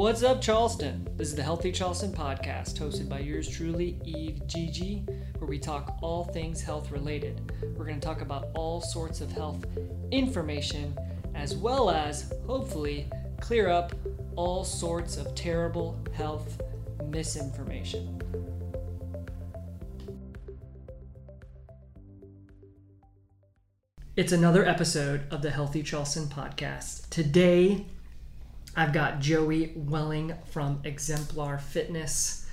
What's 0.00 0.22
up, 0.22 0.40
Charleston? 0.40 1.06
This 1.18 1.28
is 1.28 1.34
the 1.34 1.42
Healthy 1.42 1.72
Charleston 1.72 2.10
podcast, 2.10 2.78
hosted 2.78 3.06
by 3.06 3.18
yours 3.18 3.46
truly, 3.46 4.00
Eve 4.06 4.40
Gigi, 4.46 5.04
where 5.36 5.46
we 5.46 5.58
talk 5.58 5.98
all 6.00 6.24
things 6.24 6.62
health 6.62 6.90
related. 6.90 7.52
We're 7.76 7.84
going 7.84 8.00
to 8.00 8.06
talk 8.06 8.22
about 8.22 8.48
all 8.54 8.80
sorts 8.80 9.20
of 9.20 9.30
health 9.30 9.66
information, 10.10 10.96
as 11.34 11.54
well 11.54 11.90
as, 11.90 12.32
hopefully, 12.46 13.10
clear 13.42 13.68
up 13.68 13.92
all 14.36 14.64
sorts 14.64 15.18
of 15.18 15.34
terrible 15.34 16.02
health 16.14 16.62
misinformation. 17.04 18.22
It's 24.16 24.32
another 24.32 24.64
episode 24.64 25.30
of 25.30 25.42
the 25.42 25.50
Healthy 25.50 25.82
Charleston 25.82 26.24
podcast. 26.28 27.10
Today, 27.10 27.84
I've 28.76 28.92
got 28.92 29.18
Joey 29.18 29.72
Welling 29.74 30.34
from 30.46 30.80
Exemplar 30.84 31.58
Fitness. 31.58 32.46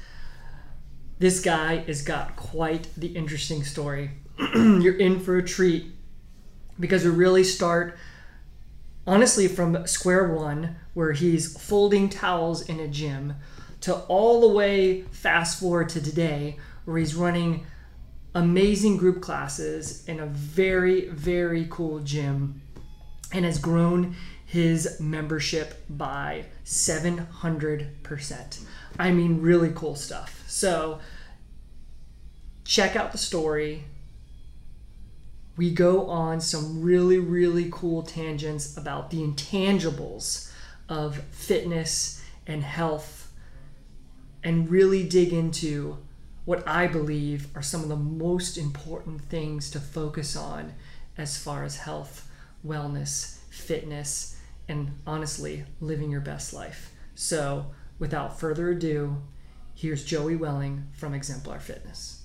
This 1.19 1.39
guy 1.39 1.77
has 1.77 2.01
got 2.01 2.35
quite 2.35 2.89
the 2.97 3.07
interesting 3.07 3.63
story. 3.63 4.11
You're 4.55 4.97
in 4.97 5.19
for 5.19 5.37
a 5.37 5.45
treat 5.45 5.91
because 6.79 7.05
we 7.05 7.11
really 7.11 7.43
start, 7.43 7.97
honestly, 9.05 9.47
from 9.47 9.85
square 9.85 10.33
one, 10.33 10.75
where 10.95 11.11
he's 11.11 11.55
folding 11.61 12.09
towels 12.09 12.67
in 12.67 12.79
a 12.79 12.87
gym, 12.87 13.35
to 13.81 13.95
all 14.05 14.41
the 14.41 14.55
way 14.55 15.03
fast 15.11 15.59
forward 15.59 15.89
to 15.89 16.01
today, 16.01 16.57
where 16.85 16.97
he's 16.97 17.15
running 17.15 17.65
amazing 18.33 18.97
group 18.97 19.21
classes 19.21 20.07
in 20.07 20.19
a 20.19 20.25
very, 20.25 21.09
very 21.09 21.67
cool 21.69 21.99
gym 21.99 22.61
and 23.31 23.45
has 23.45 23.59
grown 23.59 24.15
his 24.47 24.99
membership 24.99 25.83
by 25.89 26.45
700%. 26.65 28.65
I 28.97 29.11
mean, 29.11 29.41
really 29.41 29.71
cool 29.75 29.95
stuff. 29.95 30.43
So, 30.47 30.99
check 32.63 32.95
out 32.95 33.11
the 33.11 33.17
story. 33.17 33.83
We 35.57 35.71
go 35.71 36.07
on 36.07 36.39
some 36.39 36.81
really, 36.81 37.19
really 37.19 37.67
cool 37.69 38.03
tangents 38.03 38.77
about 38.77 39.09
the 39.09 39.17
intangibles 39.17 40.49
of 40.87 41.17
fitness 41.31 42.23
and 42.47 42.63
health 42.63 43.29
and 44.45 44.69
really 44.69 45.03
dig 45.03 45.33
into 45.33 45.97
what 46.45 46.65
I 46.65 46.87
believe 46.87 47.47
are 47.53 47.61
some 47.61 47.83
of 47.83 47.89
the 47.89 47.97
most 47.97 48.57
important 48.57 49.23
things 49.23 49.69
to 49.71 49.81
focus 49.81 50.37
on 50.37 50.73
as 51.17 51.37
far 51.37 51.65
as 51.65 51.75
health, 51.75 52.31
wellness, 52.65 53.39
fitness, 53.49 54.35
and 54.67 54.99
honestly, 55.05 55.65
living 55.79 56.11
your 56.11 56.21
best 56.21 56.53
life. 56.53 56.91
So, 57.15 57.67
without 57.99 58.39
further 58.39 58.69
ado, 58.69 59.21
here's 59.73 60.03
Joey 60.03 60.35
Welling 60.35 60.87
from 60.93 61.13
Exemplar 61.13 61.59
Fitness. 61.59 62.23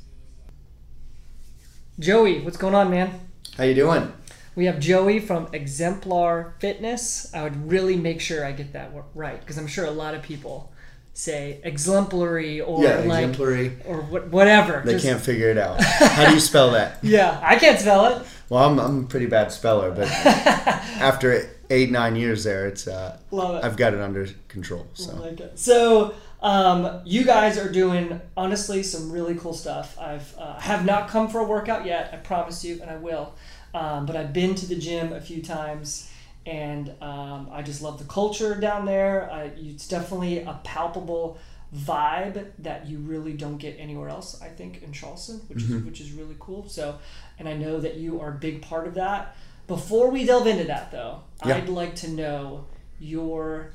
Joey, 1.98 2.40
what's 2.40 2.56
going 2.56 2.74
on, 2.74 2.90
man? 2.90 3.20
How 3.56 3.64
you 3.64 3.74
doing? 3.74 4.12
We 4.54 4.66
have 4.66 4.80
Joey 4.80 5.18
from 5.18 5.48
Exemplar 5.52 6.54
Fitness. 6.58 7.32
I 7.34 7.42
would 7.42 7.70
really 7.70 7.96
make 7.96 8.20
sure 8.20 8.44
I 8.44 8.52
get 8.52 8.72
that 8.74 8.92
right 9.14 9.40
because 9.40 9.56
I'm 9.56 9.66
sure 9.66 9.86
a 9.86 9.90
lot 9.90 10.14
of 10.14 10.22
people 10.22 10.72
say 11.14 11.60
exemplary 11.64 12.60
or 12.60 12.82
yeah, 12.82 12.96
like 13.00 13.24
exemplary 13.24 13.72
or 13.86 13.98
whatever. 14.02 14.82
They 14.84 14.92
Just- 14.92 15.04
can't 15.04 15.20
figure 15.20 15.50
it 15.50 15.58
out. 15.58 15.82
How 15.82 16.28
do 16.28 16.34
you 16.34 16.40
spell 16.40 16.70
that? 16.72 16.98
Yeah, 17.02 17.38
I 17.42 17.56
can't 17.56 17.78
spell 17.78 18.06
it. 18.06 18.26
Well, 18.48 18.64
I'm, 18.64 18.78
I'm 18.78 19.04
a 19.04 19.06
pretty 19.06 19.26
bad 19.26 19.52
speller, 19.52 19.90
but 19.90 20.08
after 20.10 21.50
eight 21.72 21.90
nine 21.90 22.16
years 22.16 22.44
there, 22.44 22.66
it's 22.66 22.86
uh, 22.86 23.18
Love 23.30 23.56
it. 23.56 23.64
I've 23.64 23.76
got 23.76 23.94
it 23.94 24.00
under 24.00 24.26
control. 24.48 24.86
I 24.92 24.94
So 24.94 25.16
like 25.16 25.40
it. 25.40 25.58
So, 25.58 26.14
um, 26.40 27.00
you 27.04 27.24
guys 27.24 27.58
are 27.58 27.70
doing 27.70 28.20
honestly 28.36 28.82
some 28.82 29.10
really 29.10 29.34
cool 29.34 29.54
stuff. 29.54 29.98
I've 29.98 30.36
uh, 30.38 30.58
have 30.58 30.84
not 30.84 31.08
come 31.08 31.28
for 31.28 31.40
a 31.40 31.44
workout 31.44 31.86
yet. 31.86 32.10
I 32.12 32.16
promise 32.16 32.64
you, 32.64 32.80
and 32.82 32.90
I 32.90 32.96
will. 32.96 33.34
Um, 33.74 34.06
but 34.06 34.16
I've 34.16 34.32
been 34.32 34.54
to 34.56 34.66
the 34.66 34.76
gym 34.76 35.12
a 35.12 35.20
few 35.20 35.42
times, 35.42 36.10
and 36.44 36.90
um, 37.00 37.48
I 37.50 37.62
just 37.62 37.80
love 37.80 37.98
the 37.98 38.04
culture 38.04 38.54
down 38.54 38.84
there. 38.84 39.30
I, 39.30 39.50
it's 39.56 39.88
definitely 39.88 40.40
a 40.40 40.60
palpable 40.64 41.38
vibe 41.74 42.50
that 42.58 42.86
you 42.86 42.98
really 42.98 43.32
don't 43.32 43.56
get 43.56 43.76
anywhere 43.78 44.10
else. 44.10 44.40
I 44.42 44.48
think 44.48 44.82
in 44.82 44.92
Charleston, 44.92 45.40
which 45.48 45.62
is 45.62 45.82
which 45.84 46.00
is 46.00 46.12
really 46.12 46.36
cool. 46.38 46.68
So, 46.68 46.98
and 47.38 47.48
I 47.48 47.54
know 47.54 47.80
that 47.80 47.96
you 47.96 48.20
are 48.20 48.30
a 48.30 48.34
big 48.34 48.62
part 48.62 48.86
of 48.86 48.94
that. 48.94 49.36
Before 49.76 50.10
we 50.10 50.24
delve 50.24 50.46
into 50.46 50.64
that, 50.64 50.90
though, 50.92 51.20
Yeah. 51.46 51.56
I'd 51.56 51.68
like 51.68 51.94
to 51.96 52.08
know 52.10 52.66
your 53.00 53.70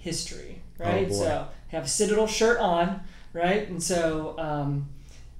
history, 0.00 0.62
right? 0.78 1.08
boy. 1.08 1.14
so 1.14 1.48
have 1.68 1.84
a 1.84 1.88
Citadel 1.88 2.26
shirt 2.26 2.58
on, 2.58 3.00
right? 3.32 3.68
And 3.68 3.80
so 3.82 4.34
um, 4.38 4.88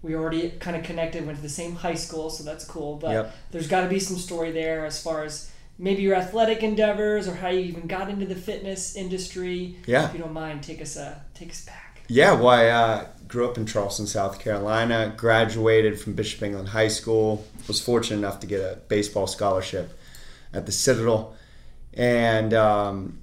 we 0.03 0.15
already 0.15 0.51
kind 0.61 0.77
of 0.77 0.85
connected, 0.85 1.27
went 1.27 1.37
to 1.39 1.43
the 1.43 1.49
same 1.49 1.75
high 1.77 1.95
school, 1.97 2.31
so 2.31 2.45
that's 2.45 2.65
cool. 2.65 2.97
But 2.97 3.11
Yep. 3.13 3.35
there's 3.51 3.67
got 3.69 3.83
to 3.83 3.89
be 3.89 3.99
some 3.99 4.17
story 4.17 4.53
there 4.53 4.87
as 4.87 5.03
far 5.03 5.25
as 5.25 5.51
maybe 5.79 6.03
your 6.03 6.15
athletic 6.15 6.63
endeavors 6.63 7.27
or 7.27 7.35
how 7.35 7.49
you 7.49 7.61
even 7.61 7.87
got 7.89 8.09
into 8.09 8.25
the 8.27 8.37
fitness 8.37 8.95
industry. 8.97 9.77
Yeah. 9.87 10.07
If 10.09 10.15
you 10.15 10.21
don't 10.21 10.33
mind, 10.33 10.63
take 10.63 10.81
us 10.81 10.97
uh, 10.97 11.19
take 11.35 11.51
us 11.51 11.65
back. 11.65 12.01
yeah, 12.09 12.33
well, 12.33 12.49
uh, 13.01 13.05
grew 13.33 13.49
up 13.49 13.57
in 13.57 13.65
Charleston, 13.65 14.07
South 14.07 14.39
Carolina. 14.39 15.15
Graduated 15.17 15.99
from 15.99 16.13
Bishop 16.13 16.43
England 16.43 16.69
High 16.69 16.89
School. 16.89 17.45
Was 17.67 17.81
fortunate 17.81 18.19
enough 18.19 18.41
to 18.41 18.47
get 18.47 18.61
a 18.61 18.77
baseball 18.89 19.27
scholarship 19.27 19.99
at 20.53 20.67
the 20.67 20.73
Citadel, 20.73 21.35
and 21.95 22.53
um, 22.53 23.19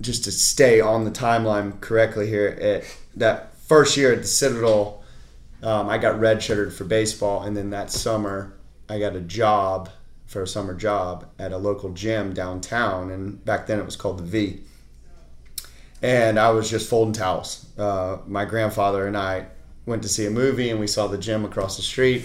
just 0.00 0.22
to 0.24 0.30
stay 0.30 0.80
on 0.80 1.04
the 1.04 1.10
timeline 1.10 1.80
correctly 1.80 2.28
here, 2.28 2.56
at 2.60 2.84
that 3.16 3.56
first 3.56 3.96
year 3.96 4.12
at 4.12 4.22
the 4.22 4.28
Citadel, 4.28 5.02
um, 5.60 5.88
I 5.88 5.98
got 5.98 6.20
redshirted 6.20 6.72
for 6.72 6.84
baseball, 6.84 7.42
and 7.42 7.56
then 7.56 7.70
that 7.70 7.90
summer 7.90 8.54
I 8.88 9.00
got 9.00 9.16
a 9.16 9.20
job 9.20 9.90
for 10.26 10.42
a 10.42 10.46
summer 10.46 10.74
job 10.74 11.26
at 11.40 11.50
a 11.50 11.58
local 11.58 11.90
gym 11.90 12.32
downtown, 12.32 13.10
and 13.10 13.44
back 13.44 13.66
then 13.66 13.80
it 13.80 13.84
was 13.84 13.96
called 13.96 14.18
the 14.18 14.24
V. 14.24 14.60
And 16.02 16.38
I 16.38 16.50
was 16.50 16.68
just 16.68 16.90
folding 16.90 17.14
towels. 17.14 17.66
Uh, 17.78 18.18
my 18.26 18.44
grandfather 18.44 19.06
and 19.06 19.16
I 19.16 19.46
went 19.86 20.02
to 20.02 20.08
see 20.08 20.26
a 20.26 20.30
movie, 20.30 20.68
and 20.70 20.80
we 20.80 20.88
saw 20.88 21.06
the 21.06 21.16
gym 21.16 21.44
across 21.44 21.76
the 21.76 21.82
street. 21.82 22.24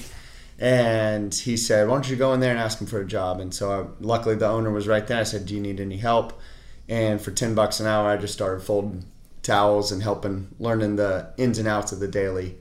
And 0.60 1.34
he 1.34 1.56
said, 1.56 1.88
"Why 1.88 1.94
don't 1.94 2.10
you 2.10 2.16
go 2.16 2.34
in 2.34 2.40
there 2.40 2.50
and 2.50 2.60
ask 2.60 2.82
him 2.82 2.88
for 2.88 3.00
a 3.00 3.06
job?" 3.06 3.40
And 3.40 3.54
so, 3.54 3.72
I, 3.72 3.86
luckily, 4.04 4.36
the 4.36 4.48
owner 4.48 4.72
was 4.72 4.88
right 4.88 5.06
there. 5.06 5.20
I 5.20 5.24
said, 5.24 5.46
"Do 5.46 5.54
you 5.54 5.62
need 5.62 5.80
any 5.80 5.98
help?" 5.98 6.34
And 6.90 7.22
for 7.22 7.30
ten 7.30 7.54
bucks 7.54 7.80
an 7.80 7.86
hour, 7.86 8.10
I 8.10 8.18
just 8.18 8.34
started 8.34 8.62
folding 8.62 9.06
towels 9.44 9.92
and 9.92 10.02
helping, 10.02 10.48
learning 10.60 10.96
the 10.96 11.32
ins 11.38 11.60
and 11.60 11.68
outs 11.68 11.92
of 11.92 12.00
the 12.00 12.08
daily 12.08 12.58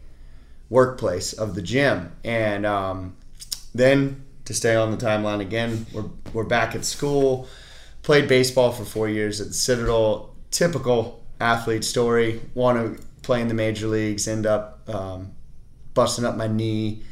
workplace 0.69 1.33
of 1.33 1.55
the 1.55 1.63
gym. 1.63 2.13
And 2.23 2.67
um, 2.67 3.17
then 3.75 4.25
to 4.45 4.53
stay 4.53 4.77
on 4.77 4.91
the 4.91 4.97
timeline 4.99 5.41
again, 5.41 5.87
we're, 5.93 6.11
we're 6.33 6.45
back 6.45 6.75
at 6.75 6.85
school. 6.85 7.49
Played 8.03 8.29
baseball 8.29 8.73
for 8.73 8.85
four 8.85 9.09
years 9.09 9.41
at 9.41 9.49
the 9.49 9.55
Citadel. 9.55 10.36
Typical 10.51 11.25
athlete 11.41 11.85
story. 11.85 12.41
Want 12.55 12.99
to 12.99 13.03
play 13.23 13.41
in 13.41 13.49
the 13.49 13.55
major 13.55 13.89
leagues, 13.89 14.29
end 14.29 14.47
up 14.47 14.89
um, 14.89 15.33
busting 15.95 16.25
up 16.25 16.37
my 16.37 16.47
knee. 16.47 17.03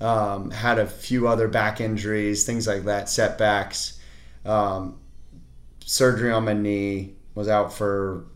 Um, 0.00 0.50
had 0.50 0.78
a 0.78 0.86
few 0.86 1.28
other 1.28 1.48
back 1.48 1.80
injuries, 1.80 2.44
things 2.44 2.66
like 2.66 2.84
that, 2.84 3.08
setbacks. 3.08 3.98
Um, 4.44 4.98
surgery 5.84 6.30
on 6.30 6.44
my 6.44 6.52
knee. 6.52 7.14
Was 7.34 7.48
out 7.48 7.72
for 7.72 8.26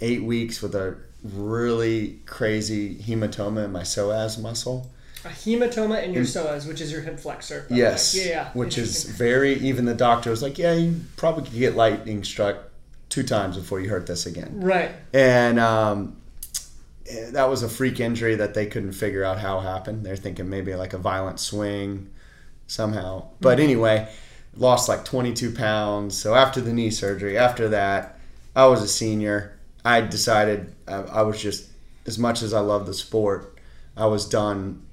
eight 0.00 0.22
weeks 0.22 0.60
with 0.60 0.74
a 0.74 0.98
really 1.24 2.20
crazy 2.26 2.96
hematoma 2.96 3.64
in 3.64 3.72
my 3.72 3.82
psoas 3.82 4.40
muscle. 4.40 4.90
A 5.24 5.28
hematoma 5.28 6.02
in 6.04 6.12
your 6.12 6.24
psoas, 6.24 6.68
which 6.68 6.80
is 6.80 6.92
your 6.92 7.00
hip 7.00 7.18
flexor. 7.18 7.66
Yes. 7.70 8.14
Yeah, 8.14 8.24
yeah. 8.24 8.48
Which 8.52 8.78
is 8.78 9.04
very, 9.04 9.54
even 9.54 9.84
the 9.84 9.94
doctor 9.94 10.30
was 10.30 10.42
like, 10.42 10.58
yeah, 10.58 10.74
you 10.74 11.00
probably 11.16 11.44
could 11.44 11.58
get 11.58 11.74
lightning 11.74 12.22
struck 12.22 12.67
two 13.18 13.26
times 13.26 13.56
before 13.56 13.80
you 13.80 13.88
hurt 13.88 14.06
this 14.06 14.26
again. 14.26 14.60
right. 14.60 14.92
And 15.12 15.58
um, 15.58 16.16
eh, 17.10 17.30
that 17.32 17.48
was 17.48 17.64
a 17.64 17.68
freak 17.68 17.98
injury 17.98 18.36
that 18.36 18.54
they 18.54 18.66
couldn't 18.66 18.92
figure 18.92 19.24
out 19.24 19.40
how 19.40 19.58
happened. 19.58 20.06
They're 20.06 20.16
thinking 20.16 20.48
maybe 20.48 20.74
like 20.76 20.92
a 20.92 20.98
violent 20.98 21.40
swing 21.40 22.10
somehow. 22.68 23.28
But 23.40 23.58
anyway, 23.58 24.08
lost 24.54 24.88
like 24.88 25.04
22 25.04 25.52
pounds. 25.52 26.16
So 26.16 26.36
after 26.36 26.60
the 26.60 26.72
knee 26.72 26.90
surgery, 26.90 27.36
after 27.36 27.68
that, 27.70 28.20
I 28.54 28.66
was 28.66 28.82
a 28.82 28.88
senior. 28.88 29.58
I 29.84 30.02
decided 30.02 30.72
I, 30.86 30.94
I 30.94 31.22
was 31.22 31.42
just, 31.42 31.68
as 32.06 32.20
much 32.20 32.42
as 32.42 32.54
I 32.54 32.60
love 32.60 32.86
the 32.86 32.94
sport, 32.94 33.58
I 33.96 34.06
was 34.06 34.28
done 34.28 34.86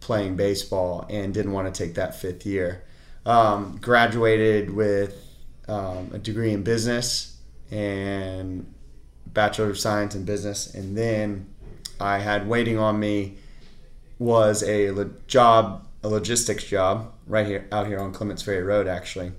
playing 0.00 0.34
baseball 0.34 1.06
and 1.08 1.32
didn't 1.32 1.52
want 1.52 1.72
to 1.72 1.84
take 1.84 1.94
that 1.94 2.16
fifth 2.20 2.44
year. 2.44 2.82
Um, 3.24 3.78
graduated 3.80 4.70
with 4.70 5.24
um, 5.68 6.10
a 6.12 6.18
degree 6.18 6.52
in 6.52 6.62
business 6.64 7.37
and 7.70 8.72
bachelor 9.26 9.70
of 9.70 9.78
science 9.78 10.14
in 10.14 10.24
business, 10.24 10.72
and 10.74 10.96
then 10.96 11.46
I 12.00 12.18
had 12.18 12.48
waiting 12.48 12.78
on 12.78 12.98
me 12.98 13.36
was 14.18 14.62
a 14.64 14.90
lo- 14.90 15.10
job, 15.26 15.86
a 16.02 16.08
logistics 16.08 16.64
job 16.64 17.12
right 17.26 17.46
here 17.46 17.66
out 17.70 17.86
here 17.86 17.98
on 18.00 18.12
Clements 18.12 18.42
Ferry 18.42 18.62
Road, 18.62 18.88
actually, 18.88 19.32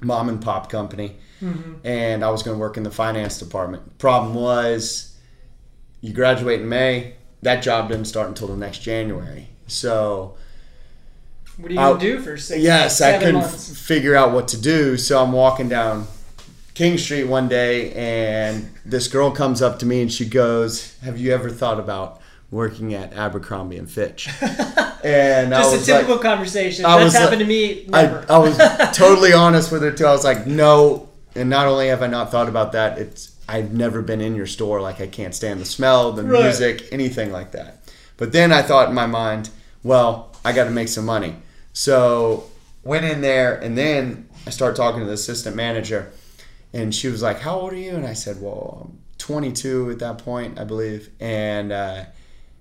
mom 0.00 0.28
and 0.28 0.40
pop 0.42 0.70
company, 0.70 1.16
mm-hmm. 1.40 1.74
and 1.86 2.24
I 2.24 2.30
was 2.30 2.42
going 2.42 2.56
to 2.56 2.60
work 2.60 2.76
in 2.76 2.82
the 2.82 2.90
finance 2.90 3.38
department. 3.38 3.98
Problem 3.98 4.34
was, 4.34 5.16
you 6.00 6.12
graduate 6.12 6.60
in 6.62 6.68
May. 6.68 7.14
That 7.42 7.62
job 7.62 7.88
didn't 7.88 8.06
start 8.06 8.28
until 8.28 8.48
the 8.48 8.56
next 8.56 8.78
January. 8.78 9.48
So 9.66 10.36
What 11.56 11.68
do 11.68 11.74
you 11.74 11.80
I'll- 11.80 11.96
do 11.98 12.20
for 12.20 12.36
six? 12.36 12.60
yes, 12.62 13.00
I 13.00 13.18
couldn't 13.18 13.36
f- 13.42 13.54
figure 13.60 14.14
out 14.16 14.32
what 14.32 14.48
to 14.48 14.60
do. 14.60 14.96
So 14.96 15.22
I'm 15.22 15.32
walking 15.32 15.68
down 15.68 16.06
King 16.74 16.96
Street 16.98 17.24
one 17.24 17.48
day, 17.48 17.92
and 17.92 18.70
this 18.84 19.08
girl 19.08 19.30
comes 19.30 19.60
up 19.60 19.78
to 19.80 19.86
me 19.86 20.00
and 20.02 20.12
she 20.12 20.24
goes, 20.24 20.98
"Have 21.00 21.18
you 21.18 21.32
ever 21.34 21.50
thought 21.50 21.78
about 21.78 22.20
working 22.50 22.94
at 22.94 23.12
Abercrombie 23.12 23.76
and 23.76 23.90
Fitch?" 23.90 24.28
And 25.04 25.52
I 25.52 25.62
Just 25.62 25.74
a 25.74 25.78
was 25.78 25.88
like, 25.88 26.00
typical 26.02 26.18
conversation. 26.22 26.84
I 26.84 26.96
That's 27.00 27.14
happened 27.14 27.40
like- 27.40 27.48
to 27.48 27.52
me. 27.52 27.88
I, 27.92 28.02
Never. 28.02 28.26
I 28.30 28.38
was 28.38 28.56
totally 28.96 29.32
honest 29.32 29.72
with 29.72 29.82
her 29.82 29.90
too. 29.90 30.06
I 30.06 30.12
was 30.12 30.22
like, 30.22 30.46
no. 30.46 31.08
And 31.34 31.50
not 31.50 31.66
only 31.66 31.88
have 31.88 32.02
I 32.02 32.06
not 32.06 32.30
thought 32.30 32.48
about 32.48 32.70
that, 32.72 32.98
it's 32.98 33.34
I've 33.48 33.72
never 33.72 34.00
been 34.00 34.20
in 34.20 34.36
your 34.36 34.46
store. 34.46 34.80
Like 34.80 35.00
I 35.00 35.08
can't 35.08 35.34
stand 35.34 35.60
the 35.60 35.64
smell, 35.64 36.12
the 36.12 36.22
Right. 36.22 36.44
music, 36.44 36.86
anything 36.92 37.32
like 37.32 37.50
that. 37.50 37.78
But 38.16 38.30
then 38.30 38.52
I 38.52 38.62
thought 38.62 38.90
in 38.90 38.94
my 38.94 39.06
mind, 39.08 39.50
well, 39.82 40.30
I 40.44 40.52
got 40.52 40.64
to 40.64 40.70
make 40.70 40.86
some 40.86 41.04
money. 41.04 41.34
So 41.72 42.44
went 42.84 43.04
in 43.04 43.22
there, 43.22 43.56
and 43.56 43.76
then 43.76 44.28
I 44.46 44.50
started 44.50 44.76
talking 44.76 45.00
to 45.00 45.06
the 45.06 45.14
assistant 45.14 45.56
manager, 45.56 46.12
and 46.72 46.94
she 46.94 47.08
was 47.08 47.22
like, 47.22 47.40
"How 47.40 47.58
old 47.60 47.72
are 47.72 47.76
you?" 47.76 47.92
And 47.96 48.06
I 48.06 48.14
said, 48.14 48.40
"Well, 48.40 48.88
I'm 48.90 48.98
22 49.18 49.90
at 49.90 49.98
that 50.00 50.18
point, 50.18 50.58
I 50.58 50.64
believe." 50.64 51.10
And 51.20 51.72
uh, 51.72 52.04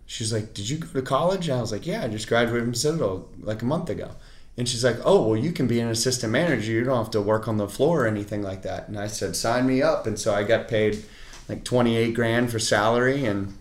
she's 0.06 0.34
like, 0.34 0.54
"Did 0.54 0.70
you 0.70 0.78
go 0.78 0.88
to 0.88 1.02
college?" 1.02 1.48
And 1.50 1.58
I 1.58 1.62
was 1.62 1.72
like, 1.72 1.86
"Yeah, 1.88 2.04
I 2.04 2.08
just 2.08 2.28
graduated 2.28 2.64
from 2.64 2.74
Citadel 2.76 3.30
like 3.42 3.62
a 3.62 3.66
month 3.66 3.90
ago." 3.90 4.12
And 4.58 4.68
she's 4.68 4.84
like, 4.84 4.98
"Oh, 5.06 5.28
well, 5.28 5.38
you 5.38 5.52
can 5.52 5.68
be 5.68 5.80
an 5.80 5.88
assistant 5.88 6.32
manager. 6.32 6.72
You 6.72 6.84
don't 6.84 6.98
have 6.98 7.12
to 7.12 7.22
work 7.22 7.48
on 7.48 7.58
the 7.58 7.70
floor 7.70 8.04
or 8.04 8.08
anything 8.08 8.42
like 8.44 8.64
that." 8.64 8.88
And 8.88 9.00
I 9.00 9.08
said, 9.08 9.36
"Sign 9.36 9.66
me 9.66 9.82
up." 9.82 10.06
And 10.08 10.20
so 10.20 10.34
I 10.34 10.44
got 10.44 10.68
paid 10.68 11.04
like 11.50 11.64
28 11.64 12.14
grand 12.14 12.52
for 12.52 12.60
salary 12.60 13.26
and 13.26 13.54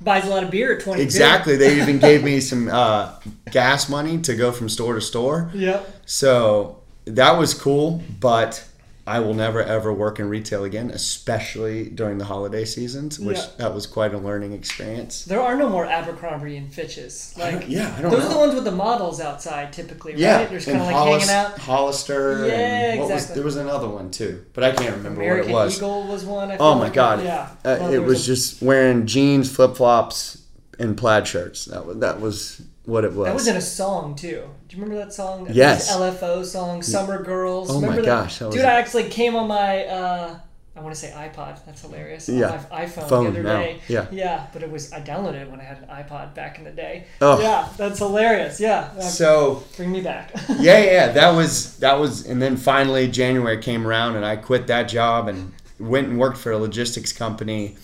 Buys 0.00 0.26
a 0.26 0.28
lot 0.28 0.42
of 0.44 0.50
beer 0.50 0.74
at 0.76 0.80
22. 0.82 1.00
exactly 1.02 1.56
they 1.56 1.80
even 1.80 1.98
gave 1.98 2.22
me 2.22 2.38
some 2.40 2.68
uh, 2.68 3.12
gas 3.50 3.88
money 3.88 4.18
to 4.18 4.34
go 4.36 4.52
from 4.52 4.68
store 4.68 4.94
to 4.94 5.00
store. 5.00 5.50
Yeah. 5.54 5.82
So 6.04 6.82
that 7.06 7.38
was 7.38 7.54
cool, 7.54 8.02
but 8.20 8.62
I 9.06 9.20
will 9.20 9.34
never 9.34 9.62
ever 9.62 9.92
work 9.92 10.18
in 10.18 10.30
retail 10.30 10.64
again, 10.64 10.90
especially 10.90 11.90
during 11.90 12.16
the 12.18 12.24
holiday 12.24 12.64
seasons, 12.64 13.18
which 13.20 13.36
Yeah. 13.36 13.44
that 13.58 13.74
was 13.74 13.86
quite 13.86 14.14
a 14.14 14.18
learning 14.18 14.52
experience. 14.52 15.24
There 15.26 15.40
are 15.40 15.56
no 15.56 15.68
more 15.68 15.84
Abercrombie 15.84 16.56
and 16.56 16.72
Fitches. 16.72 17.34
Like, 17.38 17.60
don't- 17.60 17.68
yeah, 17.68 17.94
I 17.98 18.00
don't 18.02 18.10
those 18.10 18.20
know. 18.22 18.26
are 18.28 18.32
the 18.32 18.38
ones 18.38 18.54
with 18.54 18.64
the 18.64 18.70
models 18.72 19.20
outside, 19.20 19.72
typically, 19.74 20.14
Yeah, 20.16 20.38
right? 20.38 20.48
There's 20.50 20.64
kind 20.64 20.78
of 20.78 20.86
like 20.86 20.94
Hollis- 20.94 21.28
hanging 21.28 21.52
out. 21.52 21.58
Hollister. 21.58 22.46
Yeah, 22.46 22.54
and 22.54 23.00
what 23.00 23.08
was, 23.10 23.14
exactly. 23.16 23.34
there 23.34 23.44
was 23.44 23.56
another 23.56 23.88
one 23.88 24.10
too, 24.10 24.44
but 24.54 24.64
I 24.64 24.70
can't 24.72 24.96
remember 24.96 25.20
American 25.20 25.52
what 25.52 25.62
it 25.62 25.64
was. 25.66 25.76
Eagle 25.76 26.02
was 26.04 26.24
one. 26.24 26.50
I 26.52 26.56
Oh 26.58 26.74
my 26.74 26.80
like. 26.84 26.92
god! 26.94 27.22
Yeah. 27.22 27.48
uh, 27.64 27.76
Well, 27.80 27.88
it 27.88 27.90
there 27.92 28.02
was 28.02 28.22
a- 28.22 28.26
just 28.26 28.62
wearing 28.62 29.06
jeans, 29.06 29.50
flip 29.50 29.76
flops, 29.76 30.38
and 30.78 30.96
plaid 30.96 31.26
shirts. 31.26 31.66
That 31.66 31.84
was 31.86 31.98
that 31.98 32.20
was 32.22 32.62
what 32.86 33.04
it 33.04 33.12
was. 33.12 33.26
That 33.26 33.34
was 33.34 33.48
in 33.48 33.56
a 33.56 33.60
song 33.60 34.14
too. 34.14 34.44
Do 34.74 34.80
you 34.80 34.86
remember 34.86 35.04
that 35.04 35.12
song? 35.14 35.46
Yes. 35.52 35.86
This 35.86 35.96
LFO 35.96 36.44
song, 36.44 36.82
"Summer 36.82 37.22
Girls." 37.22 37.70
Oh 37.70 37.74
my 37.80 37.88
remember 37.88 38.02
gosh, 38.06 38.40
that 38.40 38.46
was 38.46 38.56
dude! 38.56 38.64
a- 38.64 38.68
I 38.68 38.72
actually 38.72 39.08
came 39.08 39.36
on 39.36 39.46
my. 39.46 39.84
Uh, 39.84 40.38
I 40.76 40.80
want 40.80 40.92
to 40.92 41.00
say 41.00 41.12
iPod. 41.12 41.64
That's 41.64 41.82
hilarious. 41.82 42.28
Yeah. 42.28 42.50
On 42.50 42.66
my 42.72 42.84
iPhone 42.84 43.08
Phone 43.08 43.24
the 43.26 43.30
other 43.30 43.42
now. 43.44 43.58
day. 43.60 43.80
Yeah. 43.86 44.06
Yeah, 44.10 44.46
but 44.52 44.64
it 44.64 44.70
was 44.72 44.92
I 44.92 45.00
downloaded 45.00 45.42
it 45.42 45.48
when 45.50 45.60
I 45.60 45.62
had 45.62 45.78
an 45.78 45.88
iPod 45.88 46.34
back 46.34 46.58
in 46.58 46.64
the 46.64 46.72
day. 46.72 47.04
Oh. 47.20 47.40
Yeah, 47.40 47.68
that's 47.76 48.00
hilarious. 48.00 48.58
Yeah. 48.58 48.90
Uh, 48.98 49.00
so 49.02 49.62
bring 49.76 49.92
me 49.92 50.00
back. 50.00 50.32
yeah, 50.58 50.82
yeah, 50.82 51.12
that 51.12 51.30
was 51.36 51.76
that 51.76 52.00
was, 52.00 52.26
and 52.26 52.42
then 52.42 52.56
finally 52.56 53.06
January 53.06 53.62
came 53.62 53.86
around, 53.86 54.16
and 54.16 54.26
I 54.26 54.34
quit 54.34 54.66
that 54.66 54.88
job 54.88 55.28
and 55.28 55.52
went 55.78 56.08
and 56.08 56.18
worked 56.18 56.38
for 56.38 56.50
a 56.50 56.58
logistics 56.58 57.12
company. 57.12 57.76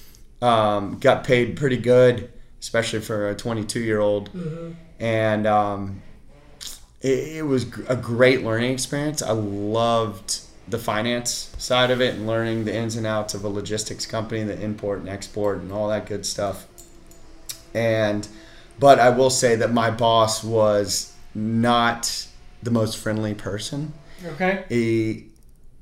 Um, 0.42 0.98
got 0.98 1.22
paid 1.22 1.56
pretty 1.56 1.76
good, 1.76 2.32
especially 2.60 2.98
for 3.00 3.28
a 3.28 3.36
22 3.36 3.78
year 3.78 4.00
old, 4.00 4.30
and 4.98 5.46
um, 5.46 6.02
it, 7.00 7.36
it 7.36 7.46
was 7.46 7.64
a 7.88 7.96
great 7.96 8.44
learning 8.44 8.72
experience. 8.72 9.22
I 9.22 9.32
loved 9.32 10.40
the 10.68 10.78
finance 10.78 11.52
side 11.58 11.90
of 11.90 12.00
it 12.00 12.14
and 12.14 12.26
learning 12.26 12.64
the 12.64 12.74
ins 12.74 12.96
and 12.96 13.06
outs 13.06 13.34
of 13.34 13.44
a 13.44 13.48
logistics 13.48 14.06
company, 14.06 14.44
the 14.44 14.60
import 14.60 15.00
and 15.00 15.08
export, 15.08 15.58
and 15.58 15.72
all 15.72 15.88
that 15.88 16.06
good 16.06 16.24
stuff. 16.24 16.66
And 17.74 18.26
but 18.78 18.98
I 18.98 19.10
will 19.10 19.30
say 19.30 19.56
that 19.56 19.72
my 19.72 19.90
boss 19.90 20.42
was 20.42 21.14
not 21.34 22.26
the 22.62 22.70
most 22.70 22.98
friendly 22.98 23.34
person. 23.34 23.92
okay. 24.24 24.64
He 24.68 25.26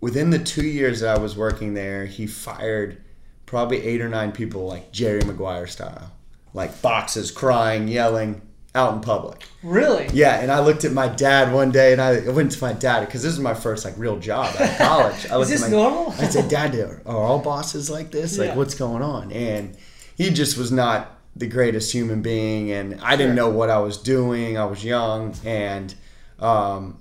within 0.00 0.30
the 0.30 0.38
two 0.38 0.66
years 0.66 1.00
that 1.00 1.16
I 1.16 1.18
was 1.18 1.36
working 1.36 1.74
there, 1.74 2.06
he 2.06 2.26
fired 2.26 3.02
probably 3.46 3.82
eight 3.82 4.00
or 4.00 4.08
nine 4.08 4.32
people 4.32 4.66
like 4.66 4.92
Jerry 4.92 5.22
Maguire 5.24 5.66
style, 5.66 6.12
like 6.54 6.80
boxes, 6.82 7.30
crying, 7.30 7.88
yelling 7.88 8.42
out 8.78 8.94
in 8.94 9.00
public. 9.00 9.44
Really? 9.62 10.08
Yeah, 10.12 10.40
and 10.40 10.50
I 10.52 10.60
looked 10.60 10.84
at 10.84 10.92
my 10.92 11.08
dad 11.08 11.52
one 11.52 11.70
day, 11.70 11.92
and 11.92 12.00
I 12.00 12.28
went 12.30 12.52
to 12.52 12.62
my 12.62 12.72
dad 12.72 13.00
because 13.06 13.22
this 13.22 13.32
is 13.32 13.40
my 13.40 13.54
first 13.54 13.84
like 13.84 13.94
real 13.98 14.18
job 14.18 14.46
out 14.58 14.60
of 14.70 14.78
college. 14.88 15.26
I 15.30 15.38
Is 15.40 15.48
this 15.50 15.62
my, 15.62 15.68
normal? 15.68 16.12
I 16.12 16.28
said, 16.28 16.48
"Dad, 16.48 16.74
are 16.76 17.02
all 17.06 17.40
bosses 17.40 17.90
like 17.90 18.10
this? 18.10 18.38
Like, 18.38 18.48
Yeah. 18.50 18.56
what's 18.56 18.74
going 18.74 19.02
on?" 19.02 19.32
And 19.32 19.76
he 20.16 20.30
just 20.30 20.56
was 20.56 20.70
not 20.70 21.16
the 21.36 21.46
greatest 21.46 21.92
human 21.92 22.22
being, 22.22 22.70
and 22.72 22.98
I 23.02 23.16
didn't 23.16 23.36
Sure. 23.36 23.44
know 23.46 23.50
what 23.50 23.68
I 23.70 23.78
was 23.78 23.96
doing. 23.98 24.56
I 24.56 24.64
was 24.64 24.84
young, 24.84 25.34
and 25.44 25.94
um, 26.38 26.98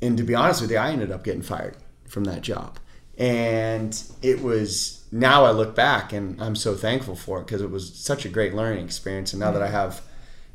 and 0.00 0.16
to 0.16 0.22
be 0.22 0.34
honest 0.34 0.60
with 0.62 0.70
you, 0.70 0.78
I 0.78 0.90
ended 0.90 1.10
up 1.12 1.24
getting 1.24 1.42
fired 1.42 1.76
from 2.08 2.24
that 2.24 2.40
job, 2.42 2.78
and 3.18 4.02
it 4.22 4.42
was. 4.42 4.98
Now 5.14 5.44
I 5.44 5.50
look 5.50 5.74
back, 5.74 6.14
and 6.14 6.40
I'm 6.42 6.56
so 6.56 6.74
thankful 6.74 7.14
for 7.16 7.38
it 7.40 7.46
because 7.46 7.60
it 7.60 7.70
was 7.70 7.92
such 7.94 8.24
a 8.24 8.30
great 8.30 8.54
learning 8.54 8.82
experience. 8.86 9.34
And 9.34 9.40
now 9.40 9.50
that 9.52 9.62
I 9.62 9.68
have 9.68 10.00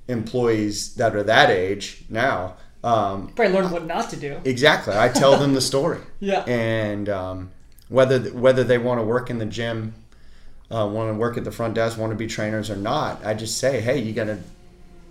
employees 0.08 0.96
that 0.96 1.16
are 1.16 1.24
that 1.24 1.50
age 1.50 2.04
now. 2.10 2.56
Um, 2.84 3.30
Probably 3.36 3.54
learn 3.54 3.72
what 3.72 3.86
not 3.86 4.10
to 4.12 4.16
do. 4.18 4.40
exactly, 4.46 4.96
I 4.98 5.10
tell 5.10 5.38
them 5.38 5.54
the 5.54 5.62
story, 5.62 6.00
Yeah. 6.20 6.42
and 6.46 7.10
um, 7.10 7.52
whether 7.90 8.20
whether 8.30 8.64
they 8.64 8.78
want 8.78 9.00
to 9.00 9.04
work 9.06 9.30
in 9.30 9.40
the 9.40 9.46
gym, 9.46 9.94
uh, 10.72 10.88
want 10.88 11.10
to 11.10 11.18
work 11.18 11.38
at 11.38 11.44
the 11.44 11.52
front 11.52 11.74
desk, 11.74 11.98
want 11.98 12.12
to 12.12 12.16
be 12.18 12.28
trainers 12.28 12.70
or 12.70 12.76
not, 12.76 13.26
I 13.26 13.34
just 13.34 13.58
say, 13.58 13.82
hey, 13.82 13.98
you 14.00 14.14
got 14.14 14.26
to 14.26 14.40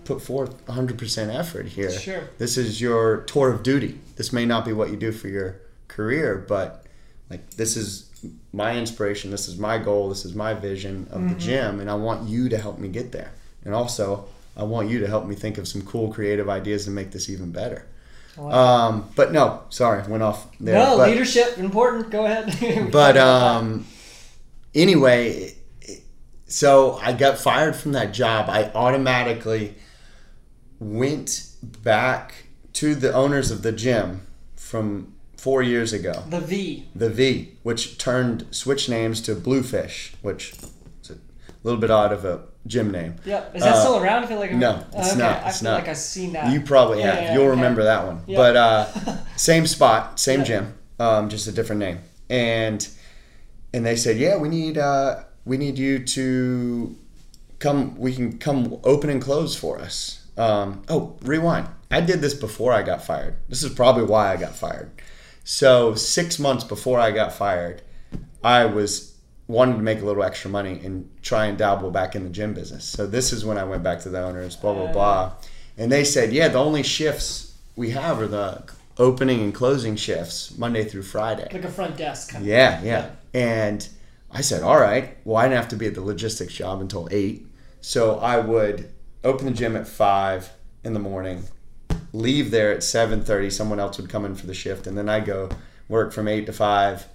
put 0.05 0.23
forth 0.23 0.65
100% 0.67 1.35
effort 1.35 1.67
here. 1.67 1.91
Sure. 1.91 2.29
This 2.39 2.57
is 2.57 2.81
your 2.81 3.23
tour 3.23 3.51
of 3.51 3.65
duty. 3.65 3.99
This 4.15 4.33
may 4.33 4.47
not 4.47 4.65
be 4.65 4.73
what 4.73 4.91
you 4.91 4.97
do 4.97 5.11
for 5.11 5.27
your 5.29 5.57
career, 5.89 6.45
but 6.49 6.87
like 7.29 7.51
this 7.55 7.77
is 7.77 8.09
my 8.53 8.77
inspiration. 8.77 9.33
This 9.33 9.49
is 9.49 9.59
my 9.59 9.79
goal. 9.79 10.09
This 10.09 10.25
is 10.25 10.35
my 10.35 10.55
vision 10.55 11.09
of 11.11 11.29
the 11.29 11.35
gym, 11.35 11.81
and 11.81 11.91
I 11.91 11.95
want 11.95 12.29
you 12.29 12.49
to 12.49 12.57
help 12.59 12.79
me 12.79 12.89
get 12.89 13.11
there. 13.11 13.33
And 13.65 13.75
also, 13.75 14.29
I 14.57 14.65
want 14.65 14.89
you 14.89 15.01
to 15.01 15.07
help 15.07 15.27
me 15.27 15.35
think 15.35 15.59
of 15.59 15.69
some 15.69 15.83
cool, 15.83 16.13
creative 16.13 16.49
ideas 16.49 16.85
to 16.87 16.91
make 16.91 17.11
this 17.11 17.29
even 17.29 17.53
better. 17.53 17.87
Um, 18.39 19.11
but 19.17 19.33
no, 19.33 19.63
sorry, 19.71 20.07
went 20.09 20.23
off 20.23 20.47
there. 20.61 20.75
no, 20.75 20.99
but, 20.99 21.09
leadership 21.09 21.59
important. 21.59 22.11
Go 22.11 22.27
ahead. 22.27 22.91
but 22.93 23.17
um, 23.17 23.87
anyway, 24.75 25.55
so 26.47 26.99
I 27.03 27.13
got 27.13 27.39
fired 27.39 27.77
from 27.77 27.93
that 27.93 28.13
job. 28.13 28.49
I 28.51 28.71
automatically 28.75 29.77
went 30.79 31.49
back 31.63 32.47
to 32.75 32.95
the 32.95 33.13
owners 33.13 33.51
of 33.51 33.63
the 33.63 33.73
gym 33.73 34.27
from 34.57 35.15
four 35.37 35.63
years 35.63 35.93
ago, 35.93 36.25
the 36.29 36.41
V. 36.41 36.89
the 36.95 37.09
V, 37.09 37.57
which 37.63 37.99
turned 37.99 38.47
switch 38.51 38.89
names 38.89 39.21
to 39.23 39.35
Bluefish, 39.35 40.13
which 40.21 40.55
is 41.03 41.11
a 41.11 41.17
little 41.63 41.81
bit 41.81 41.91
odd 41.91 42.13
of 42.13 42.25
a 42.25 42.43
gym 42.67 42.91
name. 42.91 43.17
Yep. 43.25 43.55
Is 43.57 43.63
that 43.63 43.75
Uh, 43.75 43.81
still 43.81 43.97
around? 43.99 44.25
I 44.25 44.27
feel 44.27 44.39
like 44.39 44.51
I'm- 44.51 44.59
no, 44.59 44.85
it's 44.95 45.11
okay. 45.11 45.19
not, 45.19 45.45
I 45.45 45.49
it's 45.49 45.61
feel 45.61 45.71
not. 45.71 45.79
like 45.81 45.89
I've 45.89 45.97
seen 45.97 46.33
that. 46.33 46.53
You 46.53 46.61
probably 46.61 47.01
Yeah, 47.01 47.15
have. 47.15 47.23
yeah, 47.25 47.33
You'll 47.35 47.43
okay. 47.45 47.51
remember 47.51 47.85
that 47.85 48.07
one. 48.07 48.23
Yeah. 48.27 48.37
But 48.39 48.57
uh, 48.57 48.87
same 49.37 49.67
spot, 49.67 50.19
same 50.21 50.45
gym, 50.45 50.75
um, 50.99 51.29
just 51.29 51.47
a 51.47 51.53
different 51.53 51.81
name. 51.81 51.99
And 52.31 52.87
and 53.75 53.85
they 53.85 53.97
said, 53.97 54.17
yeah, 54.17 54.37
we 54.37 54.49
need 54.49 54.79
uh, 54.79 55.21
we 55.45 55.57
need 55.59 55.79
you 55.79 55.99
to 56.01 56.97
come. 57.59 57.97
We 57.99 58.15
can 58.15 58.39
come 58.39 58.79
open 58.85 59.11
and 59.11 59.21
close 59.23 59.55
for 59.57 59.79
us. 59.79 60.23
Um, 60.39 60.83
oh, 60.89 61.17
rewind. 61.23 61.69
I 61.91 62.01
did 62.01 62.21
this 62.21 62.35
before 62.35 62.73
I 62.73 62.83
got 62.83 63.03
fired. 63.05 63.37
This 63.49 63.63
is 63.63 63.73
probably 63.73 64.05
why 64.05 64.33
I 64.33 64.37
got 64.37 64.55
fired. 64.57 64.91
So 65.45 65.95
six 65.95 66.39
months 66.39 66.65
before 66.65 66.99
I 66.99 67.13
got 67.13 67.33
fired, 67.33 67.81
I 68.43 68.65
was 68.65 69.16
wanted 69.49 69.77
to 69.77 69.83
make 69.83 70.01
a 70.01 70.05
little 70.05 70.25
extra 70.25 70.51
money 70.51 70.81
and 70.85 71.09
try 71.23 71.47
and 71.47 71.57
dabble 71.57 71.91
back 71.91 72.17
in 72.17 72.25
the 72.25 72.31
gym 72.31 72.53
business. 72.53 72.85
So 72.85 73.07
this 73.07 73.33
is 73.33 73.45
when 73.45 73.59
I 73.59 73.65
went 73.65 73.83
back 73.83 74.01
to 74.01 74.09
the 74.09 74.21
owners, 74.21 74.57
blah 74.57 74.75
blah 74.75 74.93
blah, 74.93 75.33
and 75.79 75.91
they 75.91 76.05
said, 76.05 76.33
yeah, 76.33 76.49
the 76.49 76.59
only 76.59 76.83
shifts 76.83 77.57
we 77.77 77.91
have 77.91 78.21
are 78.21 78.27
the 78.27 78.65
opening 78.99 79.43
and 79.43 79.55
closing 79.55 79.95
shifts, 79.95 80.57
Monday 80.57 80.85
through 80.85 81.03
Friday. 81.03 81.49
like 81.53 81.65
a 81.65 81.71
front 81.71 81.97
desk. 81.97 82.33
Kind 82.33 82.47
Yeah, 82.47 82.83
yeah. 82.83 83.11
And 83.35 83.87
I 84.33 84.41
said, 84.41 84.63
all 84.63 84.81
right. 84.81 85.19
Well, 85.25 85.37
I 85.37 85.45
didn't 85.45 85.59
have 85.59 85.69
to 85.69 85.77
be 85.77 85.87
at 85.87 85.95
the 85.95 86.01
logistics 86.01 86.55
job 86.55 86.81
until 86.81 87.09
eight, 87.11 87.47
so 87.81 88.19
I 88.19 88.39
would 88.39 88.91
open 89.23 89.47
the 89.47 89.53
gym 89.53 89.77
at 89.77 89.87
five 89.87 90.51
in 90.83 90.93
the 90.95 91.01
morning, 91.01 91.45
leave 92.13 92.51
there 92.51 92.73
at 92.73 92.83
seven 92.83 93.23
thirty. 93.23 93.51
Someone 93.51 93.79
else 93.79 93.99
would 93.99 94.09
come 94.09 94.25
in 94.25 94.35
for 94.35 94.47
the 94.47 94.55
shift, 94.55 94.87
and 94.87 94.97
then 94.97 95.09
I 95.09 95.21
go 95.21 95.51
work 95.89 96.13
from 96.13 96.27
eight 96.27 96.47
to 96.47 96.53
five 96.53 97.07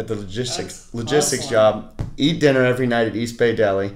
at 0.00 0.08
the 0.08 0.16
logistics 0.16 0.84
That's 0.86 0.94
logistics 0.94 1.44
awesome. 1.46 1.52
job, 1.52 2.00
eat 2.16 2.40
dinner 2.40 2.64
every 2.64 2.86
night 2.88 3.06
at 3.06 3.14
East 3.14 3.38
Bay 3.38 3.54
Deli, 3.54 3.92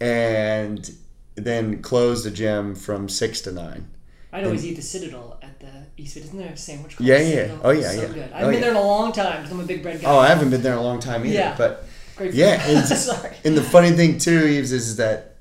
and 0.00 0.90
then 1.36 1.80
close 1.82 2.24
the 2.24 2.30
gym 2.30 2.74
from 2.74 3.08
six 3.08 3.40
to 3.42 3.52
nine. 3.52 3.88
I'd 4.32 4.44
always 4.44 4.66
eat 4.66 4.74
the 4.76 4.82
Citadel 4.82 5.38
at 5.42 5.60
the 5.60 5.66
East. 5.96 6.16
Bay. 6.16 6.20
Isn't 6.22 6.38
there 6.38 6.48
a 6.52 6.56
sandwich 6.56 6.96
called 6.96 7.08
Yeah, 7.08 7.18
yeah. 7.18 7.24
Citadel? 7.24 7.60
Oh, 7.64 7.70
yeah, 7.70 7.90
so 7.92 8.00
yeah. 8.02 8.06
Good. 8.08 8.18
I 8.18 8.24
Oh, 8.24 8.38
haven't 8.38 8.46
been 8.46 8.54
yeah. 8.54 8.60
there 8.60 8.70
in 8.72 8.76
a 8.76 8.82
long 8.82 9.12
time 9.12 9.36
because 9.38 9.52
I'm 9.52 9.60
a 9.60 9.64
big 9.64 9.82
bread 9.82 10.00
guy. 10.00 10.10
Oh, 10.10 10.18
I 10.18 10.28
haven't 10.28 10.50
been 10.50 10.62
there 10.62 10.72
in 10.72 10.78
a 10.78 10.82
long 10.82 11.00
time 11.00 11.24
either. 11.24 11.34
Yeah. 11.34 11.54
But 11.56 11.86
Great. 12.16 12.34
Yeah, 12.34 12.54
it's- 12.68 13.04
Sorry. 13.06 13.34
and 13.44 13.56
the 13.56 13.62
funny 13.62 13.92
thing 13.92 14.18
too, 14.18 14.44
Eves, 14.46 14.72
is 14.72 14.96
that 14.96 15.36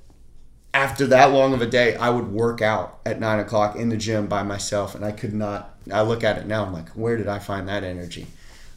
after 0.76 1.06
that 1.08 1.26
long 1.32 1.54
of 1.54 1.62
a 1.62 1.68
day, 1.68 1.96
I 1.96 2.10
would 2.10 2.28
work 2.32 2.62
out 2.62 3.00
at 3.06 3.20
nine 3.20 3.40
o'clock 3.40 3.76
in 3.76 3.90
the 3.90 3.98
gym 3.98 4.28
by 4.28 4.42
myself, 4.44 4.96
and 4.96 5.04
I 5.06 5.12
could 5.12 5.34
not. 5.34 5.76
I 5.92 6.02
look 6.02 6.24
at 6.24 6.38
it 6.38 6.48
now, 6.48 6.66
I'm 6.66 6.74
like, 6.74 6.90
where 6.92 7.18
did 7.18 7.28
I 7.28 7.40
find 7.40 7.68
that 7.68 7.84
energy? 7.84 8.26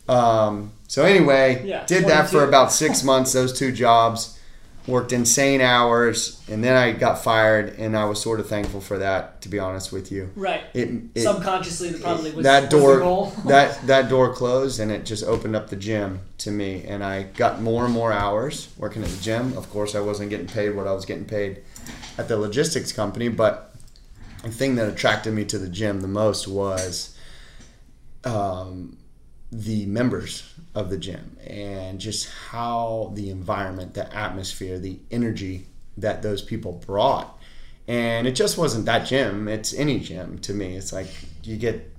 Um, 0.08 0.72
so 0.86 1.04
anyway, 1.04 1.62
Yeah, 1.64 1.84
did 1.86 2.04
that 2.06 2.30
for 2.30 2.44
about 2.44 2.72
six 2.72 3.02
months. 3.02 3.32
Those 3.32 3.58
two 3.58 3.72
jobs, 3.72 4.38
worked 4.86 5.12
insane 5.12 5.60
hours, 5.60 6.40
and 6.48 6.62
then 6.62 6.76
I 6.76 6.92
got 6.92 7.22
fired, 7.22 7.76
and 7.78 7.96
I 7.96 8.04
was 8.04 8.20
sort 8.22 8.38
of 8.38 8.48
thankful 8.48 8.80
for 8.80 8.98
that, 8.98 9.40
to 9.42 9.48
be 9.48 9.58
honest 9.58 9.92
with 9.92 10.12
you. 10.12 10.30
Right. 10.36 10.62
It, 10.74 10.88
it 11.14 11.22
Subconsciously, 11.22 11.90
that 11.90 12.02
probably 12.02 12.30
was 12.32 12.44
that 12.44 12.62
was 12.64 12.70
door 12.70 12.98
goal. 13.00 13.32
that 13.46 13.84
that 13.86 14.08
door 14.08 14.32
closed 14.32 14.78
and 14.80 14.92
it 14.92 15.04
just 15.04 15.24
opened 15.24 15.56
up 15.56 15.70
the 15.70 15.76
gym 15.76 16.20
to 16.38 16.50
me 16.50 16.84
and 16.84 17.02
i 17.02 17.22
got 17.22 17.62
more 17.62 17.84
and 17.84 17.94
more 17.94 18.12
hours 18.12 18.68
working 18.76 19.02
at 19.02 19.08
the 19.08 19.22
gym 19.22 19.56
of 19.56 19.68
course 19.70 19.94
i 19.94 20.00
wasn't 20.00 20.28
getting 20.28 20.46
paid 20.46 20.70
what 20.70 20.86
i 20.86 20.92
was 20.92 21.04
getting 21.04 21.24
paid 21.24 21.62
at 22.18 22.28
the 22.28 22.36
logistics 22.36 22.92
company 22.92 23.28
but 23.28 23.74
the 24.42 24.50
thing 24.50 24.74
that 24.74 24.88
attracted 24.88 25.32
me 25.32 25.44
to 25.44 25.58
the 25.58 25.68
gym 25.68 26.00
the 26.00 26.08
most 26.08 26.46
was 26.46 27.16
um, 28.24 28.96
the 29.52 29.86
members 29.86 30.52
of 30.74 30.90
the 30.90 30.98
gym 30.98 31.36
and 31.46 32.00
just 32.00 32.28
how 32.50 33.12
the 33.14 33.30
environment 33.30 33.94
the 33.94 34.14
atmosphere 34.14 34.78
the 34.78 34.98
energy 35.10 35.66
that 35.96 36.22
those 36.22 36.42
people 36.42 36.72
brought. 36.72 37.38
And 37.88 38.26
it 38.26 38.32
just 38.32 38.58
wasn't 38.58 38.86
that 38.86 39.06
gym. 39.06 39.46
It's 39.48 39.72
any 39.72 40.00
gym 40.00 40.38
to 40.40 40.52
me. 40.52 40.76
It's 40.76 40.92
like 40.92 41.08
you 41.44 41.56
get 41.56 41.92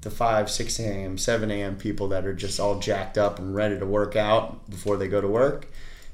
the 0.00 0.10
5 0.10 0.50
6 0.50 0.78
a.m 0.80 1.18
7 1.18 1.50
a.m 1.50 1.76
people 1.76 2.08
that 2.08 2.26
are 2.26 2.34
just 2.34 2.60
all 2.60 2.78
jacked 2.78 3.16
up 3.18 3.38
and 3.38 3.54
ready 3.54 3.78
to 3.78 3.86
work 3.86 4.16
out 4.16 4.68
before 4.68 4.96
they 4.96 5.08
go 5.08 5.20
to 5.20 5.28
work. 5.28 5.66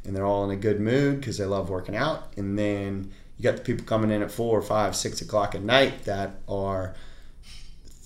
And 0.04 0.14
they're 0.14 0.26
all 0.26 0.44
in 0.44 0.50
a 0.50 0.60
good 0.60 0.80
mood 0.80 1.20
because 1.20 1.38
they 1.38 1.46
love 1.46 1.70
working 1.70 1.96
out. 1.96 2.34
And 2.36 2.58
then 2.58 3.10
you 3.38 3.42
got 3.42 3.56
the 3.56 3.62
people 3.62 3.86
coming 3.86 4.10
in 4.10 4.22
at 4.22 4.30
4 4.30 4.58
or 4.58 4.62
5 4.62 4.94
6 4.94 5.22
o'clock 5.22 5.54
at 5.54 5.62
night 5.62 6.04
that 6.04 6.36
are 6.46 6.94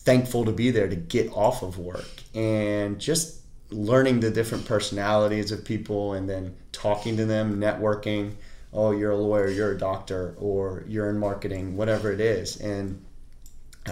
thankful 0.08 0.44
to 0.46 0.52
be 0.52 0.70
there 0.70 0.88
to 0.88 0.96
get 0.96 1.30
off 1.34 1.62
of 1.62 1.76
work 1.78 2.08
and 2.34 2.98
just 2.98 3.40
learning 3.70 4.20
the 4.20 4.30
different 4.30 4.64
personalities 4.64 5.52
of 5.52 5.62
people 5.66 6.14
and 6.14 6.26
then 6.30 6.56
talking 6.72 7.14
to 7.18 7.26
them 7.26 7.60
networking 7.60 8.32
oh 8.72 8.90
you're 8.90 9.10
a 9.10 9.16
lawyer 9.16 9.48
you're 9.50 9.72
a 9.72 9.78
doctor 9.78 10.34
or 10.38 10.82
you're 10.88 11.10
in 11.10 11.18
marketing 11.18 11.76
whatever 11.76 12.10
it 12.10 12.20
is 12.20 12.56
and 12.56 13.04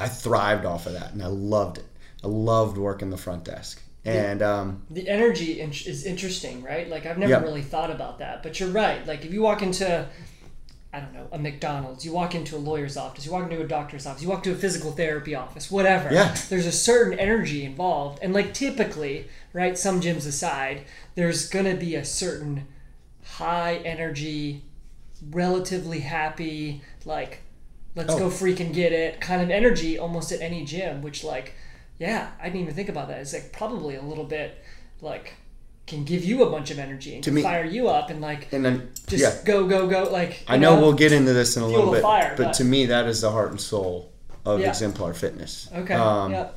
i 0.01 0.09
thrived 0.09 0.65
off 0.65 0.87
of 0.87 0.95
that 0.95 1.13
and 1.13 1.23
i 1.23 1.27
loved 1.27 1.77
it 1.77 1.85
i 2.25 2.27
loved 2.27 2.79
working 2.79 3.11
the 3.11 3.17
front 3.19 3.45
desk 3.45 3.83
and 4.07 4.41
um, 4.41 4.83
the 4.89 5.09
energy 5.09 5.61
is 5.61 6.05
interesting, 6.05 6.63
right? 6.63 6.89
Like 6.89 7.07
I've 7.07 7.19
never 7.19 7.33
Yeah. 7.33 7.41
really 7.41 7.63
thought 7.63 7.91
about 7.91 8.21
that, 8.21 8.41
but 8.45 8.61
you're 8.61 8.69
right. 8.69 9.05
Like 9.05 9.25
if 9.25 9.33
you 9.33 9.43
walk 9.43 9.63
into, 9.63 10.07
I 10.93 11.00
don't 11.00 11.12
know, 11.12 11.28
a 11.33 11.38
McDonald's, 11.38 12.05
you 12.07 12.12
walk 12.12 12.35
into 12.35 12.57
a 12.57 12.59
lawyer's 12.59 12.97
office, 12.97 13.26
you 13.26 13.33
walk 13.33 13.50
into 13.50 13.62
a 13.62 13.66
doctor's 13.69 14.07
office, 14.07 14.23
you 14.23 14.28
walk 14.28 14.43
to 14.45 14.52
a 14.52 14.55
physical 14.55 14.93
therapy 14.93 15.35
office, 15.35 15.71
whatever. 15.71 16.12
Yeah. 16.12 16.35
There's 16.49 16.64
a 16.66 16.73
certain 16.73 17.19
energy 17.19 17.64
involved, 17.64 18.21
and 18.23 18.33
like 18.33 18.55
typically, 18.55 19.28
right? 19.52 19.76
Some 19.76 20.00
gyms 20.00 20.26
aside, 20.26 20.85
there's 21.14 21.49
gonna 21.50 21.75
be 21.76 21.97
a 21.97 22.05
certain 22.05 22.66
high 23.25 23.75
energy, 23.85 24.64
relatively 25.31 26.00
happy, 26.00 26.83
like 27.05 27.40
let's 27.95 28.12
Oh. 28.14 28.19
go 28.19 28.28
freaking 28.28 28.73
get 28.73 28.93
it 28.93 29.21
kind 29.21 29.43
of 29.43 29.50
energy 29.50 29.99
almost 29.99 30.31
at 30.33 30.40
any 30.40 30.64
gym, 30.64 31.02
which 31.02 31.25
like 31.25 31.55
yeah, 31.99 32.31
I 32.40 32.45
didn't 32.47 32.61
even 32.61 32.75
think 32.75 32.88
about 32.90 33.09
that. 33.09 33.21
It's 33.21 33.33
like 33.33 33.52
probably 33.52 33.97
a 33.97 34.02
little 34.02 34.25
bit 34.25 34.62
like 35.00 35.35
can 35.87 36.05
give 36.05 36.25
you 36.25 36.43
a 36.43 36.50
bunch 36.50 36.71
of 36.71 36.78
energy 36.78 37.14
and 37.14 37.23
To 37.25 37.31
can 37.31 37.35
me- 37.37 37.43
fire 37.43 37.64
you 37.64 37.88
up 37.88 38.11
and 38.11 38.21
like 38.21 38.52
and 38.52 38.64
then 38.64 38.90
just 39.07 39.23
yeah 39.23 39.37
go 39.45 39.66
go 39.66 39.87
go 39.87 40.11
like 40.11 40.43
I 40.49 40.55
you 40.55 40.61
know, 40.61 40.81
we'll 40.81 40.93
get 40.95 41.12
into 41.12 41.33
this 41.33 41.57
in 41.57 41.62
a 41.62 41.66
little 41.66 41.93
bit, 41.93 42.02
fire, 42.02 42.35
but, 42.37 42.45
but- 42.47 42.55
to 42.55 42.64
me, 42.64 42.87
that 42.87 43.07
is 43.07 43.21
the 43.21 43.31
heart 43.31 43.50
and 43.50 43.61
soul 43.61 44.11
of 44.45 44.61
Yeah. 44.61 44.69
Exemplar 44.71 45.14
Fitness. 45.14 45.69
okay 45.75 45.95
Um, 45.95 46.33
yeah 46.33 46.49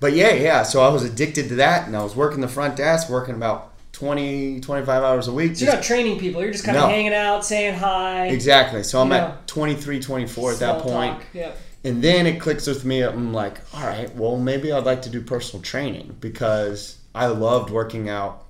But 0.00 0.14
yeah, 0.14 0.32
yeah. 0.32 0.62
So 0.64 0.82
I 0.82 0.88
was 0.88 1.04
addicted 1.04 1.48
to 1.50 1.54
that, 1.56 1.86
and 1.86 1.96
I 1.96 2.02
was 2.02 2.16
working 2.16 2.40
the 2.40 2.48
front 2.48 2.76
desk, 2.76 3.08
working 3.08 3.34
about 3.36 3.68
20, 3.92 4.60
25 4.60 5.02
hours 5.02 5.28
a 5.28 5.32
week. 5.32 5.54
so 5.56 5.64
you're 5.64 5.74
not 5.74 5.82
training 5.84 6.18
people 6.18 6.42
you're 6.42 6.50
just 6.50 6.64
kind 6.64 6.76
of 6.76 6.84
No. 6.84 6.88
hanging 6.88 7.14
out 7.14 7.44
saying 7.44 7.74
hi 7.74 8.26
exactly. 8.26 8.82
So 8.82 9.00
I'm 9.00 9.08
You 9.12 9.18
know, 9.18 9.24
at 9.28 9.46
23, 9.46 10.00
24 10.00 10.52
at 10.52 10.58
that 10.58 10.80
point. 10.82 11.12
talk. 11.18 11.22
yeah 11.34 11.50
And 11.84 12.02
then 12.02 12.26
it 12.26 12.40
clicks 12.40 12.66
with 12.66 12.84
me. 12.84 13.02
I'm 13.02 13.32
like, 13.32 13.60
all 13.74 13.84
right, 13.86 14.14
well, 14.16 14.36
maybe 14.38 14.72
I'd 14.72 14.84
like 14.84 15.02
to 15.02 15.10
do 15.10 15.20
personal 15.20 15.62
training 15.62 16.16
because 16.20 16.96
I 17.14 17.26
loved 17.26 17.70
working 17.70 18.08
out 18.08 18.44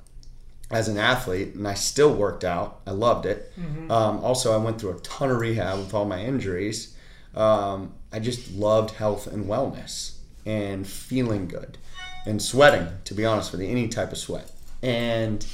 as 0.73 0.89
an 0.89 0.99
athlete 0.99 1.55
and 1.55 1.69
I 1.69 1.75
still 1.75 2.13
worked 2.15 2.45
out. 2.45 2.81
I 2.87 2.91
loved 2.93 3.27
it. 3.27 3.53
Um, 3.91 4.25
also, 4.25 4.53
I 4.53 4.57
went 4.57 4.81
through 4.81 4.97
a 4.97 5.01
ton 5.01 5.31
of 5.31 5.39
rehab 5.39 5.79
with 5.79 5.95
all 5.95 6.05
my 6.05 6.21
injuries. 6.23 6.97
Um, 7.35 7.93
I 8.13 8.19
just 8.19 8.53
loved 8.53 8.93
health 8.93 9.27
and 9.27 9.47
wellness 9.47 10.17
and 10.45 10.87
feeling 10.87 11.47
good 11.49 11.79
and 12.27 12.41
sweating, 12.41 12.89
to 13.05 13.15
be 13.15 13.25
honest 13.25 13.53
with 13.53 13.61
you, 13.61 13.69
any 13.69 13.89
type 13.89 14.13
of 14.13 14.19
sweat. 14.19 14.51
And 14.83 15.47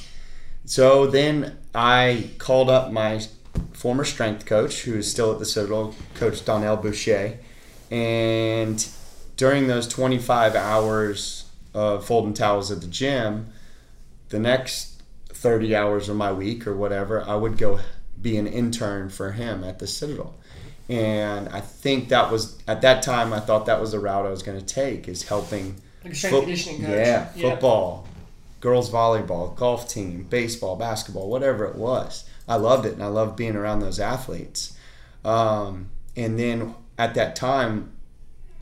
so 0.64 1.06
then 1.06 1.58
I 1.75 2.30
called 2.38 2.70
up 2.70 2.92
my 2.92 3.20
former 3.72 4.04
strength 4.04 4.46
coach, 4.46 4.82
who 4.82 4.96
is 4.96 5.10
still 5.10 5.32
at 5.32 5.38
the 5.38 5.44
Citadel, 5.44 5.94
Coach 6.14 6.44
Donnell 6.44 6.76
Boucher. 6.76 7.38
And 7.90 8.87
during 9.37 9.66
those 9.68 9.88
25 9.88 10.54
hours 10.54 11.44
of 11.75 12.04
folding 12.04 12.34
towels 12.34 12.70
at 12.70 12.80
the 12.80 12.87
gym, 12.87 13.48
the 14.28 14.38
next 14.38 14.98
30 15.38 15.75
hours 15.76 16.09
of 16.09 16.16
my 16.16 16.33
week 16.33 16.66
or 16.66 16.75
whatever, 16.76 17.23
I 17.23 17.37
would 17.37 17.57
go 17.59 17.78
be 18.21 18.37
an 18.37 18.47
intern 18.47 19.09
for 19.09 19.33
him 19.33 19.62
at 19.64 19.78
the 19.78 19.87
Citadel. 19.87 20.35
And 20.88 21.49
I 21.50 21.61
think 21.61 22.09
that 22.09 22.30
was, 22.33 22.59
at 22.66 22.80
that 22.83 23.02
time, 23.02 23.33
I 23.33 23.40
thought 23.40 23.66
that 23.66 23.80
was 23.80 23.92
the 23.92 24.00
route 24.00 24.26
I 24.26 24.30
was 24.30 24.42
going 24.42 24.59
to 24.59 24.64
take, 24.66 25.07
is 25.07 25.28
helping 25.28 25.76
like 26.04 26.14
Foot- 26.30 26.45
Yeah, 26.90 27.28
football, 27.50 28.09
girls 28.61 28.90
volleyball, 28.90 29.54
golf 29.54 29.88
team, 29.88 30.25
baseball, 30.28 30.76
basketball, 30.76 31.28
whatever 31.28 31.64
it 31.66 31.76
was. 31.76 32.25
I 32.49 32.57
loved 32.57 32.87
it, 32.87 32.95
and 32.95 33.02
I 33.02 33.07
loved 33.09 33.37
being 33.37 33.54
around 33.54 33.80
those 33.80 34.00
athletes. 34.00 34.76
Um, 35.25 35.90
and 36.16 36.38
then 36.38 36.75
at 36.97 37.14
that 37.14 37.37
time, 37.37 37.92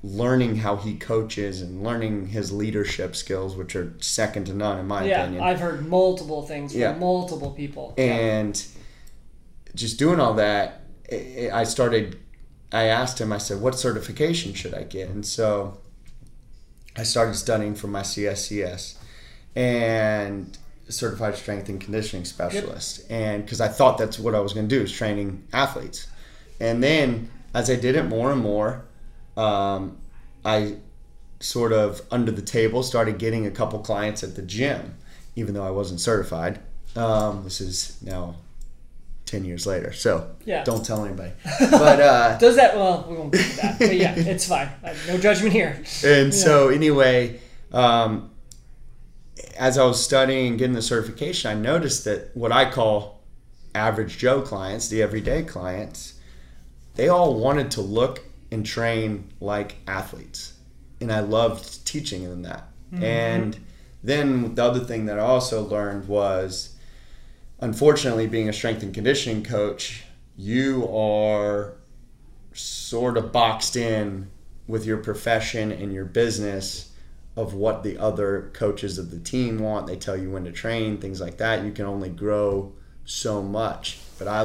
learning 0.02 0.56
how 0.56 0.76
he 0.76 0.94
coaches 0.96 1.62
and 1.62 1.82
learning 1.82 2.28
his 2.28 2.52
leadership 2.52 3.16
skills, 3.16 3.56
which 3.56 3.74
are 3.74 3.94
second 4.00 4.44
to 4.46 4.54
none 4.54 4.78
in 4.78 4.86
my 4.86 5.04
yeah 5.04 5.22
opinion. 5.22 5.42
I've 5.42 5.60
heard 5.60 5.86
multiple 5.86 6.42
things 6.42 6.72
from 6.72 6.80
Yeah. 6.80 6.94
multiple 6.94 7.50
people 7.50 7.94
and 7.98 8.64
just 9.74 9.98
doing 9.98 10.20
all 10.20 10.34
that, 10.34 10.82
i 11.12 11.50
I 11.52 11.64
started. 11.64 12.18
I 12.72 12.84
asked 12.84 13.20
him. 13.20 13.32
I 13.32 13.38
said, 13.38 13.60
"What 13.60 13.78
certification 13.78 14.52
should 14.54 14.74
I 14.74 14.82
get?" 14.82 15.08
And 15.08 15.24
so 15.24 15.78
I 16.96 17.04
started 17.04 17.34
studying 17.34 17.74
for 17.74 17.86
my 17.86 18.02
CSCS 18.02 18.96
and 19.54 20.58
certified 20.88 21.34
strength 21.36 21.68
and 21.68 21.80
conditioning 21.80 22.24
specialist 22.24 23.10
and 23.10 23.44
because 23.44 23.60
i 23.60 23.66
thought 23.66 23.98
that's 23.98 24.20
what 24.20 24.36
i 24.36 24.38
was 24.38 24.52
going 24.52 24.68
to 24.68 24.76
do 24.78 24.80
is 24.80 24.92
training 24.92 25.42
athletes 25.52 26.06
and 26.60 26.80
then 26.80 27.28
as 27.54 27.68
i 27.68 27.74
did 27.74 27.96
it 27.96 28.04
more 28.04 28.30
and 28.30 28.40
more 28.40 28.84
um, 29.36 29.98
i 30.44 30.76
sort 31.40 31.72
of 31.72 32.00
under 32.10 32.32
the 32.32 32.42
table 32.42 32.82
started 32.82 33.18
getting 33.18 33.46
a 33.46 33.50
couple 33.50 33.78
clients 33.80 34.22
at 34.24 34.34
the 34.36 34.42
gym 34.42 34.94
even 35.34 35.54
though 35.54 35.64
i 35.66 35.70
wasn't 35.70 36.00
certified. 36.00 36.58
Um, 36.96 37.44
this 37.44 37.60
is 37.60 37.98
now 38.02 38.36
10 39.26 39.44
years 39.44 39.66
later 39.66 39.92
so 39.92 40.30
Yeah. 40.46 40.64
don't 40.64 40.84
tell 40.86 41.04
anybody. 41.04 41.32
But 41.60 42.00
uh, 42.00 42.38
does 42.46 42.56
that 42.56 42.74
well 42.74 43.04
we 43.08 43.16
won't 43.16 43.32
get 43.32 43.42
into 43.44 43.56
that 43.60 43.78
but 43.78 43.96
yeah 43.96 44.14
it's 44.16 44.46
fine. 44.48 44.70
No 45.08 45.18
judgment 45.18 45.52
here. 45.52 45.82
And 46.04 46.32
so 46.32 46.68
anyway 46.68 47.40
um, 47.72 48.30
as 49.58 49.76
i 49.76 49.84
was 49.84 50.02
studying 50.02 50.46
and 50.48 50.58
getting 50.58 50.74
the 50.74 50.80
certification 50.82 51.50
i 51.50 51.54
noticed 51.60 52.04
that 52.04 52.30
what 52.34 52.52
i 52.52 52.70
call 52.70 53.20
average 53.74 54.16
joe 54.18 54.40
clients 54.40 54.88
the 54.88 55.02
everyday 55.02 55.42
clients 55.42 56.14
they 56.94 57.08
all 57.08 57.34
wanted 57.38 57.70
to 57.70 57.80
look 57.82 58.24
and 58.50 58.64
train 58.64 59.30
like 59.40 59.76
athletes 59.86 60.54
and 61.00 61.12
i 61.12 61.20
loved 61.20 61.86
teaching 61.86 62.24
them 62.24 62.42
that 62.42 62.68
mm-hmm. 62.92 63.02
and 63.02 63.58
then 64.02 64.54
the 64.54 64.64
other 64.64 64.80
thing 64.80 65.06
that 65.06 65.18
i 65.18 65.22
also 65.22 65.62
learned 65.64 66.06
was 66.06 66.76
unfortunately 67.60 68.26
being 68.26 68.48
a 68.48 68.52
strength 68.52 68.82
and 68.82 68.94
conditioning 68.94 69.42
coach 69.42 70.04
you 70.36 70.88
are 70.94 71.74
sort 72.52 73.16
of 73.16 73.32
boxed 73.32 73.76
in 73.76 74.30
with 74.66 74.84
your 74.84 74.98
profession 74.98 75.70
and 75.70 75.92
your 75.92 76.04
business 76.04 76.92
of 77.36 77.52
what 77.52 77.82
the 77.82 77.98
other 77.98 78.50
coaches 78.54 78.98
of 78.98 79.10
the 79.10 79.18
team 79.18 79.58
want. 79.58 79.86
They 79.86 79.96
tell 79.96 80.16
you 80.16 80.30
when 80.30 80.44
to 80.44 80.52
train, 80.52 80.98
things 80.98 81.20
like 81.20 81.36
that. 81.36 81.64
You 81.64 81.72
can 81.72 81.84
only 81.84 82.08
grow 82.08 82.72
so 83.06 83.42
much. 83.42 83.98
But 84.18 84.28
I 84.28 84.40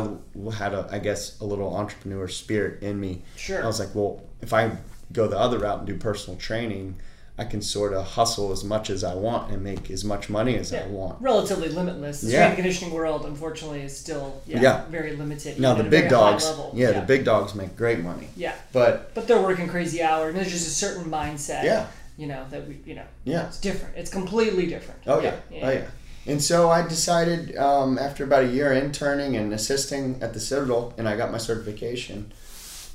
had 0.56 0.74
a, 0.74 0.88
I 0.91 1.00
guess, 1.00 1.39
a 1.41 1.46
little 1.46 1.75
entrepreneur 1.75 2.27
spirit 2.27 2.82
in 2.84 3.00
me. 3.00 3.22
Sure. 3.36 3.63
I 3.63 3.68
was 3.68 3.80
like, 3.80 3.94
well, 3.94 4.22
if 4.41 4.53
I 4.53 4.72
go 5.13 5.27
the 5.27 5.38
other 5.38 5.60
route 5.60 5.80
and 5.80 5.88
do 5.88 5.98
personal 5.98 6.38
training, 6.39 6.96
I 7.38 7.46
can 7.46 7.62
sort 7.62 7.94
of 7.94 8.06
hustle 8.06 8.51
as 8.51 8.63
much 8.63 8.89
as 8.89 9.03
I 9.03 9.15
want 9.15 9.51
and 9.51 9.63
make 9.63 9.89
as 9.89 10.03
much 10.03 10.30
money 10.30 10.58
as 10.58 10.74
I 10.74 10.86
want. 10.88 11.22
Relatively 11.22 11.70
limitless. 11.70 12.22
The 12.22 12.32
Yeah. 12.32 12.38
strength 12.44 12.56
conditioning 12.58 12.94
world, 12.94 13.25
unfortunately, 13.25 13.82
is 13.82 13.98
still 13.98 14.41
yeah, 14.46 14.62
Yeah. 14.62 14.86
very 14.89 15.15
limited. 15.15 15.60
Now 15.60 15.74
the 15.74 15.84
big 15.86 16.10
dogs, 16.10 16.46
yeah, 16.74 16.91
the 16.91 17.01
big 17.01 17.24
dogs 17.25 17.56
make 17.56 17.75
great 17.75 18.00
money. 18.00 18.27
Yeah, 18.36 18.53
But 18.74 19.15
but 19.15 19.27
they're 19.27 19.41
working 19.41 19.68
crazy 19.70 20.03
hours. 20.03 20.30
And 20.30 20.38
there's 20.38 20.51
just 20.51 20.68
a 20.68 20.72
certain 20.72 21.06
mindset. 21.06 21.63
Yeah. 21.63 21.88
You 22.18 22.27
know 22.27 22.46
that 22.51 22.68
we, 22.68 22.77
you 22.86 22.94
know, 22.96 23.06
yeah, 23.24 23.48
it's 23.48 23.60
different. 23.60 23.96
It's 23.98 24.12
completely 24.12 24.68
different. 24.68 25.00
Oh 25.08 25.20
yeah, 25.22 25.36
oh 25.63 25.72
yeah. 25.72 25.86
And 26.25 26.42
so 26.42 26.70
I 26.70 26.88
decided 26.88 27.56
um, 27.58 27.98
after 27.98 28.24
about 28.24 28.44
a 28.44 28.48
year 28.48 28.72
interning 28.72 29.36
and 29.36 29.51
assisting 29.54 30.22
at 30.22 30.34
the 30.34 30.40
Citadel, 30.40 30.94
and 30.98 31.10
I 31.10 31.18
got 31.18 31.32
my 31.32 31.40
certification. 31.40 32.32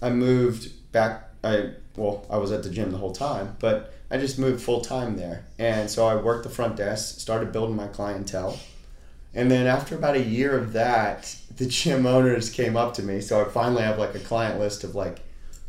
I 0.00 0.11
moved 0.11 0.92
back. 0.92 1.30
I 1.42 1.71
well, 1.97 2.26
I 2.30 2.37
was 2.37 2.52
at 2.52 2.62
the 2.62 2.71
gym 2.71 2.92
the 2.92 2.99
whole 2.99 3.12
time, 3.12 3.56
but 3.59 3.95
I 4.11 4.18
just 4.18 4.38
moved 4.38 4.62
full 4.62 4.80
time 4.80 5.16
there, 5.16 5.47
and 5.59 5.90
so 5.90 6.06
I 6.06 6.14
worked 6.16 6.45
the 6.45 6.50
front 6.50 6.76
desk, 6.76 7.18
started 7.21 7.52
building 7.52 7.75
my 7.75 7.88
clientele, 7.88 8.61
and 9.35 9.50
then 9.50 9.66
after 9.66 9.95
about 9.97 10.14
a 10.14 10.23
year 10.23 10.56
of 10.56 10.73
that, 10.75 11.37
the 11.56 11.66
gym 11.66 12.06
owners 12.06 12.50
came 12.50 12.76
up 12.76 12.95
to 12.95 13.02
me. 13.02 13.21
So 13.21 13.40
I 13.40 13.45
finally 13.45 13.83
have 13.83 13.99
like 13.99 14.14
a 14.14 14.21
client 14.21 14.61
list 14.61 14.85
of 14.85 14.95
like 14.95 15.21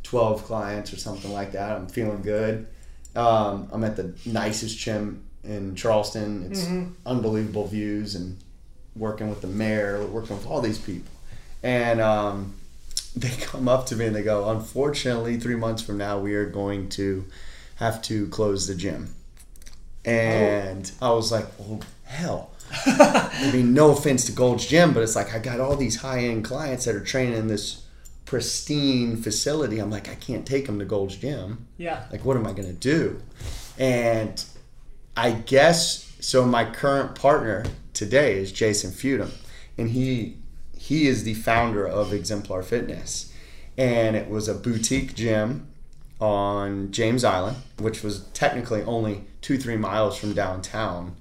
twelve 0.03 0.43
clients 0.43 0.93
or 0.93 0.97
something 0.97 1.31
like 1.31 1.53
that. 1.53 1.71
I'm 1.71 1.87
feeling 1.87 2.21
good. 2.21 2.67
Um, 3.15 3.69
I'm 3.71 3.83
at 3.83 3.95
the 3.95 4.13
nicest 4.25 4.77
gym 4.77 5.23
in 5.47 5.75
Charleston. 5.75 6.47
It's 6.51 6.65
Mhm. 6.65 6.91
unbelievable 7.05 7.67
views 7.67 8.15
and 8.15 8.37
working 8.95 9.29
with 9.29 9.41
the 9.41 9.47
mayor, 9.47 10.05
working 10.05 10.35
with 10.37 10.45
all 10.47 10.61
these 10.61 10.77
people. 10.79 11.11
And 11.63 11.99
um, 12.01 12.55
they 13.15 13.29
come 13.41 13.67
up 13.67 13.85
to 13.87 13.95
me 13.95 14.05
and 14.05 14.15
they 14.15 14.23
go, 14.23 14.49
Unfortunately, 14.49 15.39
three 15.39 15.55
months 15.55 15.81
from 15.81 15.97
now, 15.97 16.19
we 16.19 16.33
are 16.35 16.45
going 16.45 16.89
to 16.89 17.25
have 17.75 18.01
to 18.03 18.27
close 18.27 18.67
the 18.67 18.75
gym. 18.75 19.13
And 20.05 20.91
I 21.01 21.09
was 21.11 21.31
like, 21.31 21.45
Oh, 21.59 21.79
hell. 22.05 22.51
I 22.85 23.49
mean, 23.53 23.73
no 23.73 23.91
offense 23.91 24.25
to 24.25 24.33
Gold's 24.33 24.65
Gym, 24.65 24.93
but 24.93 25.01
it's 25.01 25.15
like 25.15 25.33
I 25.33 25.39
got 25.39 25.61
all 25.61 25.77
these 25.77 25.97
high 25.97 26.19
end 26.25 26.43
clients 26.43 26.83
that 26.85 26.95
are 26.95 27.03
training 27.03 27.37
in 27.37 27.47
this 27.47 27.83
pristine 28.25 29.15
facility. 29.15 29.79
I'm 29.79 29.89
like, 29.89 30.09
I 30.09 30.15
can't 30.15 30.45
take 30.45 30.65
them 30.65 30.77
to 30.79 30.85
Gold's 30.85 31.15
Gym 31.15 31.65
Yeah. 31.77 32.03
like 32.11 32.25
what 32.25 32.35
am 32.35 32.45
i 32.45 32.51
going 32.51 32.67
to 32.67 32.73
do 32.73 33.21
and 33.79 34.43
i 35.17 35.31
guess 35.31 36.15
so 36.19 36.45
my 36.45 36.63
current 36.63 37.15
partner 37.15 37.65
today 37.93 38.37
is 38.37 38.51
jason 38.51 38.91
feudham 38.91 39.31
and 39.77 39.91
he 39.91 40.37
he 40.87 41.07
is 41.07 41.23
the 41.23 41.33
founder 41.33 41.85
of 41.85 42.13
exemplar 42.13 42.63
fitness. 42.63 43.33
And 43.77 44.15
it 44.15 44.29
was 44.29 44.47
a 44.47 44.53
boutique 44.53 45.15
gym 45.15 45.67
on 46.19 46.91
james 46.91 47.23
island 47.23 47.55
which 47.77 48.01
was 48.01 48.25
technically 48.29 48.81
only 48.81 49.23
two 49.39 49.57
three 49.57 49.77
miles 49.77 50.17
from 50.17 50.33
downtown. 50.33 51.15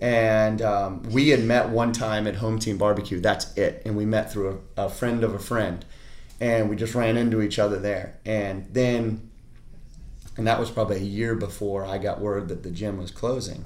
And 0.00 0.62
um, 0.62 1.02
we 1.04 1.30
had 1.30 1.42
met 1.42 1.70
one 1.70 1.92
time 1.92 2.28
at 2.28 2.36
home 2.36 2.60
team 2.60 2.78
barbecue. 2.78 3.18
That's 3.18 3.56
it. 3.56 3.82
And 3.84 3.96
we 3.96 4.04
met 4.04 4.30
through 4.32 4.62
a, 4.76 4.84
a 4.84 4.88
friend 4.88 5.24
of 5.24 5.34
a 5.34 5.40
friend. 5.40 5.84
And 6.38 6.70
we 6.70 6.76
just 6.76 6.94
ran 6.94 7.16
into 7.16 7.42
each 7.42 7.58
other 7.58 7.80
there. 7.80 8.16
And 8.24 8.68
then 8.72 9.27
and 10.38 10.46
that 10.46 10.58
was 10.58 10.70
probably 10.70 10.96
a 10.96 11.00
year 11.00 11.34
before 11.34 11.84
I 11.84 11.98
got 11.98 12.20
word 12.20 12.48
that 12.48 12.62
the 12.62 12.70
gym 12.70 12.96
was 12.96 13.10
closing. 13.10 13.64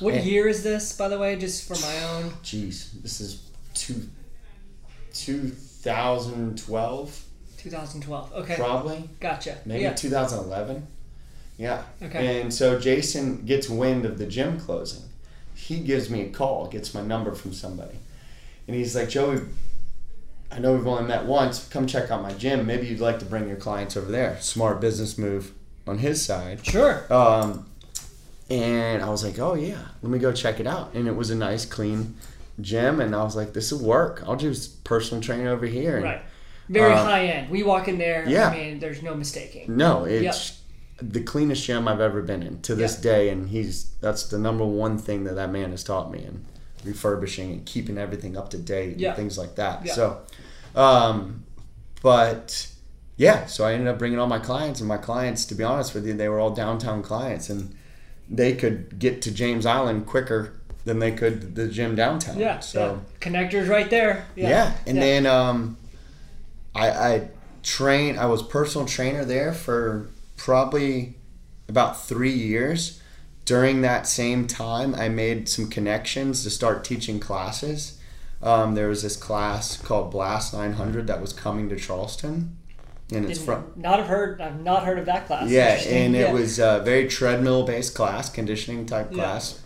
What 0.00 0.14
And- 0.14 0.26
year 0.26 0.48
is 0.48 0.62
this, 0.62 0.92
by 0.92 1.08
the 1.08 1.18
way, 1.18 1.36
just 1.36 1.66
for 1.66 1.74
my 1.80 2.04
own? 2.04 2.30
Jeez, 2.42 2.90
this 3.02 3.20
is 3.20 3.40
two, 3.74 4.08
2012, 5.14 7.24
2012. 7.58 8.32
Okay. 8.34 8.56
probably, 8.56 9.08
Gotcha. 9.20 9.56
maybe 9.64 9.84
Yeah. 9.84 9.94
2011. 9.94 10.86
Yeah. 11.56 11.82
Okay. 12.02 12.40
And 12.40 12.52
so 12.52 12.78
Jason 12.78 13.44
gets 13.44 13.68
wind 13.68 14.04
of 14.04 14.18
the 14.18 14.26
gym 14.26 14.60
closing. 14.60 15.02
He 15.54 15.80
gives 15.80 16.08
me 16.10 16.22
a 16.22 16.28
call, 16.30 16.68
gets 16.68 16.94
my 16.94 17.02
number 17.02 17.34
from 17.34 17.52
somebody, 17.52 17.98
and 18.66 18.76
he's 18.76 18.94
like, 18.94 19.08
Joey. 19.08 19.40
I 20.50 20.60
know 20.60 20.72
we've 20.72 20.86
only 20.86 21.04
met 21.04 21.26
once. 21.26 21.68
Come 21.68 21.86
check 21.86 22.10
out 22.10 22.22
my 22.22 22.32
gym. 22.32 22.64
Maybe 22.66 22.86
you'd 22.86 23.00
like 23.00 23.18
to 23.18 23.26
bring 23.26 23.48
your 23.48 23.58
clients 23.58 23.98
over 23.98 24.10
there. 24.10 24.38
Smart 24.40 24.80
business 24.80 25.18
move 25.18 25.52
on 25.88 25.98
his 25.98 26.24
side. 26.24 26.64
Sure. 26.64 27.10
Um, 27.12 27.66
and 28.50 29.02
I 29.02 29.10
was 29.10 29.24
like, 29.24 29.38
oh 29.38 29.54
yeah, 29.54 29.80
let 30.02 30.10
me 30.10 30.18
go 30.18 30.32
check 30.32 30.60
it 30.60 30.66
out. 30.66 30.94
And 30.94 31.06
it 31.08 31.14
was 31.16 31.30
a 31.30 31.34
nice, 31.34 31.64
clean 31.66 32.16
gym. 32.60 33.00
And 33.00 33.14
I 33.14 33.22
was 33.22 33.36
like, 33.36 33.52
this 33.52 33.72
will 33.72 33.84
work. 33.86 34.22
I'll 34.26 34.36
just 34.36 34.84
personal 34.84 35.22
trainer 35.22 35.50
over 35.50 35.66
here. 35.66 35.96
And 35.96 36.04
Right. 36.04 36.22
Very 36.68 36.92
Um, 36.92 37.06
high 37.06 37.24
end. 37.26 37.50
We 37.50 37.62
walk 37.62 37.88
in 37.88 37.96
there. 37.98 38.24
yeah. 38.28 38.48
I 38.50 38.54
mean, 38.56 38.78
there's 38.78 39.02
no 39.02 39.14
mistaking. 39.14 39.74
No, 39.76 40.04
it's 40.04 40.60
the 41.00 41.22
cleanest 41.22 41.64
gym 41.64 41.86
I've 41.88 42.00
ever 42.00 42.20
been 42.22 42.42
in 42.42 42.60
to 42.62 42.74
this 42.74 42.96
day. 42.96 43.28
And 43.30 43.48
he's 43.48 43.90
that's 44.00 44.24
the 44.28 44.38
number 44.38 44.64
one 44.66 44.98
thing 44.98 45.24
that 45.24 45.34
that 45.36 45.50
man 45.50 45.70
has 45.70 45.82
taught 45.84 46.10
me 46.10 46.22
and 46.24 46.44
refurbishing 46.84 47.52
and 47.52 47.64
keeping 47.66 47.96
everything 47.98 48.36
up 48.36 48.50
to 48.50 48.58
date 48.58 48.98
Yeah. 48.98 49.08
and 49.08 49.16
things 49.16 49.36
like 49.38 49.54
that. 49.56 49.88
So, 49.88 50.18
um, 50.74 51.44
but 52.02 52.68
yeah, 53.18 53.44
so 53.46 53.64
I 53.64 53.74
ended 53.74 53.88
up 53.88 53.98
bringing 53.98 54.18
all 54.18 54.26
my 54.26 54.38
clients, 54.38 54.80
and 54.80 54.88
my 54.88 54.96
clients, 54.96 55.44
to 55.46 55.54
be 55.54 55.62
honest 55.64 55.92
with 55.94 56.06
you, 56.06 56.14
they 56.14 56.28
were 56.30 56.38
all 56.40 56.50
downtown 56.54 57.02
clients, 57.02 57.50
and 57.50 57.74
they 58.30 58.54
could 58.54 58.98
get 58.98 59.20
to 59.22 59.30
James 59.30 59.66
Island 59.66 60.06
quicker 60.06 60.54
than 60.84 61.00
they 61.00 61.12
could 61.12 61.54
the 61.54 61.68
gym 61.68 61.94
downtown. 61.94 62.38
Yeah. 62.38 62.60
So 62.60 62.80
yeah. 62.80 63.18
connectors 63.30 63.68
right 63.68 63.90
there. 63.90 64.24
yeah, 64.36 64.48
Yeah. 64.48 64.72
and 64.86 64.96
Yeah. 64.96 65.02
then 65.02 65.26
um, 65.26 65.76
I, 66.74 66.88
I 66.90 67.28
trained. 67.62 68.18
I 68.18 68.26
was 68.26 68.42
personal 68.42 68.86
trainer 68.86 69.24
there 69.24 69.52
for 69.52 70.08
probably 70.36 71.16
about 71.68 72.00
three 72.02 72.32
years. 72.32 73.00
During 73.44 73.80
that 73.82 74.06
same 74.06 74.46
time, 74.46 74.94
I 74.94 75.08
made 75.08 75.48
some 75.48 75.68
connections 75.68 76.42
to 76.44 76.50
start 76.50 76.84
teaching 76.84 77.18
classes. 77.18 77.98
Um, 78.42 78.74
there 78.74 78.88
was 78.88 79.02
this 79.02 79.16
class 79.16 79.76
called 79.76 80.10
Blast 80.10 80.54
900 80.54 81.06
that 81.08 81.20
was 81.20 81.32
coming 81.32 81.68
to 81.70 81.76
Charleston, 81.76 82.56
and 83.12 83.30
it's 83.30 83.42
from 83.42 83.72
not 83.76 83.98
have 83.98 84.08
heard. 84.08 84.40
I've 84.40 84.60
not 84.60 84.84
heard 84.84 84.98
of 84.98 85.06
that 85.06 85.26
class. 85.26 85.48
yeah, 85.50 85.74
and 85.86 86.14
Yeah. 86.14 86.28
it 86.28 86.32
was 86.32 86.58
a 86.58 86.82
very 86.84 87.08
treadmill 87.08 87.64
based 87.64 87.94
class, 87.94 88.28
conditioning 88.30 88.86
type 88.86 89.12
class, 89.12 89.60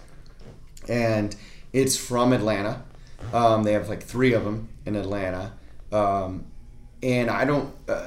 Yeah. 0.88 0.94
and 0.94 1.36
it's 1.72 1.96
from 1.96 2.32
Atlanta. 2.32 2.82
Um, 3.32 3.62
they 3.62 3.72
have 3.72 3.88
like 3.88 4.02
three 4.02 4.32
of 4.32 4.44
them 4.44 4.68
in 4.84 4.96
Atlanta, 4.96 5.52
um, 5.92 6.44
and 7.02 7.30
I 7.30 7.44
don't. 7.44 7.72
Uh, 7.88 8.02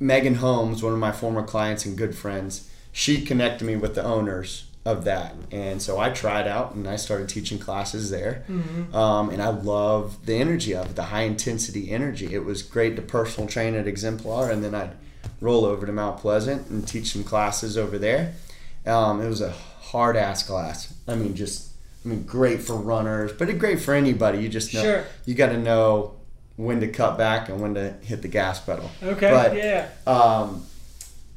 Megan 0.00 0.36
Holmes, 0.36 0.82
one 0.82 0.92
of 0.92 0.98
my 0.98 1.12
former 1.12 1.42
clients 1.44 1.86
and 1.86 1.96
good 1.96 2.14
friends, 2.16 2.68
she 2.90 3.24
connected 3.24 3.64
me 3.64 3.76
with 3.76 3.94
the 3.94 4.02
owners 4.02 4.64
of 4.84 5.04
that, 5.04 5.34
and 5.52 5.80
so 5.80 5.98
I 6.00 6.10
tried 6.10 6.48
out 6.48 6.74
and 6.74 6.88
I 6.88 6.96
started 6.96 7.28
teaching 7.28 7.58
classes 7.58 8.10
there, 8.10 8.44
Mm-hmm. 8.48 8.94
um, 8.94 9.30
and 9.30 9.40
I 9.40 9.50
love 9.50 10.26
the 10.26 10.34
energy 10.34 10.74
of 10.74 10.86
it, 10.90 10.96
the 10.96 11.04
high 11.04 11.22
intensity 11.22 11.90
energy. 11.92 12.34
It 12.34 12.44
was 12.44 12.62
great 12.62 12.96
to 12.96 13.02
personal 13.02 13.48
train 13.48 13.74
at 13.76 13.86
Exemplar, 13.86 14.50
and 14.50 14.64
then 14.64 14.74
I'd 14.74 14.92
roll 15.40 15.64
over 15.64 15.86
to 15.86 15.92
Mount 15.92 16.18
Pleasant 16.18 16.68
and 16.68 16.86
teach 16.86 17.12
some 17.12 17.22
classes 17.22 17.78
over 17.78 17.96
there. 17.96 18.34
Um, 18.84 19.20
it 19.20 19.28
was 19.28 19.40
a 19.40 19.52
hard 19.52 20.16
ass 20.16 20.42
class. 20.42 20.92
I 21.06 21.14
mean, 21.14 21.36
just 21.36 21.70
I 22.04 22.08
mean, 22.08 22.24
great 22.24 22.60
for 22.60 22.74
runners, 22.74 23.32
but 23.32 23.48
it 23.48 23.60
great 23.60 23.80
for 23.80 23.94
anybody. 23.94 24.38
You 24.38 24.48
just 24.48 24.74
know 24.74 24.82
Sure. 24.82 25.04
you 25.26 25.34
got 25.36 25.50
to 25.50 25.58
know 25.58 26.14
when 26.56 26.80
to 26.80 26.88
cut 26.88 27.16
back 27.16 27.48
and 27.48 27.60
when 27.60 27.74
to 27.74 27.92
hit 28.02 28.22
the 28.22 28.28
gas 28.28 28.58
pedal. 28.60 28.90
Okay. 29.00 29.30
But 29.30 29.54
yeah. 29.56 29.88
um, 30.08 30.66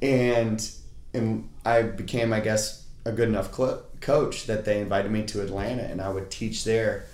and 0.01 0.67
and 1.13 1.47
I 1.63 1.83
became, 1.83 2.33
I 2.33 2.39
guess, 2.39 2.84
a 3.05 3.11
good 3.11 3.29
enough 3.29 3.53
cl- 3.53 3.83
coach 4.01 4.47
that 4.47 4.65
they 4.65 4.81
invited 4.81 5.11
me 5.11 5.23
to 5.23 5.41
Atlanta, 5.41 5.83
and 5.83 6.01
I 6.01 6.09
would 6.09 6.29
teach 6.29 6.63
there 6.63 7.05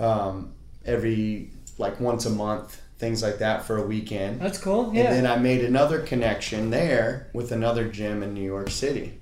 um, 0.00 0.52
every 0.84 1.50
like 1.78 2.00
once 2.00 2.24
a 2.26 2.30
month, 2.30 2.80
things 2.98 3.22
like 3.22 3.38
that 3.38 3.64
for 3.64 3.76
a 3.76 3.86
weekend. 3.86 4.40
That's 4.40 4.58
cool. 4.58 4.92
Yeah. 4.94 5.04
And 5.04 5.12
then 5.14 5.26
I 5.26 5.36
made 5.36 5.64
another 5.64 6.00
connection 6.00 6.70
there 6.70 7.28
with 7.32 7.52
another 7.52 7.88
gym 7.88 8.22
in 8.22 8.34
New 8.34 8.44
York 8.44 8.70
City, 8.70 9.18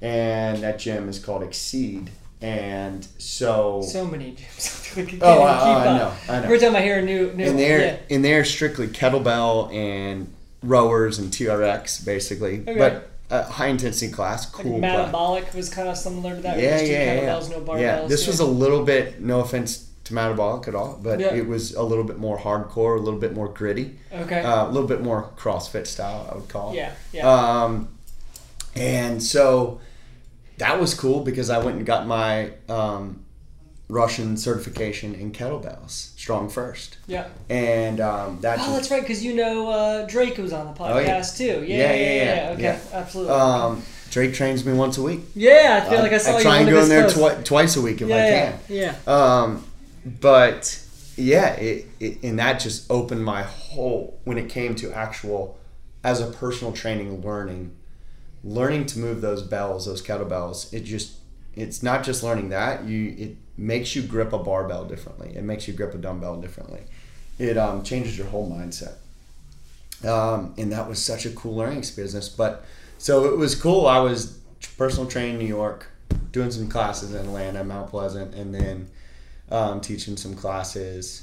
and 0.00 0.62
that 0.62 0.78
gym 0.78 1.08
is 1.08 1.18
called 1.18 1.42
Exceed. 1.42 2.10
And 2.42 3.06
so, 3.18 3.80
so 3.82 4.04
many 4.04 4.32
gyms. 4.32 4.84
Oh, 5.22 5.42
I, 5.42 5.52
I 5.52 5.98
know, 5.98 6.12
I 6.28 6.38
know. 6.38 6.44
Every 6.44 6.58
time 6.58 6.76
I 6.76 6.80
hear 6.80 6.98
a 6.98 7.02
new, 7.02 7.32
new 7.32 7.44
and 7.44 7.58
they're 7.58 7.80
yeah. 7.80 8.14
and 8.14 8.24
they're 8.24 8.44
strictly 8.44 8.88
kettlebell 8.88 9.74
and 9.74 10.32
rowers 10.62 11.18
and 11.18 11.30
TRX 11.30 12.04
basically, 12.04 12.60
Okay. 12.60 12.78
but 12.78 13.10
a 13.30 13.42
high 13.42 13.66
intensity 13.66 14.10
class, 14.12 14.52
Like 14.54 14.62
cool 14.64 14.78
class. 14.78 14.96
metabolic 14.98 15.52
was 15.54 15.68
kind 15.68 15.88
of 15.88 15.96
similar 15.96 16.36
to 16.36 16.42
that. 16.42 16.58
Yeah, 16.58 16.80
yeah, 16.80 17.14
yeah. 17.14 17.48
no 17.48 17.60
barbells. 17.60 17.80
yeah, 17.80 18.06
this 18.06 18.26
was 18.26 18.40
a 18.40 18.44
little 18.46 18.84
bit. 18.84 19.20
No 19.20 19.40
offense 19.40 19.90
to 20.04 20.14
metabolic 20.14 20.68
at 20.68 20.74
all, 20.76 20.98
but 21.02 21.18
Yeah. 21.18 21.34
it 21.34 21.46
was 21.48 21.74
a 21.74 21.82
little 21.82 22.04
bit 22.04 22.18
more 22.18 22.38
hardcore, 22.38 22.96
a 22.96 23.00
little 23.00 23.18
bit 23.18 23.34
more 23.34 23.48
gritty, 23.48 23.98
okay. 24.12 24.40
uh, 24.40 24.66
a 24.66 24.70
little 24.70 24.88
bit 24.88 25.02
more 25.02 25.30
CrossFit 25.36 25.86
style, 25.88 26.28
I 26.30 26.36
would 26.36 26.48
call 26.48 26.72
it. 26.72 26.76
yeah, 26.76 26.92
yeah. 27.12 27.28
Um, 27.64 27.88
and 28.76 29.20
so 29.22 29.80
that 30.58 30.78
was 30.80 30.94
cool 30.94 31.20
because 31.24 31.50
I 31.50 31.58
went 31.58 31.78
and 31.78 31.84
got 31.86 32.06
my 32.06 32.52
um, 32.68 33.24
Russian 33.88 34.36
certification 34.36 35.14
in 35.14 35.30
kettlebells, 35.30 36.10
StrongFirst, 36.16 36.96
Yeah. 37.06 37.26
and 37.48 38.00
um, 38.00 38.38
that 38.40 38.58
Oh, 38.60 38.72
that's 38.74 38.90
right, 38.90 39.00
because 39.00 39.24
you 39.24 39.34
know 39.34 39.68
uh, 39.70 40.06
Drake 40.06 40.38
was 40.38 40.52
on 40.52 40.66
the 40.74 40.82
Oh, 40.82 40.98
yeah. 40.98 41.18
podcast 41.20 41.36
too. 41.38 41.44
Yeah, 41.64 41.92
Yeah, 41.92 41.94
yeah, 41.94 41.94
yeah. 41.94 42.24
yeah, 42.24 42.50
Okay, 42.52 42.80
absolutely. 42.92 43.32
um, 43.34 43.82
Drake 44.10 44.34
trains 44.34 44.64
me 44.64 44.72
once 44.72 44.98
a 44.98 45.02
week. 45.02 45.20
yeah, 45.34 45.84
I 45.84 45.88
feel 45.90 46.00
like 46.00 46.12
I 46.12 46.18
saw 46.18 46.36
you. 46.36 46.42
try 46.42 46.58
and 46.58 46.68
go 46.70 46.82
in 46.82 46.88
there 46.88 47.08
twi- 47.08 47.42
twice 47.44 47.76
a 47.76 47.80
week 47.82 48.00
if 48.02 48.08
I 48.08 48.10
yeah, 48.10 48.50
can. 48.52 48.60
yeah. 48.68 48.94
Um, 49.06 49.64
but 50.04 50.82
yeah, 51.16 51.52
it, 51.54 51.86
it 52.00 52.22
and 52.24 52.38
that 52.40 52.58
just 52.60 52.90
opened 52.90 53.24
my 53.24 53.42
whole 53.42 54.18
when 54.24 54.36
it 54.38 54.48
came 54.48 54.74
to 54.76 54.92
actual 54.92 55.58
as 56.04 56.20
a 56.20 56.26
personal 56.26 56.72
training 56.72 57.22
learning, 57.22 57.70
learning 58.44 58.86
to 58.86 58.98
move 58.98 59.20
those 59.20 59.42
bells, 59.42 59.86
those 59.86 60.02
kettlebells. 60.02 60.72
It 60.74 60.80
just 60.84 61.12
it's 61.54 61.82
not 61.82 62.02
just 62.04 62.22
learning 62.22 62.48
that 62.50 62.84
you 62.84 63.14
it 63.18 63.36
makes 63.58 63.96
you 63.96 64.02
grip 64.02 64.32
a 64.32 64.38
barbell 64.38 64.84
differently. 64.84 65.32
It 65.36 65.42
makes 65.44 65.66
you 65.66 65.74
grip 65.74 65.94
a 65.94 65.98
dumbbell 65.98 66.40
differently. 66.40 66.80
It 67.38 67.56
um, 67.56 67.82
changes 67.82 68.16
your 68.16 68.26
whole 68.28 68.50
mindset. 68.50 68.94
Um, 70.06 70.54
and 70.58 70.72
that 70.72 70.88
was 70.88 71.02
such 71.02 71.24
a 71.26 71.30
cool 71.30 71.56
learning 71.56 71.78
experience. 71.78 72.28
But 72.28 72.64
so 72.98 73.24
it 73.26 73.36
was 73.36 73.54
cool. 73.54 73.86
I 73.86 73.98
was 73.98 74.38
personal 74.76 75.08
training 75.08 75.34
in 75.34 75.38
New 75.40 75.46
York, 75.46 75.86
doing 76.32 76.50
some 76.50 76.68
classes 76.68 77.14
in 77.14 77.20
Atlanta, 77.26 77.64
Mount 77.64 77.90
Pleasant, 77.90 78.34
and 78.34 78.54
then 78.54 78.88
um, 79.50 79.80
teaching 79.80 80.16
some 80.16 80.34
classes 80.34 81.22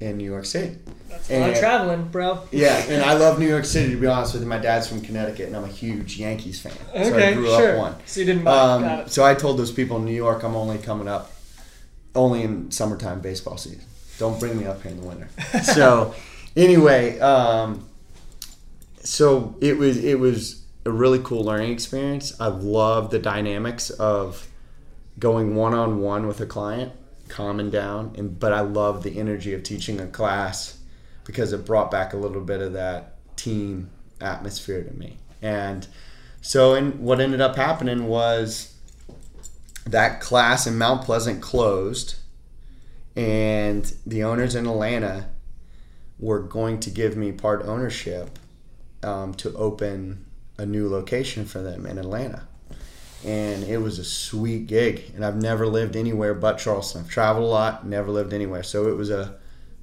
in 0.00 0.16
New 0.16 0.24
York 0.24 0.46
City. 0.46 0.76
That's 1.08 1.30
a 1.30 1.34
lot 1.40 1.42
of 1.42 1.48
And- 1.54 1.56
traveling, 1.60 2.04
bro. 2.08 2.40
Yeah, 2.50 2.76
and 2.88 3.02
I 3.02 3.14
love 3.14 3.38
New 3.38 3.48
York 3.48 3.64
City 3.66 3.92
to 3.92 4.00
be 4.00 4.06
honest 4.06 4.32
with 4.34 4.42
you. 4.42 4.48
My 4.48 4.58
dad's 4.58 4.86
from 4.88 5.00
Connecticut, 5.02 5.46
and 5.48 5.56
I'm 5.56 5.64
a 5.64 5.68
huge 5.68 6.16
Yankees 6.18 6.60
fan. 6.60 6.72
so 6.72 6.80
I 6.94 7.04
Okay, 7.04 7.34
grew 7.34 7.46
sure. 7.46 7.72
up 7.72 7.78
one. 7.78 7.94
So 8.06 8.20
you 8.20 8.26
didn't 8.26 8.46
Um, 8.46 9.08
so 9.08 9.24
I 9.24 9.34
told 9.34 9.58
those 9.58 9.72
people 9.72 9.96
in 9.98 10.04
New 10.04 10.14
York, 10.14 10.42
I'm 10.42 10.56
only 10.56 10.78
coming 10.78 11.06
up 11.08 11.30
only 12.14 12.42
in 12.42 12.70
summertime 12.70 13.20
baseball 13.20 13.56
season. 13.56 13.84
Don't 14.18 14.38
bring 14.38 14.58
me 14.58 14.66
up 14.66 14.82
here 14.82 14.92
in 14.92 15.00
the 15.00 15.06
winter. 15.06 15.28
so 15.62 16.14
anyway, 16.56 17.18
um, 17.20 17.88
so 19.02 19.56
it 19.60 19.78
was 19.78 20.02
it 20.02 20.18
was 20.18 20.62
a 20.84 20.90
really 20.90 21.20
cool 21.20 21.44
learning 21.44 21.72
experience. 21.72 22.38
I 22.40 22.48
love 22.48 23.10
the 23.10 23.18
dynamics 23.18 23.90
of 23.90 24.46
going 25.18 25.54
one 25.54 25.74
on 25.74 26.00
one 26.00 26.26
with 26.26 26.40
a 26.40 26.46
client, 26.46 26.92
calming 27.28 27.70
down, 27.70 28.14
and 28.16 28.38
but 28.38 28.52
I 28.52 28.60
love 28.60 29.02
the 29.02 29.18
energy 29.18 29.54
of 29.54 29.62
teaching 29.62 30.00
a 30.00 30.06
class 30.06 30.78
because 31.24 31.52
it 31.52 31.64
brought 31.64 31.90
back 31.90 32.12
a 32.12 32.16
little 32.16 32.40
bit 32.40 32.60
of 32.60 32.72
that 32.72 33.14
team 33.36 33.90
atmosphere 34.20 34.82
to 34.82 34.92
me. 34.92 35.16
And 35.40 35.86
so, 36.42 36.74
and 36.74 37.00
what 37.00 37.20
ended 37.20 37.40
up 37.40 37.56
happening 37.56 38.06
was 38.06 38.74
that 39.90 40.20
class 40.20 40.66
in 40.66 40.78
Mount 40.78 41.02
Pleasant 41.02 41.40
closed, 41.40 42.16
and 43.16 43.92
the 44.06 44.22
owners 44.22 44.54
in 44.54 44.66
Atlanta 44.66 45.28
were 46.18 46.40
going 46.40 46.80
to 46.80 46.90
give 46.90 47.16
me 47.16 47.32
part 47.32 47.64
ownership 47.64 48.38
um, 49.02 49.34
to 49.34 49.54
open 49.56 50.26
a 50.58 50.66
new 50.66 50.88
location 50.88 51.44
for 51.44 51.62
them 51.62 51.86
in 51.86 51.98
Atlanta. 51.98 52.46
And 53.24 53.64
it 53.64 53.78
was 53.78 53.98
a 53.98 54.04
sweet 54.04 54.66
gig, 54.66 55.12
and 55.14 55.24
I've 55.24 55.36
never 55.36 55.66
lived 55.66 55.96
anywhere 55.96 56.34
but 56.34 56.58
Charleston. 56.58 57.02
I've 57.02 57.10
traveled 57.10 57.44
a 57.44 57.48
lot, 57.48 57.86
never 57.86 58.10
lived 58.10 58.32
anywhere, 58.32 58.62
so 58.62 58.88
it 58.88 58.96
was 58.96 59.10
a 59.10 59.36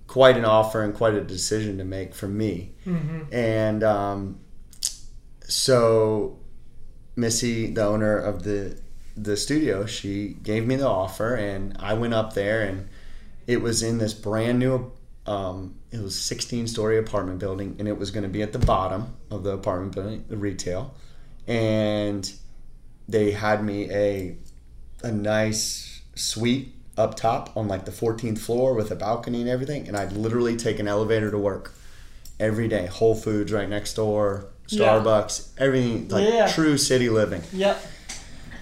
quite 0.07 0.37
an 0.37 0.45
offer 0.45 0.83
and 0.83 0.93
quite 0.93 1.13
a 1.13 1.21
decision 1.21 1.77
to 1.77 1.83
make 1.83 2.15
for 2.15 2.27
me. 2.27 2.71
Mm-hmm. 2.85 3.33
And 3.33 3.83
um, 3.83 4.39
so 5.43 6.39
Missy, 7.15 7.71
the 7.71 7.83
owner 7.83 8.17
of 8.17 8.43
the 8.43 8.79
the 9.17 9.35
studio, 9.35 9.85
she 9.85 10.37
gave 10.43 10.65
me 10.67 10.75
the 10.75 10.87
offer, 10.87 11.33
and 11.35 11.75
I 11.79 11.93
went 11.95 12.13
up 12.13 12.33
there, 12.33 12.61
and 12.61 12.87
it 13.47 13.61
was 13.61 13.81
in 13.83 13.97
this 13.97 14.13
brand 14.13 14.59
new. 14.59 14.91
Um, 15.25 15.75
it 15.91 15.99
was 16.01 16.17
16 16.17 16.67
story 16.67 16.97
apartment 16.97 17.39
building, 17.39 17.75
and 17.79 17.87
it 17.87 17.97
was 17.97 18.11
going 18.11 18.23
to 18.23 18.29
be 18.29 18.41
at 18.41 18.53
the 18.53 18.59
bottom 18.59 19.15
of 19.31 19.43
the 19.43 19.51
apartment 19.51 19.93
building, 19.95 20.23
the 20.29 20.37
retail, 20.37 20.93
and 21.47 22.31
they 23.09 23.31
had 23.31 23.63
me 23.63 23.89
a 23.91 24.35
a 25.03 25.11
nice 25.11 26.01
suite 26.15 26.73
up 26.97 27.15
top 27.15 27.55
on 27.55 27.67
like 27.67 27.85
the 27.85 27.91
14th 27.91 28.39
floor 28.39 28.73
with 28.73 28.89
a 28.91 28.95
balcony 28.95 29.41
and 29.41 29.49
everything, 29.49 29.87
and 29.87 29.95
I'd 29.97 30.13
literally 30.13 30.55
take 30.57 30.79
an 30.79 30.87
elevator 30.87 31.29
to 31.31 31.37
work 31.37 31.73
every 32.39 32.67
day. 32.67 32.85
Whole 32.87 33.15
Foods 33.15 33.51
right 33.51 33.69
next 33.69 33.93
door, 33.95 34.47
Yeah. 34.69 34.99
Starbucks, 34.99 35.49
everything 35.57 36.07
like 36.09 36.27
Yeah. 36.27 36.47
true 36.47 36.77
city 36.77 37.09
living. 37.09 37.43
Yep. 37.53 37.79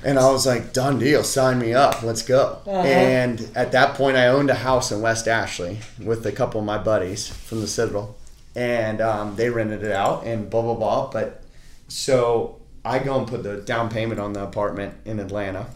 And 0.06 0.20
I 0.20 0.30
was 0.32 0.46
like, 0.46 0.72
done 0.72 1.00
deal, 1.00 1.24
sign 1.24 1.58
me 1.60 1.74
up, 1.74 2.04
let's 2.04 2.22
go. 2.22 2.60
Uh-huh. 2.68 2.72
And 2.82 3.50
at 3.56 3.72
that 3.72 3.96
point, 3.96 4.16
I 4.18 4.28
owned 4.28 4.52
a 4.52 4.56
house 4.56 4.92
in 4.92 5.02
West 5.02 5.28
Ashley 5.28 5.80
with 6.02 6.26
a 6.28 6.32
couple 6.32 6.60
of 6.60 6.66
my 6.66 6.78
buddies 6.78 7.28
from 7.28 7.60
the 7.62 7.68
Citadel. 7.68 8.16
And 8.56 9.02
um, 9.02 9.36
they 9.36 9.50
rented 9.50 9.84
it 9.84 9.92
out 9.92 10.24
and 10.26 10.48
blah, 10.50 10.62
blah, 10.62 10.76
blah. 10.76 11.10
But 11.12 11.42
so 11.88 12.62
I 12.86 13.00
go 13.00 13.18
and 13.18 13.28
put 13.28 13.42
the 13.42 13.58
down 13.58 13.90
payment 13.90 14.20
on 14.20 14.34
the 14.34 14.44
apartment 14.44 14.94
in 15.06 15.20
Atlanta. 15.20 15.68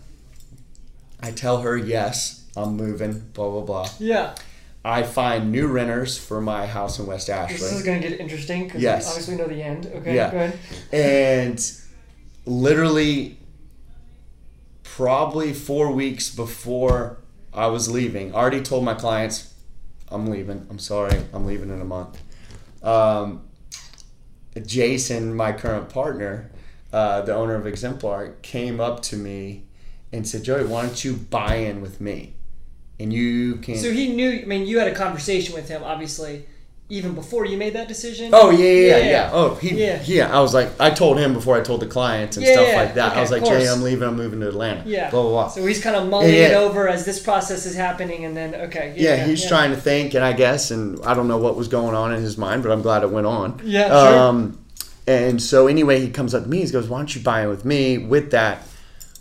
I 1.22 1.32
tell 1.32 1.62
her, 1.62 1.76
yes, 1.76 2.46
I'm 2.56 2.78
moving, 2.78 3.20
blah, 3.34 3.50
blah, 3.50 3.62
blah. 3.62 3.90
Yeah. 3.98 4.36
I 4.86 5.02
find 5.04 5.52
new 5.52 5.68
renters 5.68 6.18
for 6.20 6.40
my 6.40 6.68
house 6.68 7.00
in 7.00 7.08
West 7.08 7.30
Ashley. 7.32 7.58
This 7.58 7.74
is 7.74 7.84
going 7.84 8.00
to 8.02 8.08
get 8.10 8.20
interesting 8.20 8.66
because 8.66 8.82
Yes. 8.82 9.10
obviously 9.10 9.36
know 9.38 9.48
the 9.48 9.62
end. 9.62 9.88
Okay, 9.88 10.16
Yeah. 10.16 10.32
go 10.32 10.38
ahead. 10.38 10.60
and 10.94 11.72
literally 12.46 13.39
probably 14.96 15.54
four 15.54 15.92
weeks 15.92 16.34
before 16.34 17.18
I 17.54 17.68
was 17.68 17.90
leaving, 17.90 18.34
I 18.34 18.38
already 18.38 18.62
told 18.62 18.84
my 18.84 18.94
clients, 18.94 19.54
I'm 20.10 20.28
leaving. 20.28 20.66
I'm 20.70 20.80
sorry, 20.80 21.18
I'm 21.34 21.46
leaving 21.46 21.70
in 21.70 21.82
a 21.82 21.86
month. 21.86 22.22
Um, 22.84 23.48
Jason, 24.66 25.36
my 25.36 25.52
current 25.52 25.90
partner, 25.90 26.52
uh, 26.92 27.22
the 27.22 27.34
owner 27.34 27.56
of 27.56 27.68
Exemplar, 27.68 28.42
came 28.42 28.80
up 28.80 29.02
to 29.04 29.16
me 29.16 29.66
and 30.12 30.28
said, 30.28 30.44
Joey, 30.44 30.66
why 30.66 30.82
don't 30.82 31.04
you 31.04 31.14
buy 31.14 31.56
in 31.56 31.82
with 31.82 32.02
me? 32.02 32.34
And 33.00 33.14
you 33.14 33.58
can. 33.58 33.78
So 33.78 33.92
he 33.92 34.14
knew. 34.14 34.42
I 34.42 34.46
mean, 34.46 34.66
you 34.66 34.80
had 34.80 34.88
a 34.88 34.96
conversation 34.96 35.54
with 35.54 35.70
him, 35.70 35.84
obviously, 35.84 36.46
even 36.92 37.14
before 37.14 37.46
you 37.46 37.56
made 37.56 37.74
that 37.74 37.88
decision. 37.88 38.32
Oh 38.34 38.50
yeah, 38.50 38.58
yeah, 38.66 38.72
yeah, 38.72 38.98
Yeah. 38.98 39.10
yeah. 39.10 39.30
Oh, 39.32 39.56
he, 39.56 39.76
Yeah. 39.76 40.02
yeah. 40.06 40.36
I 40.36 40.42
was 40.42 40.56
like, 40.56 40.70
I 40.80 40.90
told 40.90 41.20
him 41.20 41.34
before 41.34 41.56
I 41.56 41.62
told 41.62 41.82
the 41.82 41.86
clients 41.86 42.36
and 42.36 42.46
Yeah, 42.46 42.54
stuff 42.54 42.76
like 42.76 42.94
that. 42.96 43.12
okay, 43.12 43.20
I 43.20 43.22
was 43.22 43.32
like. 43.32 43.46
Jay, 43.46 43.68
I'm 43.70 43.84
leaving. 43.84 44.08
I'm 44.08 44.16
moving 44.16 44.40
to 44.42 44.48
Atlanta. 44.50 44.84
Yeah. 44.88 45.12
Blah 45.12 45.22
blah 45.22 45.32
blah. 45.32 45.48
So 45.50 45.64
he's 45.66 45.82
kind 45.82 45.96
of 45.96 46.10
mulling 46.10 46.34
it 46.34 46.54
over 46.54 46.90
as 46.90 47.06
this 47.06 47.20
process 47.20 47.66
is 47.68 47.76
happening, 47.76 48.26
and 48.26 48.36
then 48.36 48.56
okay. 48.56 48.94
yeah, 48.98 49.24
he's 49.26 49.48
trying 49.48 49.70
to 49.70 49.78
think, 49.78 50.16
and 50.16 50.24
I 50.26 50.34
guess, 50.34 50.72
and 50.72 51.00
I 51.06 51.14
don't 51.14 51.28
know 51.28 51.38
what 51.38 51.56
was 51.56 51.68
going 51.68 51.96
on 51.96 52.12
in 52.14 52.22
his 52.24 52.38
mind, 52.38 52.64
but 52.64 52.72
I'm 52.72 52.82
glad 52.82 53.04
it 53.04 53.12
went 53.12 53.28
on. 53.28 53.62
Yeah, 53.64 53.88
sure. 53.88 54.20
Um, 54.20 54.60
and 55.06 55.42
so 55.42 55.68
anyway, 55.68 56.00
he 56.02 56.10
comes 56.10 56.34
up 56.34 56.44
to 56.44 56.50
me. 56.50 56.66
He 56.66 56.72
goes, 56.72 56.88
"Why 56.90 56.98
don't 56.98 57.16
you 57.16 57.22
buy 57.22 57.44
in 57.44 57.50
with 57.50 57.66
me? 57.66 58.00
With 58.00 58.32
that, 58.32 58.64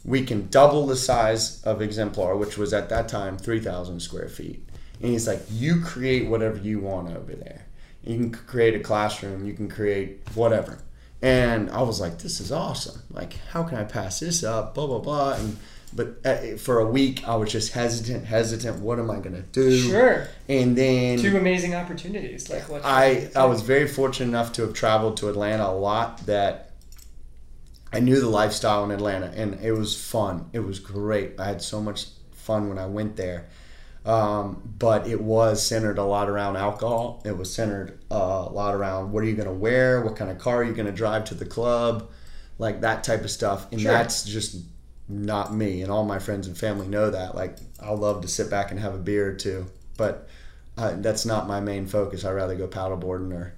we 0.07 0.25
can 0.25 0.49
double 0.49 0.87
the 0.87 0.97
size 0.97 1.63
of 1.65 1.83
Exemplar, 1.83 2.35
which 2.39 2.57
was 2.57 2.73
at 2.73 2.89
that 2.89 3.09
time 3.09 3.37
3,000 3.37 4.01
square 4.01 4.29
feet." 4.29 4.65
And 5.01 5.11
he's 5.11 5.27
like, 5.27 5.43
"You 5.51 5.81
create 5.81 6.29
whatever 6.29 6.59
you 6.59 6.81
want 6.81 7.17
over 7.17 7.35
there. 7.35 7.67
You 8.03 8.17
can 8.17 8.31
create 8.31 8.75
a 8.75 8.81
classroom. 8.81 9.45
You 9.47 9.55
can 9.55 9.69
create 9.69 10.21
whatever." 10.35 10.79
And 11.21 11.71
I 11.71 11.83
was 11.83 12.01
like, 12.01 12.19
"This 12.19 12.41
is 12.41 12.53
awesome! 12.53 13.03
Like, 13.11 13.35
how 13.51 13.63
can 13.63 13.79
I 13.79 13.85
pass 13.85 14.21
this 14.21 14.43
up?" 14.45 14.75
Blah 14.75 14.87
blah 14.87 14.99
blah. 14.99 15.33
And 15.35 15.57
but 15.93 16.21
uh, 16.25 16.57
for 16.57 16.81
a 16.81 16.87
week, 16.87 17.27
I 17.27 17.37
was 17.37 17.51
just 17.51 17.73
hesitant, 17.73 18.27
hesitant. 18.27 18.81
What 18.81 18.99
am 18.99 19.11
I 19.11 19.21
gonna 19.21 19.43
do? 19.43 19.79
Sure. 19.79 20.29
And 20.49 20.77
then 20.77 21.19
Two 21.19 21.37
amazing 21.37 21.75
opportunities. 21.75 22.51
Like 22.51 22.69
what? 22.69 22.83
I 22.85 23.31
I 23.35 23.45
was 23.47 23.63
very 23.63 23.89
fortunate 23.89 24.29
enough 24.29 24.53
to 24.55 24.63
have 24.63 24.75
traveled 24.75 25.17
to 25.19 25.29
Atlanta 25.29 25.67
a 25.67 25.73
lot 25.73 26.27
that 26.27 26.73
I 27.93 28.01
knew 28.01 28.21
the 28.21 28.29
lifestyle 28.29 28.85
in 28.85 28.91
Atlanta 28.91 29.33
and 29.35 29.59
it 29.63 29.73
was 29.73 29.99
fun. 29.99 30.51
It 30.53 30.61
was 30.61 30.79
great. 30.79 31.39
I 31.39 31.47
had 31.47 31.63
so 31.63 31.81
much 31.81 32.07
fun 32.33 32.69
when 32.69 32.79
I 32.79 32.87
went 32.87 33.17
there. 33.17 33.49
Um, 34.09 34.63
but 34.79 35.07
it 35.07 35.21
was 35.21 35.63
centered 35.63 35.99
a 35.99 36.03
lot 36.05 36.31
around 36.31 36.57
alcohol. 36.57 37.23
It 37.27 37.37
was 37.37 37.53
centered 37.55 37.99
uh, 38.11 38.47
a 38.49 38.53
lot 38.53 38.75
around 38.75 39.13
what 39.13 39.23
are 39.23 39.27
you 39.27 39.35
going 39.37 39.49
to 39.49 39.53
wear, 39.55 40.01
what 40.01 40.17
kind 40.17 40.31
of 40.31 40.39
car 40.39 40.59
are 40.59 40.65
you 40.65 40.73
going 40.73 40.87
to 40.87 40.93
drive 40.93 41.27
to 41.27 41.35
the 41.35 41.45
club, 41.45 42.09
like 42.59 42.81
that 42.81 43.05
type 43.05 43.21
of 43.23 43.31
stuff. 43.31 43.71
And 43.71 43.81
Sure. 43.83 43.93
that's 43.93 44.25
just 44.25 44.57
not 45.09 45.55
me. 45.55 45.83
And 45.83 45.93
all 45.93 46.05
my 46.05 46.19
friends 46.19 46.47
and 46.47 46.57
family 46.57 46.89
know 46.89 47.11
that. 47.11 47.35
Like 47.35 47.59
I 47.83 47.91
love 47.91 48.23
to 48.23 48.29
sit 48.29 48.49
back 48.49 48.71
and 48.71 48.81
have 48.81 48.95
a 48.95 48.99
beer 48.99 49.29
or 49.29 49.35
two, 49.35 49.67
but 49.99 50.27
uh, 50.79 50.95
that's 50.97 51.27
not 51.27 51.47
my 51.47 51.61
main 51.61 51.87
focus. 51.87 52.25
I'd 52.25 52.31
rather 52.33 52.55
go 52.55 52.67
paddleboarding 52.67 53.33
or 53.35 53.55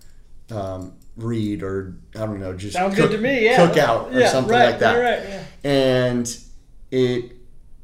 um, 0.56 0.94
read 1.16 1.62
or 1.62 1.94
I 2.16 2.20
don't 2.26 2.40
know, 2.40 2.54
just 2.54 2.72
Sounds 2.72 2.96
cook, 2.96 3.10
good 3.10 3.16
to 3.18 3.22
me. 3.22 3.44
Yeah. 3.44 3.56
cook 3.68 3.76
out 3.76 4.12
or 4.12 4.18
yeah, 4.18 4.28
something 4.30 4.52
right, 4.52 4.70
like 4.70 4.78
that 4.80 4.94
Right. 4.94 5.18
Right. 5.20 5.28
Yeah. 5.28 5.44
and 5.70 6.38
it 6.90 7.32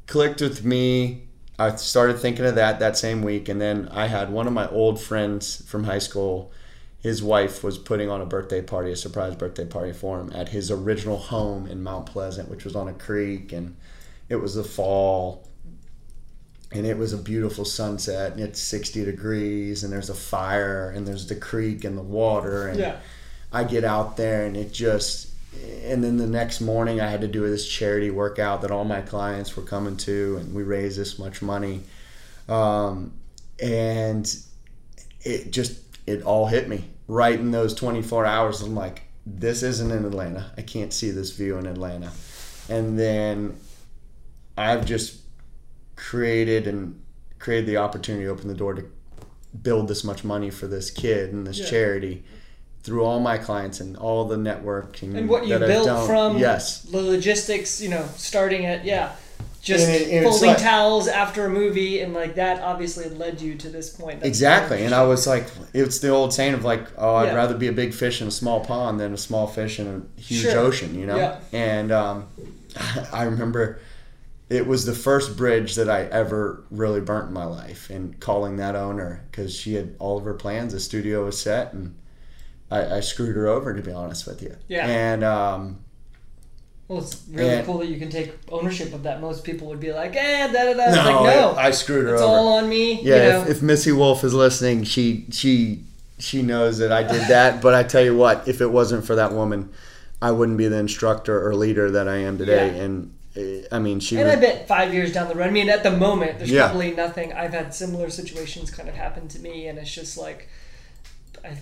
clicked 0.05 0.41
with 0.41 0.65
me. 0.65 1.23
I 1.59 1.75
started 1.75 2.19
thinking 2.19 2.45
of 2.45 2.55
that 2.55 2.79
that 2.79 2.97
same 2.97 3.21
week, 3.23 3.49
and 3.49 3.59
then 3.59 3.89
I 3.91 4.07
had 4.07 4.31
one 4.31 4.45
of 4.47 4.53
my 4.53 4.67
old 4.69 5.01
friends 5.01 5.63
from 5.67 5.85
high 5.85 5.99
school. 5.99 6.51
his 6.99 7.21
wife 7.21 7.63
was 7.63 7.77
putting 7.77 8.09
on 8.09 8.21
a 8.21 8.25
birthday 8.25 8.61
party, 8.61 8.91
a 8.91 8.95
surprise 8.95 9.35
birthday 9.35 9.63
party 9.65 9.93
for 9.93 10.19
him 10.19 10.31
at 10.33 10.49
his 10.49 10.71
original 10.71 11.17
home 11.17 11.67
in 11.67 11.81
Mount 11.81 12.07
Pleasant, 12.07 12.49
which 12.49 12.65
was 12.65 12.75
on 12.75 12.87
a 12.87 12.93
creek, 12.93 13.53
and 13.53 13.75
it 14.29 14.35
was 14.37 14.55
the 14.55 14.63
fall, 14.63 15.47
and 16.71 16.87
it 16.87 16.97
was 16.97 17.13
a 17.13 17.17
beautiful 17.17 17.63
sunset, 17.65 18.31
and 18.33 18.41
it's 18.41 18.59
60 18.59 19.05
degrees, 19.05 19.83
and 19.83 19.93
there's 19.93 20.09
a 20.09 20.15
fire, 20.15 20.89
and 20.89 21.07
there's 21.07 21.27
the 21.27 21.35
creek 21.35 21.83
and 21.85 21.97
the 21.97 22.01
water, 22.01 22.67
and 22.67 22.79
Yeah. 22.79 22.97
I 23.53 23.63
get 23.63 23.83
out 23.85 24.17
there, 24.17 24.43
and 24.45 24.57
it 24.57 24.73
just, 24.73 25.26
and 25.83 26.03
then 26.03 26.17
the 26.17 26.27
next 26.27 26.61
morning 26.61 26.99
I 27.01 27.07
had 27.09 27.21
to 27.21 27.27
do 27.27 27.47
this 27.49 27.67
charity 27.67 28.09
workout 28.11 28.61
that 28.61 28.71
all 28.71 28.83
my 28.83 29.01
clients 29.01 29.55
were 29.55 29.63
coming 29.63 29.97
to, 29.97 30.37
and 30.37 30.53
we 30.53 30.63
raised 30.63 30.97
this 30.97 31.17
much 31.17 31.41
money, 31.41 31.81
um, 32.49 33.13
and 33.61 34.35
it 35.21 35.51
just 35.51 35.79
it 36.05 36.21
all 36.23 36.47
hit 36.47 36.67
me 36.69 36.85
right 37.07 37.39
in 37.39 37.51
those 37.51 37.73
24 37.73 38.25
hours. 38.25 38.61
I'm 38.61 38.75
like, 38.75 39.03
this 39.25 39.63
isn't 39.63 39.91
in 39.91 40.05
Atlanta. 40.05 40.51
I 40.57 40.61
can't 40.61 40.93
see 40.93 41.11
this 41.11 41.31
view 41.31 41.57
in 41.57 41.65
Atlanta. 41.65 42.11
And 42.69 42.97
then 42.99 43.57
I've 44.57 44.85
just 44.85 45.21
created 45.95 46.67
and 46.67 47.01
created 47.39 47.67
the 47.67 47.77
opportunity 47.77 48.25
to 48.25 48.31
open 48.31 48.47
the 48.47 48.53
door 48.53 48.73
to 48.73 48.85
build 49.61 49.87
this 49.87 50.03
much 50.03 50.23
money 50.23 50.49
for 50.49 50.67
this 50.67 50.89
kid 50.91 51.33
and 51.33 51.47
this 51.47 51.59
Yeah. 51.59 51.65
charity 51.69 52.23
through 52.87 53.03
all 53.03 53.19
my 53.19 53.37
clients 53.37 53.81
and 53.81 53.97
all 53.97 54.23
the 54.25 54.37
networking 54.37 55.13
And 55.17 55.27
what 55.27 55.45
you 55.45 55.59
built 55.59 56.07
from 56.07 56.37
yes 56.37 56.79
the 56.83 57.01
logistics, 57.01 57.81
you 57.81 57.89
know, 57.89 58.07
starting 58.15 58.65
at 58.65 58.85
yeah, 58.85 59.11
just 59.61 59.85
And 59.89 60.09
and 60.09 60.23
folding 60.25 60.51
like- 60.51 60.57
towels 60.59 61.09
after 61.09 61.45
a 61.45 61.49
movie, 61.49 61.99
and 61.99 62.13
like 62.13 62.35
that 62.35 62.61
obviously 62.61 63.09
led 63.09 63.41
you 63.41 63.55
to 63.55 63.67
this 63.67 63.89
point. 63.89 64.21
That's 64.21 64.27
Exactly. 64.29 64.85
And 64.85 64.95
I 64.95 65.03
was 65.03 65.27
like, 65.27 65.47
it's 65.73 65.99
the 65.99 66.07
old 66.07 66.33
saying 66.33 66.53
of 66.53 66.63
like, 66.63 66.85
oh, 66.97 67.15
I'd 67.15 67.25
Yeah. 67.25 67.35
rather 67.35 67.55
be 67.57 67.67
a 67.67 67.73
big 67.73 67.93
fish 67.93 68.21
in 68.21 68.29
a 68.29 68.31
small 68.31 68.61
pond 68.63 69.01
than 69.01 69.13
a 69.13 69.17
small 69.17 69.45
fish 69.47 69.79
in 69.81 69.87
a 70.17 70.21
huge 70.21 70.43
Sure. 70.43 70.59
ocean, 70.59 70.97
you 70.97 71.05
know? 71.05 71.17
Yeah. 71.17 71.39
And 71.51 71.91
um, 71.91 72.27
I 73.11 73.23
remember 73.23 73.79
it 74.49 74.65
was 74.65 74.85
the 74.85 74.93
first 74.93 75.35
bridge 75.35 75.75
that 75.75 75.89
I 75.89 76.03
ever 76.03 76.63
really 76.71 77.01
burnt 77.01 77.27
in 77.27 77.33
my 77.33 77.43
life. 77.43 77.89
And 77.89 78.17
calling 78.21 78.55
that 78.57 78.75
owner, 78.77 79.23
because 79.29 79.53
she 79.53 79.73
had 79.73 79.95
all 79.99 80.17
of 80.17 80.23
her 80.23 80.33
plans, 80.35 80.71
the 80.71 80.79
studio 80.79 81.25
was 81.25 81.37
set, 81.37 81.73
and 81.73 81.93
I, 82.69 82.97
I 82.97 82.99
screwed 82.99 83.35
her 83.35 83.47
over, 83.47 83.73
to 83.73 83.81
be 83.81 83.91
honest 83.91 84.27
with 84.27 84.41
you. 84.41 84.55
Yeah. 84.67 84.85
And 84.87 85.23
um, 85.23 85.79
Well, 86.87 86.99
it's 86.99 87.23
really 87.31 87.49
And- 87.49 87.65
cool 87.65 87.77
that 87.79 87.87
you 87.87 87.97
can 87.99 88.09
take 88.09 88.33
ownership 88.51 88.93
of 88.93 89.03
that. 89.03 89.21
Most 89.21 89.43
people 89.43 89.67
would 89.67 89.79
be 89.79 89.93
like, 89.93 90.15
eh, 90.15 90.47
da 90.47 90.53
da 90.53 90.73
da. 90.73 90.95
No, 90.95 91.21
like, 91.23 91.35
no, 91.35 91.51
I, 91.51 91.67
I 91.67 91.71
screwed 91.71 92.05
her 92.05 92.13
it's 92.13 92.21
over. 92.21 92.31
all 92.33 92.47
on 92.57 92.67
me. 92.69 93.01
Yeah, 93.01 93.15
you 93.15 93.29
know? 93.31 93.41
if, 93.43 93.49
if 93.49 93.61
Missy 93.61 93.91
Wolf 93.91 94.23
is 94.23 94.33
listening, 94.33 94.83
she 94.83 95.25
she 95.31 95.83
she 96.19 96.41
knows 96.41 96.77
that 96.79 96.91
I 96.91 97.03
did 97.03 97.27
that. 97.29 97.61
but 97.61 97.73
I 97.73 97.83
tell 97.83 98.03
you 98.03 98.17
what, 98.17 98.47
if 98.47 98.59
it 98.61 98.67
wasn't 98.71 99.05
for 99.05 99.15
that 99.15 99.31
woman, 99.33 99.69
I 100.21 100.31
wouldn't 100.31 100.57
be 100.57 100.67
the 100.67 100.77
instructor 100.77 101.47
or 101.47 101.55
leader 101.55 101.91
that 101.91 102.07
I 102.07 102.17
am 102.17 102.37
today. 102.37 102.75
Yeah. 102.75 102.83
And 102.83 103.13
uh, 103.37 103.67
I 103.75 103.79
mean, 103.79 103.99
she 103.99 104.17
and 104.17 104.29
I 104.29 104.35
bet 104.35 104.67
five 104.67 104.93
years 104.93 105.13
down 105.13 105.27
the 105.29 105.35
road. 105.35 105.47
I 105.47 105.51
mean, 105.51 105.69
at 105.69 105.83
the 105.83 105.91
moment, 105.91 106.39
there's 106.39 106.49
Yeah. 106.51 106.67
probably 106.69 106.91
nothing. 106.91 107.31
I've 107.33 107.53
had 107.53 107.73
similar 107.75 108.09
situations 108.09 108.71
kind 108.71 108.89
of 108.89 108.95
happen 108.95 109.27
to 109.29 109.39
me, 109.39 109.67
and 109.67 109.77
it's 109.77 109.93
just 109.93 110.17
like, 110.17 110.49
I, 111.45 111.57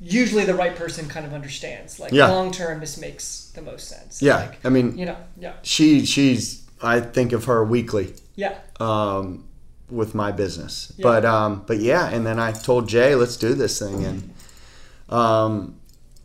usually 0.00 0.44
the 0.44 0.54
right 0.54 0.74
person 0.76 1.08
kind 1.08 1.24
of 1.26 1.32
understands. 1.32 1.98
Like 2.00 2.12
Yeah. 2.12 2.28
long 2.30 2.50
term, 2.50 2.80
this 2.80 2.98
makes 2.98 3.50
the 3.54 3.62
most 3.62 3.88
sense. 3.88 4.20
yeah. 4.22 4.36
Like, 4.36 4.58
I 4.64 4.68
mean, 4.68 4.96
you 4.98 5.06
know, 5.06 5.16
yeah, 5.38 5.52
she 5.62 6.04
she's 6.06 6.62
I 6.82 7.00
think 7.00 7.32
of 7.32 7.44
her 7.46 7.64
weekly. 7.64 8.14
yeah, 8.36 8.54
um, 8.80 9.44
with 9.90 10.14
my 10.14 10.32
business. 10.32 10.92
Yeah. 10.96 11.02
But 11.04 11.24
um, 11.24 11.62
but 11.66 11.78
yeah, 11.78 12.08
and 12.08 12.26
then 12.26 12.38
I 12.38 12.52
told 12.52 12.88
Jay, 12.88 13.14
let's 13.14 13.36
do 13.36 13.54
this 13.54 13.78
thing, 13.78 14.04
and 14.04 14.34
um, 15.08 15.76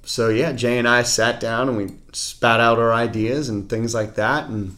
so 0.04 0.30
yeah, 0.30 0.52
Jay 0.54 0.78
and 0.78 0.88
I 0.88 1.04
sat 1.04 1.40
down 1.40 1.70
and 1.70 1.78
we 1.78 1.92
spat 2.14 2.60
out 2.60 2.80
our 2.80 2.92
ideas 2.94 3.50
and 3.50 3.70
things 3.70 3.94
like 3.94 4.16
that, 4.16 4.50
and 4.50 4.76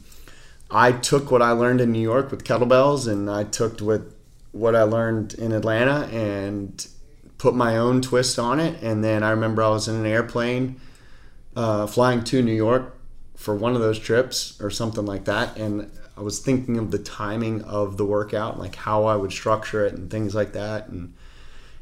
I 0.69 0.91
took 0.91 1.31
what 1.31 1.41
I 1.41 1.51
learned 1.51 1.81
in 1.81 1.91
New 1.91 2.01
York 2.01 2.31
with 2.31 2.43
kettlebells, 2.43 3.07
and 3.07 3.29
I 3.29 3.43
took 3.45 3.79
with 3.79 4.13
what 4.51 4.75
I 4.75 4.83
learned 4.83 5.33
in 5.35 5.53
Atlanta 5.53 6.07
and 6.11 6.85
put 7.41 7.55
my 7.55 7.75
own 7.75 8.03
twist 8.03 8.37
on 8.37 8.59
it. 8.59 8.79
And 8.83 9.03
then 9.03 9.23
I 9.23 9.31
remember 9.31 9.63
I 9.63 9.69
was 9.69 9.87
in 9.87 9.95
an 9.95 10.05
airplane 10.05 10.79
uh, 11.55 11.87
flying 11.87 12.23
to 12.25 12.43
New 12.43 12.53
York 12.53 12.95
for 13.35 13.55
one 13.55 13.73
of 13.73 13.81
those 13.81 13.97
trips 13.97 14.61
or 14.61 14.69
something 14.69 15.07
like 15.07 15.25
that, 15.25 15.57
and 15.57 15.89
I 16.15 16.21
was 16.21 16.37
thinking 16.37 16.77
of 16.77 16.91
the 16.91 16.99
timing 16.99 17.63
of 17.63 17.97
the 17.97 18.05
workout, 18.05 18.59
like 18.59 18.75
how 18.75 19.05
I 19.05 19.15
would 19.15 19.31
structure 19.31 19.83
it 19.83 19.93
and 19.93 20.11
things 20.11 20.35
like 20.35 20.53
that, 20.53 20.89
and 20.89 21.15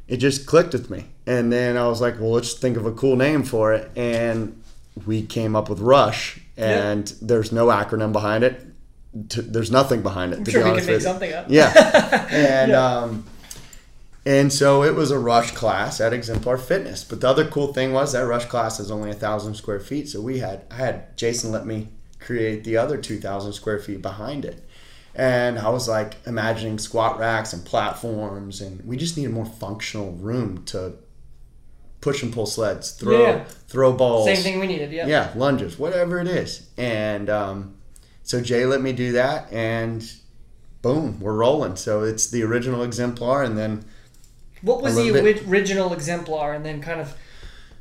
it 0.08 0.18
just 0.18 0.46
clicked 0.46 0.72
with 0.72 0.90
me. 0.90 1.08
And 1.28 1.52
then 1.52 1.76
I 1.76 1.90
was 1.90 2.00
like, 2.00 2.18
well, 2.22 2.32
let's 2.32 2.54
think 2.54 2.78
of 2.78 2.86
a 2.86 2.94
cool 2.94 3.18
name 3.18 3.44
for 3.44 3.74
it, 3.74 3.92
and 3.98 4.64
we 5.06 5.24
came 5.24 5.58
up 5.58 5.70
with 5.70 5.82
Rush, 5.82 6.40
and 6.56 7.06
there's 7.22 7.52
no 7.52 7.68
acronym 7.68 8.14
behind 8.14 8.46
it. 8.46 8.62
T- 9.28 9.42
there's 9.42 9.72
nothing 9.72 10.02
behind 10.02 10.32
it. 10.32 10.38
I'm 10.38 10.46
to 10.46 10.52
sure 10.52 10.62
be 10.62 10.66
we 10.66 10.72
honest 10.72 10.86
can 10.88 10.96
make 10.96 11.02
something 11.02 11.34
up. 11.34 11.48
Yeah. 11.50 12.28
And 12.32 12.72
um 12.72 13.26
and 14.26 14.52
so 14.52 14.84
it 14.84 14.96
was 14.96 15.12
a 15.12 15.20
rush 15.20 15.52
class 15.52 16.00
at 16.02 16.14
Exemplar 16.14 16.58
Fitness. 16.58 17.04
But 17.04 17.22
the 17.22 17.30
other 17.30 17.46
cool 17.48 17.74
thing 17.74 17.94
was 17.94 18.14
that 18.14 18.22
rush 18.28 18.46
class 18.46 18.80
is 18.80 18.92
only 18.92 19.10
a 19.10 19.14
thousand 19.16 19.56
square 19.56 19.80
feet. 19.80 20.10
So 20.10 20.22
we 20.22 20.40
had 20.40 20.66
I 20.72 20.76
had 20.76 21.18
Jason 21.18 21.52
let 21.52 21.66
me 21.66 21.90
create 22.20 22.64
the 22.64 22.78
other 22.78 22.98
two 22.98 23.20
thousand 23.20 23.54
square 23.54 23.80
feet 23.80 24.02
behind 24.02 24.46
it. 24.46 24.66
And 25.16 25.58
I 25.58 25.70
was 25.70 25.88
like 25.88 26.16
imagining 26.28 26.78
squat 26.78 27.18
racks 27.20 27.52
and 27.54 27.66
platforms 27.66 28.62
and 28.62 28.82
we 28.86 28.96
just 28.98 29.18
needed 29.18 29.32
more 29.34 29.46
functional 29.46 30.12
room 30.12 30.64
to 30.66 30.94
push 32.02 32.24
and 32.24 32.32
pull 32.32 32.46
sleds, 32.46 32.92
throw 32.92 33.22
Yeah. 33.24 33.44
throw 33.68 33.92
balls. 33.92 34.26
Same 34.28 34.38
thing 34.44 34.60
we 34.60 34.68
needed. 34.68 34.92
Yeah. 34.92 35.08
Yeah, 35.08 35.32
lunges, 35.36 35.78
whatever 35.80 36.20
it 36.20 36.28
is. 36.28 36.68
And 36.78 37.30
um, 37.30 37.76
so 38.24 38.40
Jay 38.42 38.66
let 38.66 38.82
me 38.82 38.94
do 38.94 39.12
that, 39.14 39.52
and 39.52 40.10
boom, 40.82 41.20
we're 41.20 41.34
rolling. 41.34 41.76
So 41.76 42.04
it's 42.04 42.30
the 42.30 42.44
original 42.44 42.84
exemplar, 42.84 43.44
and 43.44 43.58
then 43.58 43.84
What 44.62 44.82
was 44.82 44.96
the 44.96 45.12
bit. 45.12 45.48
original 45.48 45.94
exemplar, 45.94 46.54
and 46.54 46.66
then 46.66 46.82
kind 46.82 47.00
of 47.00 47.16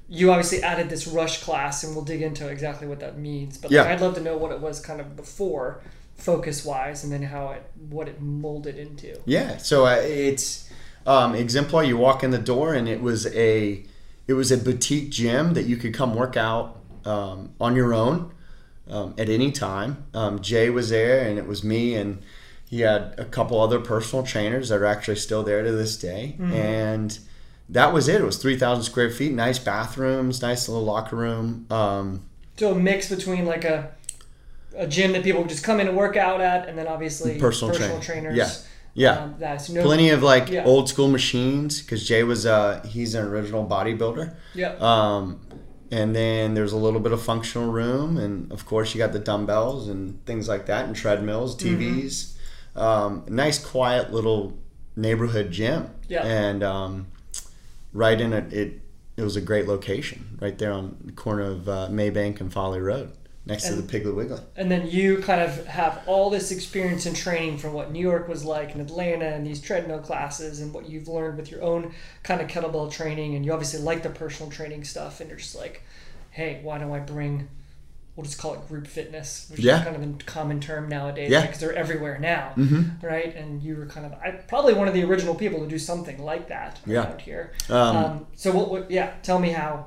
you 0.08 0.30
obviously 0.30 0.62
added 0.62 0.88
this 0.88 1.06
rush 1.06 1.42
class, 1.42 1.84
and 1.84 1.94
we'll 1.94 2.04
dig 2.04 2.22
into 2.22 2.48
exactly 2.48 2.86
what 2.86 3.00
that 3.00 3.18
means. 3.18 3.58
But 3.58 3.70
like, 3.70 3.86
I'd 3.86 4.00
love 4.00 4.14
to 4.14 4.20
know 4.20 4.36
what 4.36 4.52
it 4.52 4.60
was 4.60 4.80
kind 4.80 5.00
of 5.00 5.16
before, 5.16 5.82
focus 6.16 6.64
wise, 6.64 7.04
and 7.04 7.12
then 7.12 7.22
how 7.22 7.50
it 7.50 7.70
what 7.88 8.08
it 8.08 8.20
molded 8.20 8.78
into. 8.78 9.20
yeah, 9.26 9.58
so 9.58 9.86
uh, 9.86 10.00
it's 10.00 10.70
um, 11.06 11.34
exemplar. 11.34 11.84
You 11.84 11.96
walk 11.96 12.24
in 12.24 12.30
the 12.30 12.38
door, 12.38 12.74
and 12.74 12.88
it 12.88 13.02
was 13.02 13.26
a 13.34 13.84
it 14.26 14.34
was 14.34 14.50
a 14.50 14.56
boutique 14.56 15.10
gym 15.10 15.54
that 15.54 15.64
you 15.64 15.76
could 15.76 15.94
come 15.94 16.14
work 16.14 16.36
out 16.36 16.80
um, 17.04 17.50
on 17.60 17.76
your 17.76 17.92
own 17.92 18.32
um, 18.88 19.14
at 19.18 19.28
any 19.28 19.52
time. 19.52 20.04
Um, 20.14 20.40
Jay 20.40 20.70
was 20.70 20.90
there, 20.90 21.28
and 21.28 21.38
it 21.38 21.46
was 21.46 21.62
me, 21.62 21.94
and 21.94 22.22
he 22.68 22.80
had 22.80 23.14
a 23.18 23.24
couple 23.24 23.60
other 23.60 23.78
personal 23.80 24.24
trainers 24.24 24.68
that 24.68 24.76
are 24.80 24.84
actually 24.86 25.16
still 25.16 25.42
there 25.42 25.62
to 25.62 25.72
this 25.72 25.96
day, 25.96 26.36
and 26.40 27.18
that 27.68 27.92
was 27.92 28.08
it. 28.08 28.20
It 28.20 28.24
was 28.24 28.36
three 28.38 28.58
thousand 28.58 28.84
square 28.84 29.10
feet, 29.10 29.32
nice 29.32 29.58
bathrooms, 29.58 30.42
nice 30.42 30.68
little 30.68 30.84
locker 30.84 31.16
room. 31.16 31.66
Um, 31.70 32.22
So 32.56 32.72
a 32.72 32.74
mix 32.74 33.08
between 33.08 33.44
like 33.46 33.64
a 33.64 33.90
a 34.76 34.86
gym 34.86 35.12
that 35.12 35.24
people 35.24 35.44
just 35.44 35.64
come 35.64 35.80
in 35.80 35.88
and 35.88 35.96
work 35.96 36.16
out 36.16 36.40
at, 36.40 36.68
and 36.68 36.78
then 36.78 36.86
obviously 36.86 37.38
Personal 37.38 37.74
trainer. 37.74 38.00
trainers. 38.00 38.36
Yeah. 38.36 38.50
yeah, 38.94 39.22
Um, 39.24 39.34
that's 39.38 39.68
no. 39.70 39.82
plenty 39.82 40.10
of 40.10 40.22
like 40.22 40.48
Yeah. 40.50 40.64
old 40.64 40.88
school 40.88 41.08
machines 41.08 41.80
because 41.82 42.06
Jay 42.06 42.22
was 42.22 42.46
uh, 42.46 42.80
he's 42.86 43.14
an 43.14 43.24
original 43.26 43.66
bodybuilder. 43.66 44.34
Yeah. 44.54 44.74
Um, 44.78 45.40
and 45.90 46.14
then 46.14 46.54
there's 46.54 46.72
a 46.72 46.76
little 46.76 47.00
bit 47.00 47.12
of 47.12 47.20
functional 47.22 47.72
room, 47.72 48.18
and 48.18 48.52
of 48.52 48.66
course 48.66 48.94
you 48.94 48.98
got 48.98 49.12
the 49.12 49.18
dumbbells 49.18 49.88
and 49.88 50.24
things 50.26 50.46
like 50.48 50.66
that, 50.66 50.84
and 50.86 50.94
treadmills, 50.94 51.56
Mm-hmm. 51.56 51.66
Um, 52.78 53.24
nice, 53.28 53.58
quiet 53.64 54.12
little 54.12 54.56
neighborhood 54.96 55.50
gym. 55.50 55.90
Yeah. 56.08 56.24
And 56.24 56.62
um, 56.62 57.06
right 57.92 58.20
in 58.20 58.32
it, 58.32 58.52
it 58.52 58.80
it 59.16 59.22
was 59.22 59.34
a 59.36 59.40
great 59.40 59.66
location, 59.66 60.38
right 60.40 60.56
there 60.56 60.72
on 60.72 60.96
the 61.04 61.12
corner 61.12 61.42
of 61.42 61.68
uh, 61.68 61.88
Maybank 61.90 62.40
and 62.40 62.52
Folly 62.52 62.78
Road, 62.78 63.10
next 63.46 63.66
to 63.66 63.74
the 63.74 63.82
Piggly 63.82 64.14
Wiggly. 64.14 64.40
and 64.54 64.70
then 64.70 64.88
you 64.88 65.18
kind 65.18 65.40
of 65.40 65.66
have 65.66 66.00
all 66.06 66.30
this 66.30 66.52
experience 66.52 67.04
and 67.04 67.16
training 67.16 67.58
from 67.58 67.72
what 67.72 67.90
New 67.90 67.98
York 67.98 68.28
was 68.28 68.44
like 68.44 68.72
and 68.72 68.80
Atlanta 68.80 69.26
and 69.26 69.44
these 69.44 69.60
treadmill 69.60 69.98
classes 69.98 70.60
and 70.60 70.72
what 70.72 70.88
you've 70.88 71.08
learned 71.08 71.36
with 71.36 71.50
your 71.50 71.60
own 71.62 71.92
kind 72.22 72.40
of 72.40 72.46
kettlebell 72.46 72.92
training 72.92 73.34
and 73.34 73.44
you 73.44 73.52
obviously 73.52 73.80
like 73.80 74.04
the 74.04 74.10
personal 74.10 74.52
training 74.52 74.84
stuff 74.84 75.20
and 75.20 75.28
you're 75.28 75.38
just 75.38 75.56
like, 75.56 75.82
hey, 76.30 76.60
why 76.62 76.78
don't 76.78 76.92
I 76.92 77.00
bring 77.00 77.48
we'll 78.18 78.24
just 78.24 78.36
call 78.36 78.52
it 78.54 78.66
group 78.66 78.84
fitness, 78.88 79.46
which 79.48 79.60
Yeah. 79.60 79.78
is 79.78 79.84
kind 79.84 79.94
of 79.96 80.02
a 80.02 80.24
common 80.24 80.58
term 80.58 80.88
nowadays 80.88 81.30
Yeah. 81.30 81.42
because 81.42 81.60
they're 81.60 81.72
everywhere 81.72 82.18
now, 82.18 82.52
Mm-hmm. 82.56 83.06
right? 83.06 83.32
And 83.36 83.62
you 83.62 83.76
were 83.76 83.86
kind 83.86 84.04
of 84.06 84.12
I, 84.14 84.32
probably 84.32 84.74
one 84.74 84.88
of 84.88 84.94
the 84.94 85.04
original 85.04 85.36
people 85.36 85.60
to 85.60 85.68
do 85.68 85.78
something 85.78 86.20
like 86.24 86.48
that 86.48 86.80
Yeah. 86.84 87.04
around 87.06 87.20
here. 87.20 87.52
Um, 87.70 87.96
Um, 87.96 88.26
so 88.34 88.50
what, 88.50 88.70
what? 88.72 88.90
Yeah, 88.90 89.12
tell 89.22 89.38
me 89.38 89.50
how 89.50 89.86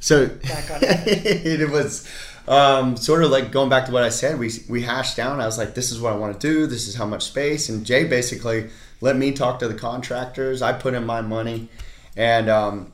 So 0.00 0.26
that 0.26 0.68
got. 0.68 0.82
it 0.82 1.70
was 1.70 2.08
um, 2.48 2.96
sort 2.96 3.22
of 3.22 3.30
like 3.30 3.52
going 3.52 3.68
back 3.68 3.86
to 3.86 3.92
what 3.92 4.02
I 4.02 4.08
said. 4.08 4.40
We 4.40 4.50
we 4.68 4.82
hashed 4.82 5.16
down. 5.16 5.40
I 5.40 5.46
was 5.46 5.56
like, 5.58 5.74
"This 5.74 5.92
is 5.92 6.00
what 6.00 6.12
I 6.12 6.16
want 6.16 6.40
to 6.40 6.44
do. 6.52 6.66
This 6.66 6.88
is 6.88 6.96
how 6.96 7.06
much 7.06 7.22
space." 7.22 7.68
And 7.68 7.86
Jay 7.86 8.02
basically 8.02 8.70
let 9.00 9.14
me 9.16 9.30
talk 9.30 9.60
to 9.60 9.68
the 9.68 9.74
contractors. 9.74 10.60
I 10.62 10.72
put 10.72 10.94
in 10.94 11.06
my 11.06 11.20
money, 11.20 11.68
and 12.16 12.50
um, 12.50 12.92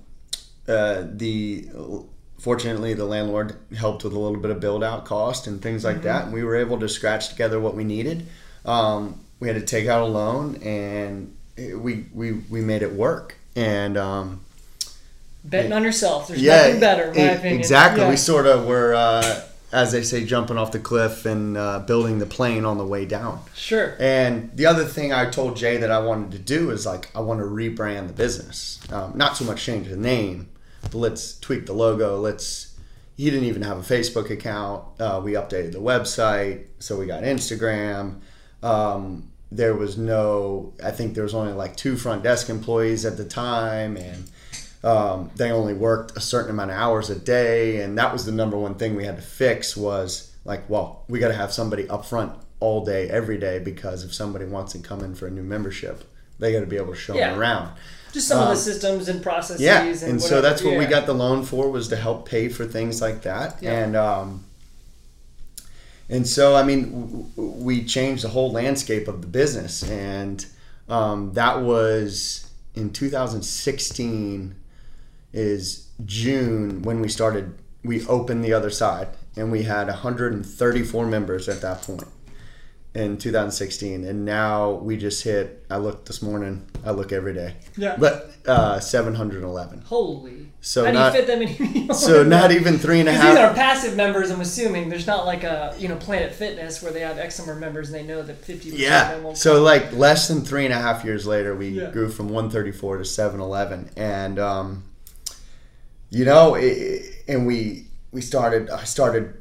uh, 0.69 1.05
the 1.11 1.71
fortunately 2.39 2.95
the 2.95 3.05
landlord 3.05 3.57
helped 3.77 4.05
with 4.05 4.13
a 4.13 4.19
little 4.19 4.39
bit 4.39 4.51
of 4.51 4.61
build 4.61 4.83
out 4.85 5.05
cost 5.05 5.47
and 5.47 5.61
things 5.61 5.85
like 5.85 6.03
that, 6.03 6.25
and 6.25 6.33
we 6.33 6.43
were 6.45 6.57
able 6.57 6.79
to 6.81 6.89
scratch 6.89 7.29
together 7.29 7.59
what 7.61 7.75
we 7.75 7.85
needed. 7.85 8.27
Um, 8.65 9.21
we 9.41 9.49
had 9.49 9.57
to 9.59 9.65
take 9.67 9.87
out 9.89 10.03
a 10.03 10.07
loan, 10.07 10.57
and 10.63 11.35
it- 11.57 11.79
we 11.81 12.07
we 12.15 12.33
we 12.51 12.61
made 12.61 12.83
it 12.83 12.93
work. 12.93 13.37
And 13.57 13.97
um, 13.97 14.41
Betting 15.45 15.73
on 15.73 15.83
yourself. 15.85 16.29
There's 16.29 16.43
nothing 16.43 16.81
better, 16.81 17.11
opinion. 17.11 17.59
Exactly. 17.59 18.03
Yeah. 18.03 18.11
We 18.11 18.17
sort 18.17 18.47
of 18.47 18.67
were, 18.67 18.95
uh, 18.95 19.43
as 19.73 19.93
they 19.93 20.03
say, 20.03 20.25
jumping 20.25 20.59
off 20.59 20.73
the 20.73 20.79
cliff 20.79 21.25
and 21.25 21.57
uh, 21.57 21.79
building 21.81 22.19
the 22.19 22.27
plane 22.27 22.65
on 22.65 22.77
the 22.79 22.85
way 22.87 23.05
down. 23.07 23.41
Sure. 23.55 23.97
And 23.99 24.51
the 24.55 24.67
other 24.67 24.85
thing 24.85 25.13
I 25.13 25.31
told 25.31 25.57
Jay 25.57 25.77
that 25.79 25.91
I 25.91 26.01
wanted 26.01 26.33
to 26.33 26.39
do 26.39 26.71
is 26.71 26.85
like 26.87 27.09
I 27.17 27.21
want 27.21 27.41
to 27.41 27.47
rebrand 27.47 28.09
the 28.09 28.13
business. 28.13 28.79
Um, 28.93 29.13
not 29.17 29.37
so 29.37 29.45
much 29.45 29.63
change 29.65 29.89
the 29.89 29.97
name, 29.97 30.49
but 30.83 30.95
let's 30.95 31.39
tweak 31.39 31.67
the 31.67 31.73
logo. 31.73 32.19
Let's. 32.19 32.75
He 33.17 33.25
didn't 33.31 33.47
even 33.47 33.63
have 33.63 33.79
a 33.79 33.83
Facebook 33.95 34.31
account. 34.31 34.85
Uh, 35.01 35.21
we 35.25 35.33
updated 35.33 35.73
the 35.73 35.81
website, 35.81 36.67
so 36.79 36.97
we 36.97 37.07
got 37.07 37.25
Instagram. 37.25 38.21
Um, 38.63 39.31
there 39.51 39.75
was 39.75 39.99
no. 39.99 40.73
I 40.85 40.91
think 40.93 41.15
there 41.15 41.25
was 41.25 41.35
only 41.35 41.53
like 41.53 41.77
two 41.77 41.97
front 41.97 42.23
desk 42.23 42.49
employees 42.49 43.05
at 43.05 43.17
the 43.17 43.25
time, 43.25 43.97
and 43.97 44.31
um, 44.85 45.31
they 45.35 45.51
only 45.51 45.75
worked 45.75 46.17
a 46.17 46.21
certain 46.21 46.51
amount 46.51 46.71
of 46.71 46.77
hours 46.77 47.11
a 47.11 47.19
day 47.19 47.81
and 47.83 47.99
that 47.99 48.13
was 48.13 48.25
the 48.25 48.31
number 48.33 48.57
one 48.57 48.77
thing 48.77 48.95
we 48.95 49.05
had 49.05 49.17
to 49.17 49.23
fix 49.23 49.77
was 49.77 50.33
like 50.45 50.71
well 50.71 51.05
we 51.09 51.19
got 51.19 51.29
to 51.29 51.35
have 51.35 51.53
somebody 51.53 51.89
up 51.89 52.07
front 52.07 52.33
all 52.61 52.85
day 52.85 53.09
every 53.11 53.39
day 53.39 53.59
because 53.59 54.05
if 54.05 54.15
somebody 54.15 54.45
wants 54.45 54.73
to 54.75 54.79
come 54.79 55.01
in 55.01 55.17
for 55.17 55.27
a 55.27 55.31
new 55.33 55.43
membership 55.43 56.05
they 56.39 56.53
got 56.53 56.61
to 56.61 56.67
be 56.67 56.77
able 56.77 56.93
to 56.93 56.99
show 56.99 57.17
Yeah. 57.17 57.31
them 57.31 57.41
around 57.41 57.73
Just 58.13 58.29
some 58.29 58.39
of 58.39 58.49
Um, 58.49 58.55
the 58.55 58.61
systems 58.61 59.09
and 59.09 59.23
processes. 59.23 59.61
yeah 59.61 59.83
and, 59.85 60.03
and, 60.03 60.23
so 60.23 60.41
that's 60.41 60.63
what 60.63 60.77
we 60.79 60.87
got 60.87 61.07
the 61.07 61.15
loan 61.15 61.45
for 61.45 61.71
was 61.71 61.89
to 61.89 61.97
help 61.97 62.29
pay 62.29 62.49
for 62.49 62.65
things 62.67 63.01
like 63.01 63.23
that 63.23 63.59
Yeah. 63.61 63.73
and 63.85 63.97
um, 63.97 64.45
and 66.09 66.27
so 66.27 66.57
i 66.57 66.63
mean 66.63 66.83
w- 67.37 67.53
we 67.67 67.85
changed 67.85 68.25
the 68.25 68.29
whole 68.31 68.51
landscape 68.51 69.09
of 69.09 69.21
the 69.21 69.27
business 69.27 69.83
and 69.83 70.47
um, 70.89 71.33
that 71.35 71.61
was 71.61 72.49
in 72.75 72.91
2016 72.91 74.55
is 75.33 75.89
june 76.07 76.81
when 76.83 77.01
we 77.01 77.09
started 77.09 77.55
we 77.85 78.07
opened 78.07 78.43
the 78.45 78.53
other 78.53 78.71
side 78.71 79.09
and 79.37 79.53
we 79.53 79.63
had 79.65 79.87
134 79.89 81.07
members 81.07 81.49
at 81.49 81.61
that 81.61 81.83
point 81.83 82.05
in 82.95 83.17
2016 83.19 84.05
and 84.05 84.25
now 84.25 84.73
we 84.73 84.97
just 84.97 85.23
hit 85.23 85.65
i 85.71 85.77
look 85.77 86.07
this 86.07 86.23
morning 86.23 86.65
i 86.85 86.91
look 86.91 87.13
every 87.13 87.35
day 87.35 87.55
Yeah. 87.77 87.97
but 87.99 88.33
uh, 88.47 88.81
711 88.81 89.83
Holy. 89.83 90.47
So 90.63 90.87
How 90.87 90.91
not- 90.93 91.13
do 91.13 91.19
you 91.19 91.27
fit 91.27 91.59
them 91.59 91.87
in? 91.87 91.95
so 91.95 92.23
not 92.25 92.51
even 92.51 92.79
three 92.79 93.01
and 93.01 93.09
a 93.09 93.13
Because 93.13 93.29
these 93.29 93.39
are 93.39 93.55
passive 93.55 93.95
members, 93.97 94.31
I'm 94.31 94.41
assuming. 94.41 94.89
There's 94.89 95.07
not 95.07 95.27
like 95.27 95.45
a 95.45 95.75
you 95.79 95.87
know 95.89 95.97
Planet 95.97 96.33
Fitness 96.35 96.83
where 96.83 96.91
they 96.91 97.01
have 97.01 97.19
X 97.19 97.39
number 97.39 97.53
of 97.53 97.59
members 97.61 97.91
and 97.91 97.95
they 97.95 98.03
know 98.03 98.23
that 98.23 98.37
50 98.39 98.71
yeah 98.71 99.19
won't 99.19 99.37
so 99.37 99.63
like 99.63 99.93
less 99.93 100.27
than 100.29 100.41
three 100.41 100.65
and 100.65 100.73
a 100.73 100.79
half 100.79 101.05
years 101.05 101.27
later 101.27 101.55
we 101.55 101.69
Yeah. 101.69 101.91
grew 101.91 102.09
from 102.09 102.29
134 102.31 102.97
to 102.99 103.05
711 103.05 103.91
and 103.97 104.39
um, 104.39 104.83
you 106.11 106.25
know 106.25 106.55
it, 106.55 107.03
and 107.29 107.47
we 107.47 107.87
we 108.13 108.23
started 108.23 108.71
i 108.71 108.85
started 108.85 109.35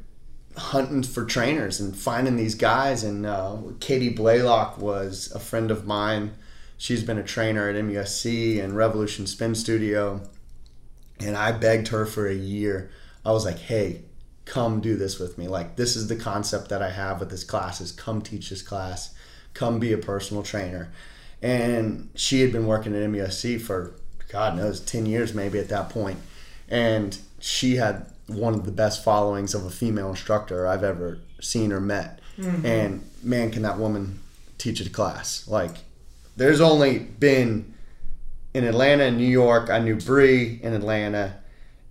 hunting 0.58 1.02
for 1.02 1.24
trainers 1.24 1.80
and 1.80 1.96
finding 1.96 2.36
these 2.36 2.54
guys. 2.54 3.04
And 3.04 3.24
uh, 3.24 3.56
katie 3.80 4.08
blaylock 4.08 4.78
was 4.78 5.32
a 5.34 5.38
friend 5.38 5.70
of 5.70 5.86
mine. 5.86 6.32
She's 6.76 7.02
been 7.02 7.18
a 7.18 7.24
trainer 7.24 7.68
at 7.68 7.76
musc 7.76 8.62
and 8.62 8.76
revolution 8.76 9.26
spin 9.26 9.54
studio. 9.54 10.20
And 11.20 11.36
i 11.36 11.52
begged 11.52 11.88
her 11.88 12.06
for 12.06 12.26
a 12.26 12.34
year. 12.34 12.90
I 13.24 13.32
was 13.32 13.44
like 13.44 13.58
hey 13.58 14.02
come 14.44 14.80
do 14.80 14.96
this 14.96 15.18
with 15.18 15.36
me. 15.38 15.46
Like 15.46 15.76
this 15.76 15.96
is 15.96 16.08
the 16.08 16.16
concept 16.16 16.68
that 16.70 16.82
i 16.82 16.90
have 16.90 17.20
with 17.20 17.30
this 17.30 17.44
class 17.44 17.80
is 17.80 17.92
come 17.92 18.22
teach 18.22 18.50
this 18.50 18.62
class. 18.62 19.14
Come 19.54 19.78
be 19.78 19.92
a 19.92 19.98
personal 19.98 20.42
trainer. 20.42 20.92
And 21.40 22.10
she 22.14 22.40
had 22.40 22.52
been 22.52 22.66
working 22.66 22.94
at 22.94 23.08
musc 23.10 23.60
for 23.60 23.94
god 24.28 24.56
knows 24.56 24.80
10 24.80 25.06
years 25.06 25.34
maybe 25.34 25.58
at 25.58 25.68
that 25.68 25.90
point. 25.90 26.18
And 26.68 27.16
she 27.40 27.76
had 27.76 28.12
one 28.28 28.54
of 28.54 28.64
the 28.64 28.72
best 28.72 29.02
followings 29.02 29.54
of 29.54 29.64
a 29.64 29.70
female 29.70 30.10
instructor 30.10 30.66
i've 30.66 30.84
ever 30.84 31.18
seen 31.40 31.72
or 31.72 31.80
met 31.80 32.20
and 32.64 33.02
man 33.22 33.50
can 33.50 33.62
that 33.62 33.78
woman 33.78 34.20
teach 34.58 34.80
a 34.80 34.88
class 34.90 35.48
like 35.48 35.76
there's 36.36 36.60
only 36.60 36.98
been 37.00 37.74
in 38.54 38.64
Atlanta 38.64 39.04
and 39.04 39.18
New 39.18 39.26
York, 39.26 39.70
I 39.70 39.78
knew 39.80 39.96
Bree 39.96 40.58
in 40.62 40.72
Atlanta, 40.72 41.34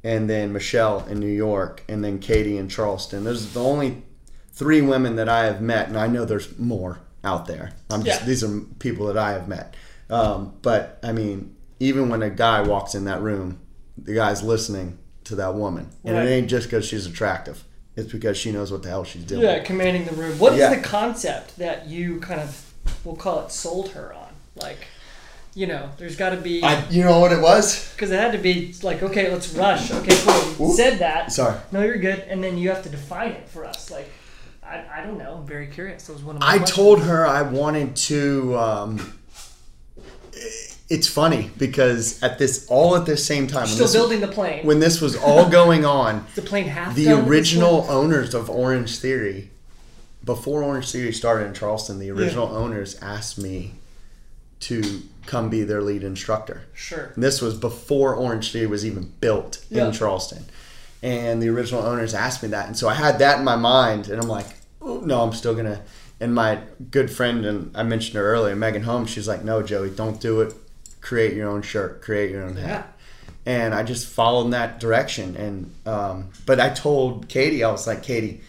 and 0.03 0.29
then 0.29 0.53
Michelle 0.53 1.05
in 1.07 1.19
New 1.19 1.27
York, 1.31 1.83
and 1.89 2.03
then 2.03 2.19
Katie 2.19 2.57
in 2.57 2.67
Charleston. 2.69 3.23
Those 3.25 3.45
are 3.45 3.53
the 3.53 3.63
only 3.63 4.03
three 4.53 4.81
women 4.81 5.17
that 5.17 5.29
I 5.29 5.45
have 5.45 5.61
met, 5.61 5.87
and 5.89 5.97
I 5.97 6.07
know 6.07 6.25
there's 6.25 6.57
more 6.57 6.99
out 7.23 7.45
there. 7.45 7.71
I'm 7.89 8.03
just 8.03 8.21
Yeah. 8.21 8.25
these 8.25 8.43
are 8.43 8.59
people 8.79 9.05
that 9.07 9.17
I 9.17 9.31
have 9.31 9.47
met. 9.47 9.75
Um, 10.09 10.53
but 10.61 10.97
I 11.03 11.11
mean, 11.11 11.55
even 11.79 12.09
when 12.09 12.23
a 12.23 12.29
guy 12.29 12.61
walks 12.61 12.95
in 12.95 13.03
that 13.05 13.21
room, 13.21 13.59
the 13.97 14.13
guy's 14.13 14.41
listening 14.41 14.97
to 15.27 15.35
that 15.35 15.55
woman, 15.55 15.89
and 16.03 16.15
Right. 16.15 16.25
it 16.27 16.31
ain't 16.31 16.49
just 16.49 16.67
because 16.67 16.85
she's 16.85 17.05
attractive. 17.05 17.63
It's 17.95 18.11
because 18.11 18.37
she 18.37 18.51
knows 18.51 18.71
what 18.71 18.83
the 18.83 18.89
hell 18.89 19.03
she's 19.03 19.23
doing. 19.23 19.41
Yeah, 19.41 19.59
commanding 19.59 20.05
the 20.05 20.13
room. 20.13 20.37
What 20.39 20.53
is 20.53 20.59
Yeah. 20.59 20.73
the 20.75 20.81
concept 20.81 21.57
that 21.57 21.87
you 21.87 22.19
kind 22.19 22.39
of, 22.41 22.63
we'll 23.03 23.15
call 23.15 23.43
it, 23.45 23.51
sold 23.51 23.89
her 23.89 24.13
on? 24.13 24.27
Like, 24.55 24.77
you 25.55 25.65
know, 25.65 25.89
there's 25.97 26.15
got 26.15 26.29
to 26.29 26.37
be, 26.37 26.61
I, 26.63 26.87
you 26.89 27.03
know 27.03 27.19
what 27.19 27.31
it 27.31 27.41
was? 27.41 27.91
because 27.93 28.11
it 28.11 28.19
had 28.19 28.31
to 28.33 28.37
be 28.37 28.75
like, 28.83 29.01
okay, 29.01 29.31
let's 29.31 29.49
rush. 29.53 29.89
Okay, 29.91 30.15
cool. 30.23 30.69
Ooh. 30.71 30.75
said 30.75 30.99
that. 30.99 31.31
Sorry. 31.31 31.57
No, 31.71 31.81
you're 31.81 31.97
good. 31.97 32.19
And 32.29 32.43
then 32.43 32.57
you 32.57 32.69
have 32.69 32.83
to 32.83 32.89
define 32.89 33.31
it 33.31 33.49
for 33.49 33.65
us. 33.65 33.89
Like, 33.89 34.09
I, 34.63 34.83
I 34.97 35.03
don't 35.03 35.17
know. 35.17 35.37
I'm 35.39 35.47
very 35.47 35.67
curious. 35.67 36.05
That 36.07 36.13
was 36.13 36.21
one 36.23 36.35
of 36.35 36.41
my 36.41 36.47
I 36.47 36.57
questions. 36.57 36.75
told 36.75 37.01
her 37.03 37.25
I 37.25 37.41
wanted 37.41 37.95
to. 37.95 38.57
Um, 38.57 39.13
it's 40.89 41.07
funny 41.07 41.51
because 41.57 42.21
at 42.23 42.37
this 42.39 42.65
all 42.69 42.95
at 42.95 43.05
the 43.05 43.17
same 43.17 43.45
time 43.47 43.67
Still 43.67 43.91
building 43.91 44.21
the 44.21 44.27
plane. 44.27 44.65
when 44.65 44.79
this 44.79 45.01
was 45.01 45.15
all 45.17 45.49
going 45.61 45.83
on, 45.85 46.25
the 46.35 46.41
plane 46.41 46.65
half 46.67 46.95
the 46.95 47.05
done 47.05 47.13
at 47.13 47.17
this 47.21 47.29
original 47.29 47.85
owners 47.89 48.33
of 48.33 48.49
Orange 48.49 48.97
Theory, 48.99 49.49
before 50.23 50.63
Orange 50.63 50.91
Theory 50.91 51.11
started 51.13 51.45
in 51.47 51.53
Charleston, 51.53 51.99
the 51.99 52.09
original 52.11 52.47
owners 52.47 52.97
asked 53.01 53.37
me 53.37 53.73
to 54.61 55.01
come 55.25 55.49
be 55.49 55.63
their 55.63 55.81
lead 55.81 56.03
instructor. 56.03 56.63
Sure. 56.73 57.11
And 57.15 57.23
this 57.23 57.41
was 57.41 57.53
before 57.55 58.15
Orange 58.15 58.51
Theory 58.51 58.67
was 58.67 58.85
even 58.85 59.11
built 59.21 59.63
Yeah. 59.69 59.87
in 59.87 59.91
Charleston. 59.93 60.45
And 61.03 61.41
the 61.43 61.49
original 61.49 61.83
owners 61.83 62.13
asked 62.13 62.41
me 62.41 62.49
that. 62.49 62.65
And 62.67 62.75
so 62.77 62.87
I 62.89 62.95
had 62.95 63.19
that 63.19 63.39
in 63.39 63.45
my 63.45 63.55
mind. 63.55 64.07
And 64.07 64.19
I'm 64.21 64.27
like, 64.27 64.47
oh, 64.81 64.99
no, 65.01 65.21
I'm 65.21 65.33
still 65.33 65.53
going 65.53 65.65
to. 65.67 65.81
And 66.19 66.33
my 66.33 66.59
good 66.89 67.11
friend, 67.11 67.45
and 67.45 67.75
I 67.77 67.83
mentioned 67.83 68.15
her 68.15 68.25
earlier, 68.25 68.55
Megan 68.55 68.81
Holmes, 68.83 69.11
she's 69.11 69.27
like, 69.27 69.43
no, 69.43 69.61
Joey, 69.61 69.91
don't 69.91 70.19
do 70.19 70.41
it. 70.41 70.53
Create 71.07 71.35
your 71.35 71.49
own 71.49 71.61
shirt, 71.61 72.01
create 72.01 72.31
your 72.31 72.43
own 72.43 72.57
hat. 72.57 72.67
Yeah. 72.67 73.31
And 73.45 73.73
I 73.73 73.83
just 73.83 74.07
followed 74.09 74.43
in 74.45 74.51
that 74.51 74.81
direction. 74.81 75.37
And, 75.37 75.73
um, 75.85 76.31
but 76.45 76.59
I 76.59 76.69
told 76.69 77.29
Katie, 77.29 77.63
I 77.63 77.71
was 77.71 77.87
like, 77.87 78.03
Katie, 78.03 78.41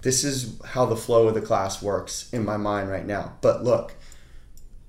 this 0.00 0.24
is 0.24 0.58
how 0.64 0.86
the 0.86 0.96
flow 0.96 1.28
of 1.28 1.34
the 1.34 1.42
class 1.42 1.82
works 1.82 2.32
in 2.32 2.42
my 2.42 2.56
mind 2.56 2.88
right 2.88 3.04
now. 3.04 3.34
But 3.42 3.64
look, 3.64 3.92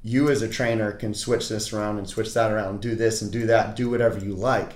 you 0.04 0.30
as 0.30 0.42
a 0.42 0.48
trainer 0.48 0.94
can 0.94 1.14
switch 1.14 1.50
this 1.50 1.74
around 1.74 1.98
and 1.98 2.08
switch 2.08 2.34
that 2.34 2.50
around, 2.50 2.80
do 2.80 2.96
this 2.96 3.22
and 3.22 3.30
do 3.30 3.48
that, 3.48 3.76
do 3.76 3.90
whatever 3.90 4.20
you 4.20 4.34
like. 4.34 4.72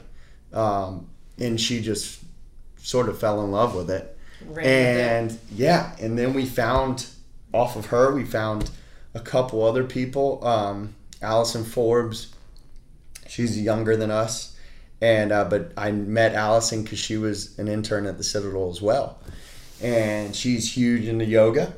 Um, 0.51 1.07
and 1.39 1.59
she 1.59 1.81
just 1.81 2.19
sort 2.75 3.07
of 3.07 3.17
fell 3.17 3.41
in 3.45 3.51
love 3.51 3.75
with 3.75 3.89
it. 3.89 4.17
With 4.45 4.65
and 4.65 5.39
yeah, 5.55 5.95
and 6.01 6.19
then 6.19 6.33
we 6.33 6.45
found 6.45 7.05
off 7.53 7.77
of 7.77 7.85
her, 7.85 8.13
we 8.13 8.25
found 8.25 8.69
a 9.13 9.21
couple 9.21 9.63
other 9.63 9.85
people. 9.85 10.45
Um, 10.45 10.95
Allison 11.21 11.63
Forbes, 11.63 12.33
she's 13.31 13.59
younger 13.59 13.95
than 13.95 14.11
us, 14.11 14.57
and 15.01 15.31
uh, 15.31 15.45
but 15.45 15.71
I 15.77 15.91
met 15.91 16.35
Allison 16.35 16.83
because 16.83 16.99
she 16.99 17.17
was 17.17 17.57
an 17.57 17.67
intern 17.67 18.05
at 18.05 18.17
the 18.17 18.23
Citadel 18.23 18.69
as 18.69 18.81
well, 18.81 19.19
and 19.81 20.35
she's 20.35 20.75
huge 20.75 21.07
into 21.07 21.25
yoga, 21.25 21.73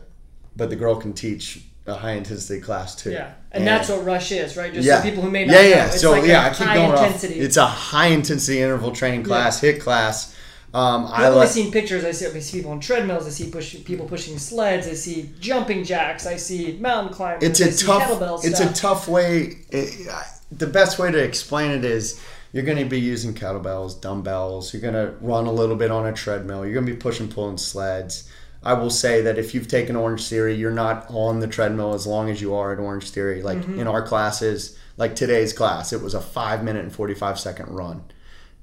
but 0.56 0.70
the 0.70 0.76
girl 0.76 0.96
can 0.96 1.14
teach 1.14 1.64
a 1.86 1.94
high 1.94 2.14
intensity 2.14 2.60
class 2.60 2.96
too. 2.96 3.12
Yeah. 3.12 3.34
And, 3.52 3.68
that's 3.68 3.90
what 3.90 4.04
Rush 4.04 4.32
is, 4.32 4.58
right? 4.58 4.74
Just 4.74 4.88
yeah. 4.88 5.04
people 5.04 5.22
who 5.22 5.30
may 5.30 5.46
not 5.46 5.54
yeah, 5.54 5.62
know. 5.62 5.68
yeah. 5.68 5.86
It's 5.86 6.02
so 6.02 6.12
like 6.12 6.26
yeah, 6.26 6.46
I 6.46 6.50
keep 6.50 6.68
high 6.68 6.76
going 6.76 6.92
intensity. 6.92 7.36
off. 7.36 7.46
It's 7.46 7.58
a 7.58 7.68
high 7.68 8.08
intensity 8.08 8.62
interval 8.62 8.92
training 8.92 9.24
class, 9.24 9.62
hit 9.62 9.80
class. 9.80 10.36
Um, 10.74 11.06
I've 11.08 11.26
only 11.26 11.38
like. 11.42 11.50
seen 11.50 11.72
pictures. 11.72 12.04
I 12.04 12.12
see, 12.14 12.26
I 12.26 12.40
see 12.40 12.58
people 12.58 12.72
on 12.72 12.80
treadmills. 12.80 13.28
I 13.28 13.30
see 13.30 13.52
push, 13.52 13.84
people 13.84 14.08
pushing 14.08 14.40
sleds. 14.40 14.88
I 14.88 14.94
see 14.94 15.30
jumping 15.40 15.84
jacks. 15.84 16.26
I 16.26 16.38
see 16.38 16.78
mountain 16.82 17.14
climbers. 17.14 17.44
It's 17.44 17.60
a 17.60 17.86
tough. 17.86 18.44
It's 18.44 18.56
stuff. 18.58 18.72
a 18.72 18.74
tough 18.74 19.08
way. 19.08 19.58
It, 19.70 20.10
I- 20.10 20.26
the 20.58 20.68
best 20.68 21.00
way 21.00 21.12
to 21.12 21.18
explain 21.24 21.72
it 21.72 21.84
is 21.86 22.22
you're 22.52 22.64
going 22.64 22.78
to 22.78 22.86
be 22.86 23.00
using 23.00 23.34
kettlebells, 23.34 24.00
dumbbells. 24.00 24.74
You're 24.74 24.82
going 24.82 24.94
to 24.94 25.14
run 25.22 25.46
a 25.48 25.52
little 25.52 25.76
bit 25.76 25.90
on 25.92 26.06
a 26.06 26.14
treadmill. 26.14 26.64
You're 26.66 26.74
going 26.76 26.86
to 26.86 26.92
be 26.94 26.98
pushing, 27.00 27.28
pulling 27.28 27.58
sleds. 27.58 28.30
I 28.62 28.74
will 28.74 28.90
say 28.92 29.22
that 29.24 29.38
if 29.38 29.54
you've 29.54 29.68
taken 29.68 29.96
Orange 29.96 30.28
Theory, 30.28 30.56
you're 30.56 30.72
not 30.72 31.06
on 31.10 31.40
the 31.40 31.48
treadmill 31.48 31.94
as 31.96 32.08
long 32.08 32.30
as 32.30 32.42
you 32.42 32.54
are 32.56 32.72
at 32.72 32.80
Orange 32.80 33.10
Theory. 33.10 33.42
Like 33.42 33.58
Mm-hmm. 33.58 33.80
in 33.80 33.88
our 33.88 34.02
classes, 34.06 34.78
like 34.98 35.16
today's 35.16 35.52
class, 35.52 35.92
it 35.92 36.02
was 36.02 36.14
a 36.14 36.22
five 36.22 36.64
minute 36.64 36.84
and 36.84 36.94
45 36.94 37.40
second 37.40 37.70
run. 37.70 38.04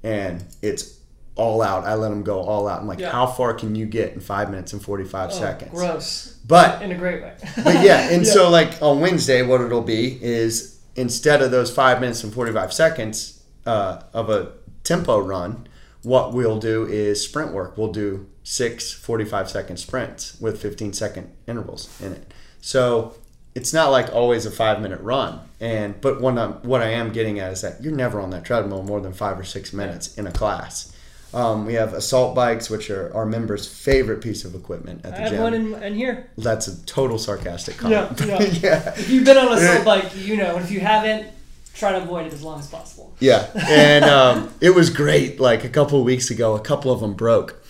and 0.03 0.43
it's 0.63 0.99
all 1.37 1.61
out. 1.63 1.85
I 1.85 1.95
let 1.95 2.09
them 2.11 2.23
go 2.23 2.41
all 2.41 2.67
out. 2.69 2.81
I'm 2.81 2.87
like, 2.87 2.99
Yeah. 2.99 3.11
how 3.13 3.27
far 3.27 3.55
can 3.55 3.75
you 3.75 3.87
get 3.87 4.13
in 4.13 4.21
five 4.21 4.51
minutes 4.51 4.73
and 4.73 4.83
45 4.83 5.31
Oh, 5.31 5.33
seconds? 5.33 5.71
Gross. 5.71 6.37
But 6.47 6.83
In 6.83 6.93
a 6.93 6.97
great 6.97 7.23
way. 7.23 7.35
but 7.65 7.83
yeah, 7.85 8.11
and 8.11 8.27
so 8.37 8.49
like 8.51 8.81
on 8.83 9.01
Wednesday, 9.01 9.43
what 9.43 9.61
it'll 9.61 9.81
be 9.83 10.19
is 10.23 10.80
instead 11.01 11.41
of 11.41 11.51
those 11.51 11.73
five 11.75 12.01
minutes 12.01 12.23
and 12.23 12.33
45 12.33 12.73
seconds 12.73 13.43
uh, 13.65 14.03
of 14.13 14.29
a 14.29 14.53
tempo 14.85 15.19
run, 15.19 15.67
what 16.03 16.33
we'll 16.33 16.59
do 16.59 16.87
is 16.87 17.25
sprint 17.25 17.53
work. 17.53 17.77
We'll 17.77 17.93
do 17.93 18.27
six 18.43 18.93
45 18.93 19.49
second 19.51 19.77
sprints 19.79 20.41
with 20.41 20.61
15 20.61 20.93
second 20.93 21.31
intervals 21.47 21.89
in 22.01 22.13
it. 22.13 22.33
So 22.61 23.15
it's 23.55 23.73
not 23.73 23.89
like 23.89 24.13
always 24.13 24.47
a 24.47 24.51
five 24.51 24.81
minute 24.81 25.01
run. 25.01 25.41
And 25.59 26.01
but 26.01 26.21
what 26.21 26.39
I'm 26.39 26.53
what 26.63 26.83
I 26.83 26.91
am 26.91 27.13
getting 27.13 27.39
at 27.39 27.53
is 27.53 27.63
that 27.63 27.83
you're 27.83 27.95
never 27.95 28.21
on 28.21 28.31
that 28.31 28.45
treadmill 28.45 28.83
more 28.83 29.01
than 29.01 29.13
five 29.13 29.39
or 29.39 29.45
six 29.45 29.73
minutes 29.73 30.17
in 30.17 30.27
a 30.27 30.33
class. 30.33 30.95
Um, 31.33 31.65
we 31.65 31.75
have 31.75 31.93
assault 31.93 32.35
bikes, 32.35 32.69
which 32.69 32.91
are 32.91 33.15
our 33.15 33.25
members' 33.25 33.67
favorite 33.67 34.21
piece 34.21 34.45
of 34.45 34.55
equipment 34.55 35.05
at 35.05 35.15
I 35.15 35.17
the 35.17 35.23
have 35.23 35.31
gym. 35.31 35.41
one 35.41 35.55
in, 35.55 35.83
in 35.83 35.95
here. 35.95 36.31
That's 36.37 36.67
a 36.67 36.85
total 36.87 37.19
sarcastic 37.19 37.77
comment. 37.77 38.21
Yeah, 38.21 38.27
yeah. 38.27 38.43
yeah. 38.63 38.95
If 38.97 39.09
you've 39.09 39.25
been 39.25 39.37
on 39.37 39.57
a 39.57 39.61
soul 39.61 39.85
bike, 39.85 40.17
you 40.17 40.37
know. 40.37 40.57
And 40.57 40.65
if 40.65 40.71
you 40.71 40.81
haven't, 40.81 41.29
try 41.75 41.93
to 41.93 42.03
avoid 42.03 42.27
it 42.27 42.33
as 42.33 42.43
long 42.43 42.59
as 42.59 42.67
possible. 42.67 43.15
Yeah, 43.21 43.49
and 43.69 44.05
um, 44.05 44.53
it 44.61 44.71
was 44.71 44.91
great. 44.91 45.39
Like 45.39 45.65
a 45.65 45.69
couple 45.69 46.01
of 46.01 46.05
weeks 46.05 46.31
ago, 46.31 46.55
a 46.55 46.61
couple 46.61 46.91
of 46.91 47.01
them 47.01 47.15
broke, 47.15 47.63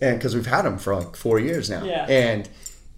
and 0.00 0.18
because 0.18 0.34
we've 0.34 0.46
had 0.46 0.62
them 0.62 0.78
for 0.78 0.94
like 0.94 1.14
four 1.16 1.38
years 1.38 1.68
now. 1.68 1.84
Yeah. 1.84 2.06
And 2.08 2.48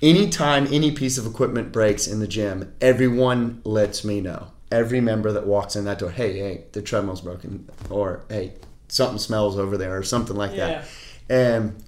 anytime 0.03 0.69
any 0.71 0.93
piece 0.93 1.19
of 1.19 1.27
equipment 1.27 1.73
breaks 1.73 2.07
in 2.07 2.21
the 2.21 2.29
gym, 2.29 2.73
everyone 2.81 3.63
lets 3.65 4.05
me 4.05 4.21
know. 4.21 4.49
Every 4.71 5.01
member 5.01 5.31
that 5.33 5.47
walks 5.47 5.77
in 5.77 5.85
that 5.85 6.01
door, 6.01 6.11
hey, 6.11 6.37
hey, 6.39 6.65
the 6.73 6.83
treadmill's 6.83 7.21
broken, 7.21 7.69
or 7.91 8.25
hey, 8.29 8.55
something 8.89 9.19
smells 9.19 9.59
over 9.59 9.77
there, 9.77 9.97
or 9.97 10.03
something 10.03 10.37
like 10.37 10.53
Yeah. 10.55 10.67
that. 10.67 10.85
And 11.29 11.83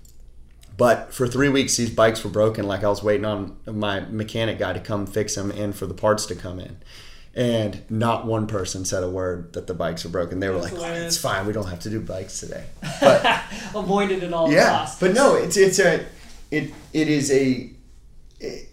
but 0.76 1.12
for 1.14 1.26
three 1.26 1.48
weeks, 1.48 1.76
these 1.76 1.90
bikes 1.90 2.22
were 2.22 2.30
broken. 2.30 2.66
Like 2.66 2.84
I 2.84 2.88
was 2.88 3.02
waiting 3.02 3.24
on 3.24 3.56
my 3.66 4.00
mechanic 4.00 4.58
guy 4.58 4.72
to 4.74 4.80
come 4.80 5.06
fix 5.06 5.34
them 5.34 5.50
and 5.50 5.74
for 5.74 5.86
the 5.86 5.94
parts 5.94 6.26
to 6.26 6.34
come 6.34 6.60
in. 6.60 6.76
And 7.34 7.82
not 7.90 8.26
one 8.26 8.46
person 8.46 8.84
said 8.86 9.02
a 9.02 9.10
word 9.10 9.52
that 9.52 9.66
the 9.66 9.74
bikes 9.74 10.04
were 10.04 10.10
broken. 10.10 10.40
They 10.40 10.48
were 10.48 10.58
That's 10.58 10.72
like, 10.72 10.90
"Oh, 10.90 10.94
"It's 10.94 11.18
fine. 11.18 11.46
We 11.46 11.52
don't 11.52 11.66
have 11.68 11.80
to 11.80 11.90
do 11.90 12.00
bikes 12.00 12.40
today." 12.40 12.64
But 13.00 13.42
Avoid 13.74 14.10
it 14.10 14.22
at 14.22 14.32
all 14.32 14.50
yeah, 14.50 14.70
costs. 14.70 14.98
but 15.00 15.12
no, 15.12 15.34
it's 15.34 15.56
it's 15.58 15.78
a 15.78 16.06
it 16.50 16.72
it 16.94 17.08
is 17.08 17.30
a 17.30 17.70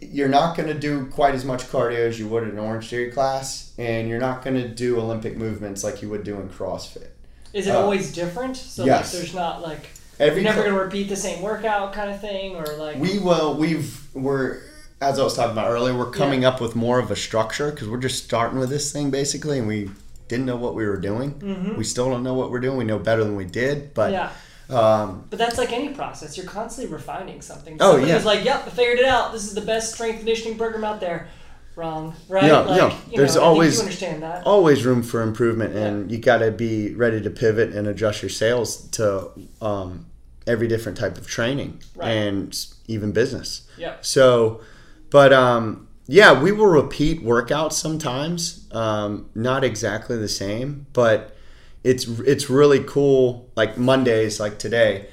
you're 0.01 0.29
not 0.29 0.57
going 0.57 0.67
to 0.67 0.73
do 0.77 1.05
quite 1.07 1.33
as 1.35 1.45
much 1.45 1.63
cardio 1.63 1.99
as 2.07 2.19
you 2.19 2.27
would 2.27 2.43
in 2.43 2.49
an 2.51 2.59
Orange 2.59 2.89
Theory 2.89 3.11
class, 3.11 3.71
and 3.77 4.09
you're 4.09 4.19
not 4.19 4.43
going 4.43 4.55
to 4.61 4.67
do 4.67 4.99
Olympic 4.99 5.37
movements 5.37 5.83
like 5.83 6.01
you 6.01 6.09
would 6.09 6.23
do 6.25 6.35
in 6.39 6.49
CrossFit. 6.49 7.07
Is 7.53 7.67
it 7.67 7.75
uh, 7.75 7.79
always 7.79 8.11
different? 8.11 8.57
So 8.57 8.83
yes. 8.83 9.13
like, 9.13 9.21
there's 9.21 9.35
not 9.35 9.61
like 9.61 9.89
Every 10.19 10.41
you're 10.41 10.51
never 10.51 10.63
going 10.63 10.75
to 10.75 10.83
repeat 10.83 11.09
the 11.09 11.15
same 11.15 11.41
workout 11.41 11.93
kind 11.93 12.11
of 12.11 12.21
thing, 12.21 12.55
or 12.55 12.65
like 12.77 12.97
We 12.97 13.19
will. 13.19 13.55
We've 13.55 13.99
we're 14.13 14.61
as 15.01 15.19
I 15.19 15.23
was 15.23 15.35
talking 15.35 15.51
about 15.51 15.69
earlier. 15.69 15.97
We're 15.97 16.11
coming 16.11 16.45
up 16.45 16.61
with 16.61 16.75
more 16.75 16.99
of 16.99 17.11
a 17.11 17.15
structure 17.15 17.71
because 17.71 17.89
we're 17.89 17.99
just 17.99 18.23
starting 18.23 18.59
with 18.59 18.69
this 18.69 18.91
thing 18.91 19.11
basically, 19.11 19.59
and 19.59 19.67
we 19.67 19.89
didn't 20.27 20.45
know 20.45 20.55
what 20.55 20.75
we 20.75 20.85
were 20.85 20.97
doing. 20.97 21.75
We 21.77 21.83
still 21.83 22.09
don't 22.09 22.23
know 22.23 22.33
what 22.33 22.51
we're 22.51 22.59
doing. 22.59 22.77
We 22.77 22.85
know 22.85 22.99
better 22.99 23.23
than 23.23 23.35
we 23.35 23.45
did, 23.45 23.93
but 23.93 24.11
yeah. 24.11 24.31
um, 24.69 25.25
But 25.29 25.39
that's 25.39 25.57
like 25.57 25.71
any 25.71 25.89
process. 25.89 26.37
You're 26.37 26.45
constantly 26.45 26.93
refining 26.93 27.41
something. 27.41 27.77
Oh, 27.79 27.91
Somebody 27.91 28.09
yeah. 28.09 28.15
was 28.15 28.25
like, 28.25 28.45
"Yep, 28.45 28.67
I 28.67 28.69
figured 28.69 28.99
it 28.99 29.05
out. 29.05 29.31
This 29.31 29.43
is 29.43 29.53
the 29.53 29.61
best 29.61 29.93
strength 29.93 30.17
conditioning 30.17 30.57
program 30.57 30.83
out 30.83 30.99
there." 30.99 31.27
Wrong, 31.75 32.13
right? 32.29 32.43
Yeah, 32.45 32.59
like, 32.59 32.77
yeah. 32.77 32.97
There's 33.15 33.35
know, 33.35 33.41
always- 33.41 33.75
you 33.77 33.81
understand 33.81 34.23
that. 34.23 34.45
always 34.45 34.85
room 34.85 35.01
for 35.03 35.21
improvement, 35.21 35.75
and 35.75 36.11
you 36.11 36.17
got 36.19 36.37
to 36.39 36.51
be 36.51 36.93
ready 36.93 37.21
to 37.21 37.29
pivot 37.29 37.73
and 37.73 37.87
adjust 37.87 38.21
your 38.21 38.29
sails 38.29 38.87
to 38.89 39.29
um, 39.61 40.05
every 40.45 40.67
different 40.67 40.97
type 40.97 41.17
of 41.17 41.25
training 41.27 41.81
Right. 41.95 42.09
and 42.11 42.65
even 42.87 43.11
business. 43.11 43.67
Yeah. 43.77 43.95
So, 44.01 44.61
but 45.09 45.31
um, 45.33 45.87
yeah, 46.07 46.39
we 46.39 46.51
will 46.51 46.67
repeat 46.67 47.23
workouts 47.23 47.73
sometimes. 47.73 48.67
Um, 48.71 49.29
not 49.35 49.63
exactly 49.63 50.17
the 50.17 50.27
same, 50.27 50.85
but 50.93 51.35
it's 51.83 52.05
it's 52.19 52.49
really 52.49 52.83
cool. 52.83 53.49
Like 53.55 53.77
Mondays, 53.77 54.39
like 54.39 54.57
today, 54.59 55.07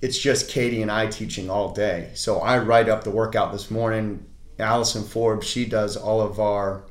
it's 0.00 0.18
just 0.18 0.48
Katie 0.48 0.82
and 0.82 0.90
I 0.90 1.06
teaching 1.06 1.48
all 1.50 1.72
day. 1.72 2.10
So 2.14 2.38
I 2.40 2.58
write 2.58 2.88
up 2.88 3.04
the 3.04 3.10
workout 3.10 3.52
this 3.52 3.70
morning. 3.70 4.24
Allison 4.62 5.04
Forbes, 5.04 5.46
she 5.46 5.66
does 5.66 5.96
all 5.96 6.20
of 6.20 6.40
our 6.40 6.84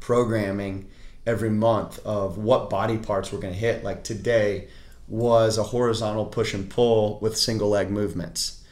programming 0.00 0.88
every 1.26 1.50
month 1.50 1.98
of 2.06 2.38
what 2.38 2.70
body 2.70 2.96
parts 2.96 3.32
we're 3.32 3.40
going 3.40 3.52
to 3.52 3.58
hit. 3.58 3.84
Like 3.84 4.02
today 4.04 4.68
was 5.06 5.58
a 5.58 5.62
horizontal 5.62 6.26
push 6.26 6.54
and 6.54 6.68
pull 6.68 7.18
with 7.20 7.36
single 7.36 7.68
leg 7.68 7.90
movements. 7.90 8.62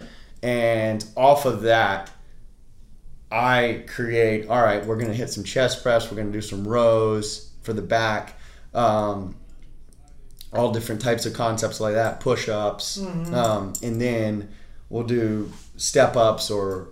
And 0.43 1.05
off 1.17 1.45
of 1.47 1.63
that, 1.63 2.11
I 3.31 3.85
create, 3.87 4.49
all 4.49 4.63
right, 4.63 4.85
we're 4.85 4.97
going 4.97 5.11
to 5.11 5.15
hit 5.17 5.31
some 5.31 5.45
chest 5.45 5.83
press, 5.83 6.11
we're 6.11 6.17
going 6.17 6.29
to 6.29 6.33
do 6.33 6.43
some 6.43 6.67
rows 6.67 7.51
for 7.63 7.73
the 7.73 7.83
back, 7.83 8.39
um, 8.73 9.35
all 10.53 10.71
different 10.73 11.01
types 11.01 11.27
of 11.27 11.33
concepts 11.35 11.81
like 11.81 11.95
that, 11.95 12.21
push 12.21 12.49
ups, 12.49 12.99
um, 13.35 13.73
and 13.83 14.01
then 14.01 14.49
we'll 14.89 15.03
do 15.03 15.51
step 15.77 16.17
ups 16.17 16.51
or 16.51 16.89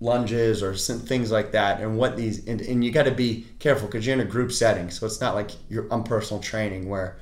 lunges 0.00 0.62
or 0.62 0.74
some 0.76 0.98
things 1.00 1.30
like 1.32 1.52
that 1.52 1.80
and 1.80 1.96
what 1.96 2.16
these 2.16 2.46
and, 2.46 2.60
and 2.60 2.84
you 2.84 2.90
got 2.90 3.04
to 3.04 3.10
be 3.10 3.46
careful 3.58 3.86
because 3.88 4.06
you're 4.06 4.12
in 4.14 4.20
a 4.20 4.24
group 4.30 4.52
setting 4.52 4.90
so 4.90 5.06
it's 5.06 5.20
not 5.22 5.34
like 5.34 5.50
you're 5.70 5.90
on 5.92 6.04
personal 6.04 6.42
training 6.42 6.86
where 6.88 7.16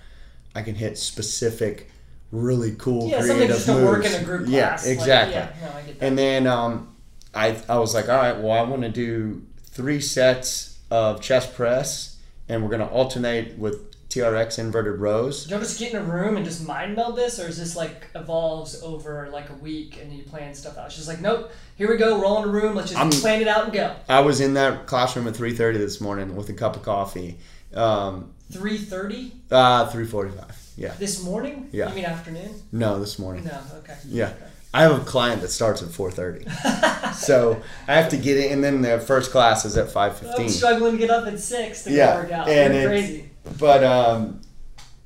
i 0.57 0.63
can 0.63 0.75
hit 0.75 0.99
specific 0.99 1.89
really 2.33 2.73
cool 2.77 3.09
Yeah, 3.09 3.21
creative 3.21 3.65
to 3.67 3.75
work 3.75 3.99
moves. 4.03 4.15
in 4.15 4.23
a 4.23 4.25
group 4.25 4.49
yeah 4.49 4.69
class. 4.71 4.87
Like, 4.87 4.93
exactly 4.97 5.35
yeah, 5.35 5.53
no, 5.63 5.69
I 5.77 5.83
get 5.83 6.01
that. 6.01 6.07
and 6.07 6.19
then 6.19 6.47
um, 6.49 6.97
I, 7.33 7.57
I 7.69 7.79
was 7.79 7.95
like 7.95 8.09
all 8.09 8.17
right 8.17 8.37
well 8.37 8.53
i 8.53 8.63
want 8.69 8.83
to 8.83 8.89
do 8.89 9.45
three 9.63 10.01
sets 10.01 10.79
of 10.91 11.21
chest 11.21 11.55
press 11.55 12.19
and 12.49 12.61
we're 12.63 12.71
going 12.71 12.81
to 12.81 12.89
alternate 12.93 13.57
with 13.57 13.94
trx 14.15 14.59
inverted 14.59 15.01
rows 15.01 15.45
Do 15.47 15.55
you 15.55 15.61
just 15.61 15.79
get 15.79 15.93
in 15.93 15.99
a 15.99 16.05
room 16.05 16.37
and 16.37 16.45
just 16.45 16.67
mind 16.67 16.95
meld 16.97 17.17
this, 17.17 17.41
or 17.41 17.49
is 17.49 17.59
this 17.59 17.75
like 17.77 18.07
evolves 18.15 18.81
over 18.83 19.29
like 19.33 19.51
a 19.51 19.55
week 19.55 19.99
and 20.01 20.13
you 20.13 20.23
plan 20.23 20.55
stuff 20.55 20.79
out? 20.79 20.87
It's 20.87 20.97
just 20.97 21.09
like, 21.09 21.21
nope, 21.21 21.51
here 21.77 21.91
we 21.91 21.97
go, 21.97 22.25
all 22.25 22.43
in 22.43 22.49
a 22.49 22.53
room, 22.53 22.75
let's 22.77 22.91
just 22.91 23.01
I'm- 23.01 23.11
plan 23.11 23.43
it 23.43 23.49
out 23.49 23.65
and 23.65 23.73
go. 23.73 23.95
i 24.09 24.21
was 24.21 24.41
in 24.41 24.55
that 24.55 24.87
classroom 24.87 25.27
at 25.27 25.35
3.30 25.35 25.75
this 25.79 26.01
morning 26.01 26.37
with 26.37 26.49
a 26.49 26.53
cup 26.55 26.77
of 26.77 26.83
coffee 26.83 27.39
um, 27.75 28.31
Three 28.53 28.79
thirty 28.79 29.33
uh, 29.51 29.91
3.45 29.91 30.55
yeah 30.77 30.93
this 30.99 31.23
morning? 31.25 31.69
Yeah. 31.73 31.89
You 31.89 31.95
mean 31.97 32.05
afternoon? 32.05 32.51
no 32.73 33.01
this 33.01 33.19
morning 33.19 33.45
No, 33.45 33.59
okay. 33.79 33.97
Yeah. 34.07 34.27
Okay. 34.27 34.45
I 34.73 34.83
have 34.83 35.01
a 35.01 35.05
client 35.05 35.41
that 35.43 35.51
starts 35.53 35.83
at 35.83 35.89
4:30, 35.89 37.15
so 37.15 37.63
I 37.87 37.95
have 37.95 38.09
to 38.11 38.17
get 38.17 38.39
in, 38.39 38.53
and 38.55 38.65
then 38.65 38.83
the 38.83 38.99
first 38.99 39.31
class 39.31 39.65
is 39.65 39.77
at 39.77 39.97
I'm 39.97 40.11
5:15. 40.13 40.51
struggling 40.51 40.93
to 40.93 40.99
get 40.99 41.11
up 41.11 41.27
at 41.29 41.39
six 41.39 41.85
to 41.85 41.93
Yeah, 41.93 42.15
go 42.17 42.23
work 42.23 42.33
out. 42.33 42.49
and 42.49 42.73
it's- 42.75 42.87
crazy. 42.89 43.31
But 43.59 43.85
um, 43.85 44.41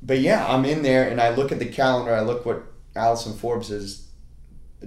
but 0.02 0.20
yeah, 0.20 0.46
I'm 0.46 0.64
in 0.64 0.82
there, 0.82 1.08
and 1.08 1.20
I 1.20 1.30
look 1.30 1.52
at 1.52 1.58
the 1.58 1.66
calendar. 1.66 2.14
I 2.14 2.20
look 2.20 2.46
what 2.46 2.62
Allison 2.94 3.36
Forbes 3.36 3.68
has 3.68 4.06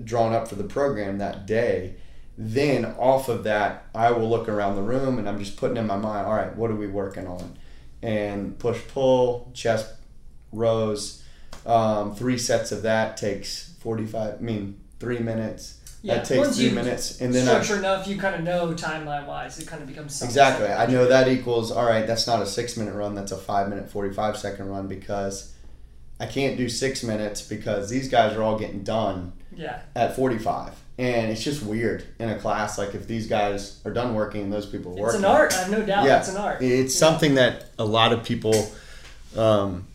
drawn 0.04 0.34
up 0.34 0.48
for 0.48 0.56
the 0.56 0.64
program 0.64 1.18
that 1.18 1.46
day. 1.46 1.96
Then 2.38 2.86
off 2.98 3.30
of 3.30 3.44
that, 3.44 3.86
I 3.94 4.12
will 4.12 4.30
look 4.30 4.48
around 4.48 4.76
the 4.76 4.82
room, 4.82 5.20
and 5.20 5.28
I'm 5.28 5.38
just 5.38 5.58
putting 5.58 5.78
in 5.78 5.86
my 5.86 5.98
mind, 5.98 6.26
all 6.26 6.34
right, 6.34 6.56
what 6.56 6.72
are 6.72 6.76
we 6.76 6.88
working 6.88 7.28
on? 7.28 7.58
And 8.02 8.58
push 8.58 8.80
pull, 8.88 9.52
chest 9.54 9.94
rows, 10.52 11.24
um, 11.66 12.16
three 12.16 12.38
sets 12.38 12.72
of 12.72 12.82
that 12.84 13.18
takes 13.18 13.74
45. 13.82 14.36
I 14.36 14.38
mean, 14.42 14.80
three 15.00 15.20
minutes. 15.20 15.81
Yeah, 16.04 16.16
that 16.16 16.26
takes 16.26 16.40
once 16.40 16.56
three 16.56 16.66
you 16.70 16.72
minutes, 16.72 17.22
and 17.22 17.32
then 17.34 17.48
I 17.48 17.62
Structure 17.62 17.78
enough, 17.78 18.08
you 18.08 18.18
kind 18.18 18.34
of 18.36 18.42
know 18.44 18.74
timeline 18.74 19.28
wise. 19.28 19.60
It 19.60 19.68
kind 19.68 19.82
of 19.84 19.88
becomes 19.88 20.16
something 20.16 20.32
Exactly. 20.32 20.68
I 20.68 20.88
know 20.88 21.06
that 21.08 21.28
equals 21.28 21.72
all 21.72 21.86
right. 21.86 22.08
That's 22.08 22.26
not 22.26 22.42
a 22.42 22.46
six 22.48 22.76
minute 22.76 22.96
run. 22.96 23.14
That's 23.14 23.32
a 23.32 23.38
five 23.38 23.70
minute 23.70 23.90
forty 23.92 24.12
five 24.14 24.36
second 24.38 24.70
run 24.70 24.88
because 24.88 25.54
I 26.20 26.26
can't 26.26 26.58
do 26.58 26.70
six 26.70 27.04
minutes 27.04 27.42
because 27.44 27.90
these 27.90 28.10
guys 28.10 28.36
are 28.36 28.42
all 28.42 28.58
getting 28.58 28.82
done 28.84 29.34
Yeah, 29.56 29.80
at 29.96 30.16
forty 30.16 30.40
five, 30.40 30.74
and 30.98 31.32
it's 31.32 31.44
just 31.44 31.62
weird 31.62 32.04
in 32.18 32.30
a 32.30 32.40
class. 32.40 32.80
Like 32.80 32.96
if 32.96 33.06
these 33.08 33.28
guys 33.28 33.80
are 33.86 33.92
done 33.94 34.16
working 34.16 34.42
and 34.44 34.52
those 34.54 34.66
people 34.66 34.92
work. 34.94 35.14
it's 35.14 35.22
working, 35.22 35.26
an 35.26 35.32
art. 35.32 35.54
I 35.54 35.58
have 35.58 35.70
no 35.72 35.86
doubt. 35.86 36.06
Yeah. 36.06 36.18
It's 36.20 36.30
an 36.30 36.38
art. 36.38 36.64
It's 36.64 36.96
Yeah. 36.96 37.00
something 37.00 37.36
that 37.36 37.66
a 37.78 37.86
lot 37.86 38.12
of 38.12 38.24
people 38.24 38.72
um, 39.38 39.86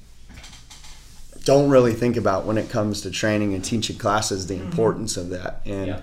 don't 1.47 1.71
really 1.71 1.95
think 1.95 2.17
about 2.19 2.45
when 2.45 2.59
it 2.59 2.69
comes 2.69 3.01
to 3.03 3.11
training 3.11 3.55
and 3.55 3.65
teaching 3.65 3.97
classes. 3.97 4.49
The 4.49 4.57
importance 4.57 5.17
of 5.17 5.31
that, 5.31 5.63
and 5.65 5.75
Mm-hmm. 5.75 5.87
Yeah. 5.89 6.01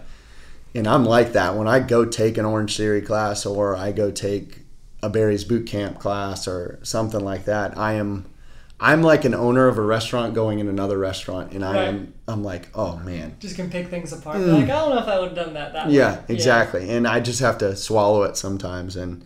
and 0.80 0.88
I'm 0.88 1.06
like 1.06 1.34
that 1.34 1.56
when 1.56 1.68
I 1.68 1.80
go 1.80 2.06
take 2.06 2.38
an 2.40 2.46
Orange 2.46 2.76
Theory 2.78 3.02
class 3.02 3.46
or 3.46 3.76
I 3.76 3.92
go 3.92 4.10
take 4.10 4.62
a 5.04 5.10
Barry's 5.10 5.44
Boot 5.44 5.68
Camp 5.68 6.00
class 6.00 6.48
or 6.48 6.80
something 6.82 7.20
like 7.24 7.46
that. 7.46 7.78
I 7.78 7.94
am. 7.94 8.26
I'm 8.80 9.02
like 9.02 9.24
an 9.24 9.34
owner 9.34 9.68
of 9.68 9.78
a 9.78 9.82
restaurant 9.82 10.34
going 10.34 10.60
in 10.60 10.68
another 10.68 10.98
restaurant, 10.98 11.54
and 11.54 11.64
I 11.64 11.86
am. 11.86 12.14
I'm 12.28 12.44
like, 12.44 12.70
oh 12.74 12.98
man, 12.98 13.36
Just 13.40 13.56
can 13.56 13.70
pick 13.70 13.90
things 13.90 14.12
apart. 14.14 14.40
Like 14.40 14.64
I 14.64 14.68
don't 14.68 14.96
know 14.96 15.02
if 15.02 15.08
I 15.08 15.20
would 15.20 15.30
have 15.30 15.46
done 15.46 15.54
that 15.54 15.74
that 15.74 15.88
way. 15.88 15.94
Mm. 15.94 15.98
yeah, 15.98 16.22
exactly. 16.28 16.90
And 16.90 17.08
I 17.08 17.20
just 17.20 17.40
have 17.42 17.58
to 17.60 17.76
swallow 17.76 18.24
it 18.24 18.36
sometimes. 18.38 18.96
And 18.96 19.24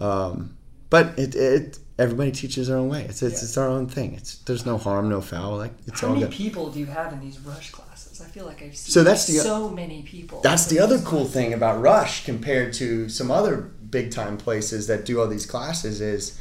um, 0.00 0.56
but 0.90 1.18
it, 1.18 1.34
it 1.34 1.78
everybody 2.02 2.32
teaches 2.32 2.68
their 2.68 2.76
own 2.76 2.88
way. 2.88 3.02
It's 3.08 3.22
it's, 3.22 3.40
Yeah. 3.40 3.44
it's 3.48 3.56
our 3.56 3.68
own 3.68 3.86
thing. 3.86 4.14
It's 4.14 4.36
there's 4.46 4.66
no 4.66 4.76
harm, 4.78 5.08
no 5.08 5.20
foul. 5.20 5.56
Like 5.56 5.72
it's 5.86 6.00
How 6.00 6.08
all 6.08 6.14
many 6.14 6.26
good. 6.26 6.34
people 6.34 6.70
do 6.70 6.78
you 6.80 6.86
have 6.86 7.12
in 7.12 7.20
these 7.20 7.38
rush 7.40 7.70
classes? 7.70 8.20
I 8.20 8.26
feel 8.26 8.44
like 8.46 8.62
I've 8.62 8.76
seen 8.76 8.92
So 8.92 9.02
that's 9.04 9.26
the- 9.26 9.34
so 9.38 9.68
many 9.70 10.02
people. 10.02 10.40
That's 10.42 10.66
the 10.66 10.78
other 10.80 10.98
cool 10.98 11.20
classes. 11.20 11.32
thing 11.34 11.52
about 11.54 11.80
Rush 11.80 12.24
compared 12.24 12.72
to 12.74 13.08
some 13.08 13.30
other 13.30 13.56
big 13.90 14.10
time 14.10 14.36
places 14.36 14.86
that 14.88 15.04
do 15.04 15.20
all 15.20 15.28
these 15.28 15.46
classes 15.46 16.00
is 16.00 16.38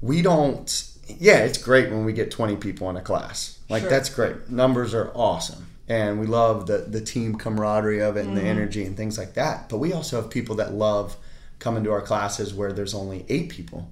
we 0.00 0.22
don't. 0.22 0.88
Yeah, 1.18 1.38
it's 1.38 1.58
great 1.58 1.90
when 1.90 2.04
we 2.04 2.12
get 2.12 2.30
20 2.30 2.56
people 2.56 2.88
in 2.90 2.96
a 2.96 3.00
class. 3.02 3.58
Like 3.68 3.82
Sure. 3.82 3.90
that's 3.90 4.08
great. 4.08 4.50
Numbers 4.50 4.94
are 4.94 5.10
awesome. 5.14 5.66
And 5.88 6.20
we 6.20 6.26
love 6.26 6.66
the 6.66 6.78
the 6.78 7.00
team 7.00 7.34
camaraderie 7.36 8.00
of 8.00 8.16
it 8.16 8.20
and 8.20 8.36
Mm-hmm. 8.36 8.36
the 8.46 8.50
energy 8.50 8.84
and 8.84 8.96
things 8.96 9.18
like 9.18 9.34
that. 9.34 9.68
But 9.68 9.78
we 9.78 9.92
also 9.92 10.20
have 10.20 10.30
people 10.30 10.54
that 10.56 10.72
love 10.72 11.16
coming 11.58 11.84
to 11.84 11.92
our 11.92 12.00
classes 12.00 12.54
where 12.54 12.72
there's 12.72 12.94
only 12.94 13.24
8 13.28 13.48
people 13.48 13.88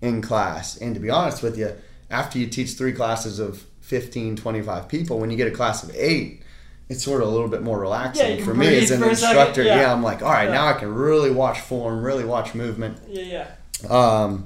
in 0.00 0.22
class. 0.22 0.76
And 0.76 0.94
to 0.94 1.00
be 1.00 1.10
honest 1.10 1.42
with 1.42 1.58
you, 1.58 1.74
after 2.10 2.38
you 2.38 2.46
teach 2.46 2.72
3 2.72 2.92
classes 2.92 3.38
of 3.38 3.64
15, 3.80 4.36
25 4.36 4.88
people, 4.88 5.18
when 5.18 5.30
you 5.30 5.36
get 5.36 5.48
a 5.48 5.50
class 5.50 5.82
of 5.82 5.94
8, 5.94 6.42
it's 6.88 7.04
sort 7.04 7.20
of 7.22 7.28
a 7.28 7.30
little 7.30 7.48
bit 7.48 7.62
more 7.62 7.78
relaxing 7.78 8.38
Yeah, 8.38 8.44
for 8.44 8.54
me 8.54 8.78
as 8.78 8.90
an 8.90 9.00
for 9.00 9.10
a 9.10 9.14
second, 9.16 9.36
instructor. 9.38 9.62
yeah. 9.62 9.80
yeah, 9.82 9.92
I'm 9.92 10.02
like, 10.02 10.22
all 10.22 10.30
right, 10.32 10.44
Yeah. 10.48 10.54
now 10.54 10.66
I 10.68 10.72
can 10.74 10.94
really 10.94 11.30
watch 11.30 11.60
form, 11.60 12.02
really 12.02 12.24
watch 12.24 12.54
movement. 12.54 12.98
Yeah, 13.08 13.46
yeah. 13.82 13.88
Um, 13.90 14.44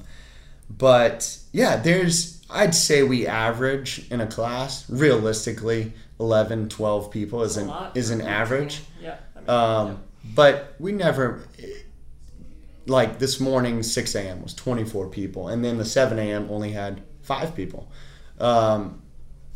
but 0.69 1.39
yeah, 1.53 1.77
there's, 1.77 2.43
I'd 2.51 2.75
say 2.75 3.03
we 3.03 3.27
average 3.27 4.11
in 4.11 4.21
a 4.21 4.27
class, 4.27 4.89
realistically, 4.91 5.93
11, 6.19 6.69
12 6.69 7.11
people 7.11 7.43
is 7.43 7.57
an, 7.57 7.73
is 7.95 8.11
an 8.11 8.21
average. 8.23 8.81
Yeah. 9.01 9.17
I 9.37 9.41
mean, 9.41 9.49
Um, 9.51 9.99
But 10.35 10.75
we 10.79 10.93
never, 10.93 11.41
like 12.87 13.19
this 13.19 13.39
morning, 13.41 13.83
6 13.83 14.15
a.m. 14.15 14.43
was 14.43 14.55
24 14.55 15.09
people, 15.09 15.49
and 15.49 15.65
then 15.65 15.79
the 15.79 15.85
7 15.85 16.19
a.m. 16.19 16.49
only 16.51 16.73
had 16.73 17.03
five 17.23 17.55
people. 17.55 17.91
Um, 18.41 19.03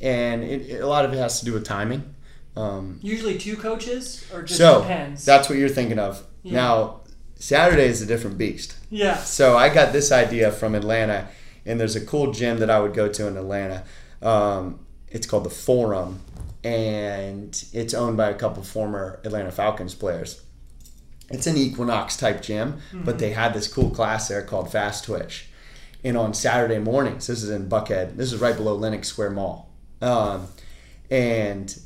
and 0.01 0.45
it, 0.45 0.81
a 0.81 0.87
lot 0.87 1.05
of 1.05 1.13
it 1.13 1.17
has 1.17 1.41
to 1.41 1.45
do 1.47 1.53
with 1.53 1.65
timing. 1.65 2.15
Um. 2.57 2.99
Usually 3.03 3.37
two 3.39 3.57
coaches, 3.57 4.25
or 4.33 4.43
just 4.43 4.59
so 4.59 4.81
depends. 4.83 5.25
that's 5.25 5.49
what 5.49 5.59
you're 5.59 5.69
thinking 5.69 5.99
of. 5.99 6.25
Yeah. 6.43 6.53
Now, 6.55 7.01
Saturday 7.35 7.85
is 7.87 8.01
a 8.01 8.07
different 8.07 8.39
beast. 8.39 8.77
yeah. 8.91 9.17
So 9.17 9.57
I 9.59 9.69
got 9.69 9.93
this 9.93 10.11
idea 10.11 10.51
from 10.51 10.75
Atlanta, 10.75 11.29
and 11.67 11.79
there's 11.79 11.97
a 11.97 12.01
cool 12.05 12.33
gym 12.33 12.59
that 12.61 12.71
I 12.71 12.81
would 12.81 12.95
go 12.95 13.09
to 13.09 13.27
in 13.27 13.37
Atlanta. 13.37 13.85
Um, 14.23 14.81
it's 15.09 15.27
called 15.27 15.45
the 15.45 15.51
Forum, 15.51 16.21
and 16.65 17.63
it's 17.73 17.93
owned 17.93 18.17
by 18.17 18.31
a 18.31 18.35
couple 18.35 18.63
former 18.63 19.21
Atlanta 19.25 19.53
Falcons 19.53 19.95
players. 19.95 20.41
It's 21.31 21.47
an 21.47 21.57
Equinox 21.57 22.17
type 22.17 22.43
gym, 22.43 22.81
but 22.93 23.19
they 23.19 23.31
had 23.31 23.53
this 23.53 23.67
cool 23.67 23.91
class 23.91 24.29
there 24.29 24.43
called 24.43 24.71
Fast 24.71 25.05
Twitch. 25.05 25.49
And 26.05 26.17
on 26.17 26.35
Saturday 26.35 26.79
mornings, 26.79 27.27
this 27.27 27.43
is 27.43 27.51
in 27.51 27.69
Buckhead. 27.69 28.17
This 28.17 28.33
is 28.33 28.41
right 28.41 28.57
below 28.57 28.77
Lenox 28.77 29.09
Square 29.09 29.31
Mall. 29.31 29.69
Um, 30.01 30.47
and 31.11 31.77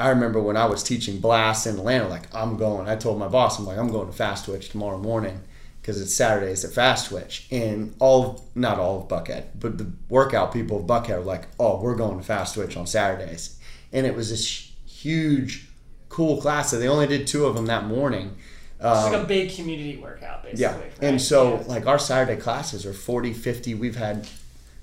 I 0.00 0.08
remember 0.08 0.40
when 0.40 0.56
I 0.56 0.64
was 0.64 0.82
teaching 0.82 1.20
Blast 1.20 1.66
in 1.66 1.76
Atlanta, 1.76 2.08
like 2.08 2.34
I'm 2.34 2.56
going. 2.56 2.88
I 2.88 2.96
told 2.96 3.18
my 3.18 3.28
boss, 3.28 3.58
I'm 3.58 3.66
like, 3.66 3.78
I'm 3.78 3.92
going 3.92 4.06
to 4.06 4.12
Fast 4.12 4.46
Twitch 4.46 4.70
tomorrow 4.70 4.98
morning 4.98 5.42
because 5.80 6.00
it's 6.00 6.14
Saturdays 6.14 6.64
at 6.64 6.72
Fast 6.72 7.08
Twitch, 7.08 7.46
and 7.50 7.94
all 7.98 8.44
not 8.54 8.78
all 8.78 9.00
of 9.00 9.08
Buckhead, 9.08 9.44
but 9.58 9.78
the 9.78 9.90
workout 10.08 10.52
people 10.52 10.78
of 10.78 10.86
Buckhead 10.86 11.18
were 11.18 11.24
like, 11.24 11.48
oh, 11.58 11.80
we're 11.80 11.94
going 11.94 12.18
to 12.18 12.24
Fast 12.24 12.54
Twitch 12.54 12.76
on 12.76 12.86
Saturdays, 12.86 13.58
and 13.92 14.06
it 14.06 14.14
was 14.14 14.30
this 14.30 14.72
huge, 14.86 15.68
cool 16.10 16.40
class. 16.40 16.70
So 16.70 16.78
they 16.78 16.88
only 16.88 17.06
did 17.06 17.26
two 17.26 17.46
of 17.46 17.54
them 17.54 17.64
that 17.66 17.84
morning. 17.86 18.36
It's 18.76 18.84
Um, 18.86 19.12
like 19.12 19.22
a 19.22 19.24
big 19.24 19.50
community 19.54 19.96
workout, 19.96 20.42
basically. 20.42 20.62
yeah. 20.62 20.76
right? 20.76 20.92
And 21.00 21.20
so, 21.20 21.54
Yeah. 21.60 21.64
like, 21.66 21.86
our 21.86 21.98
Saturday 21.98 22.38
classes 22.40 22.84
are 22.86 22.92
40, 22.92 23.32
50. 23.32 23.74
We've 23.74 23.96
had 23.96 24.28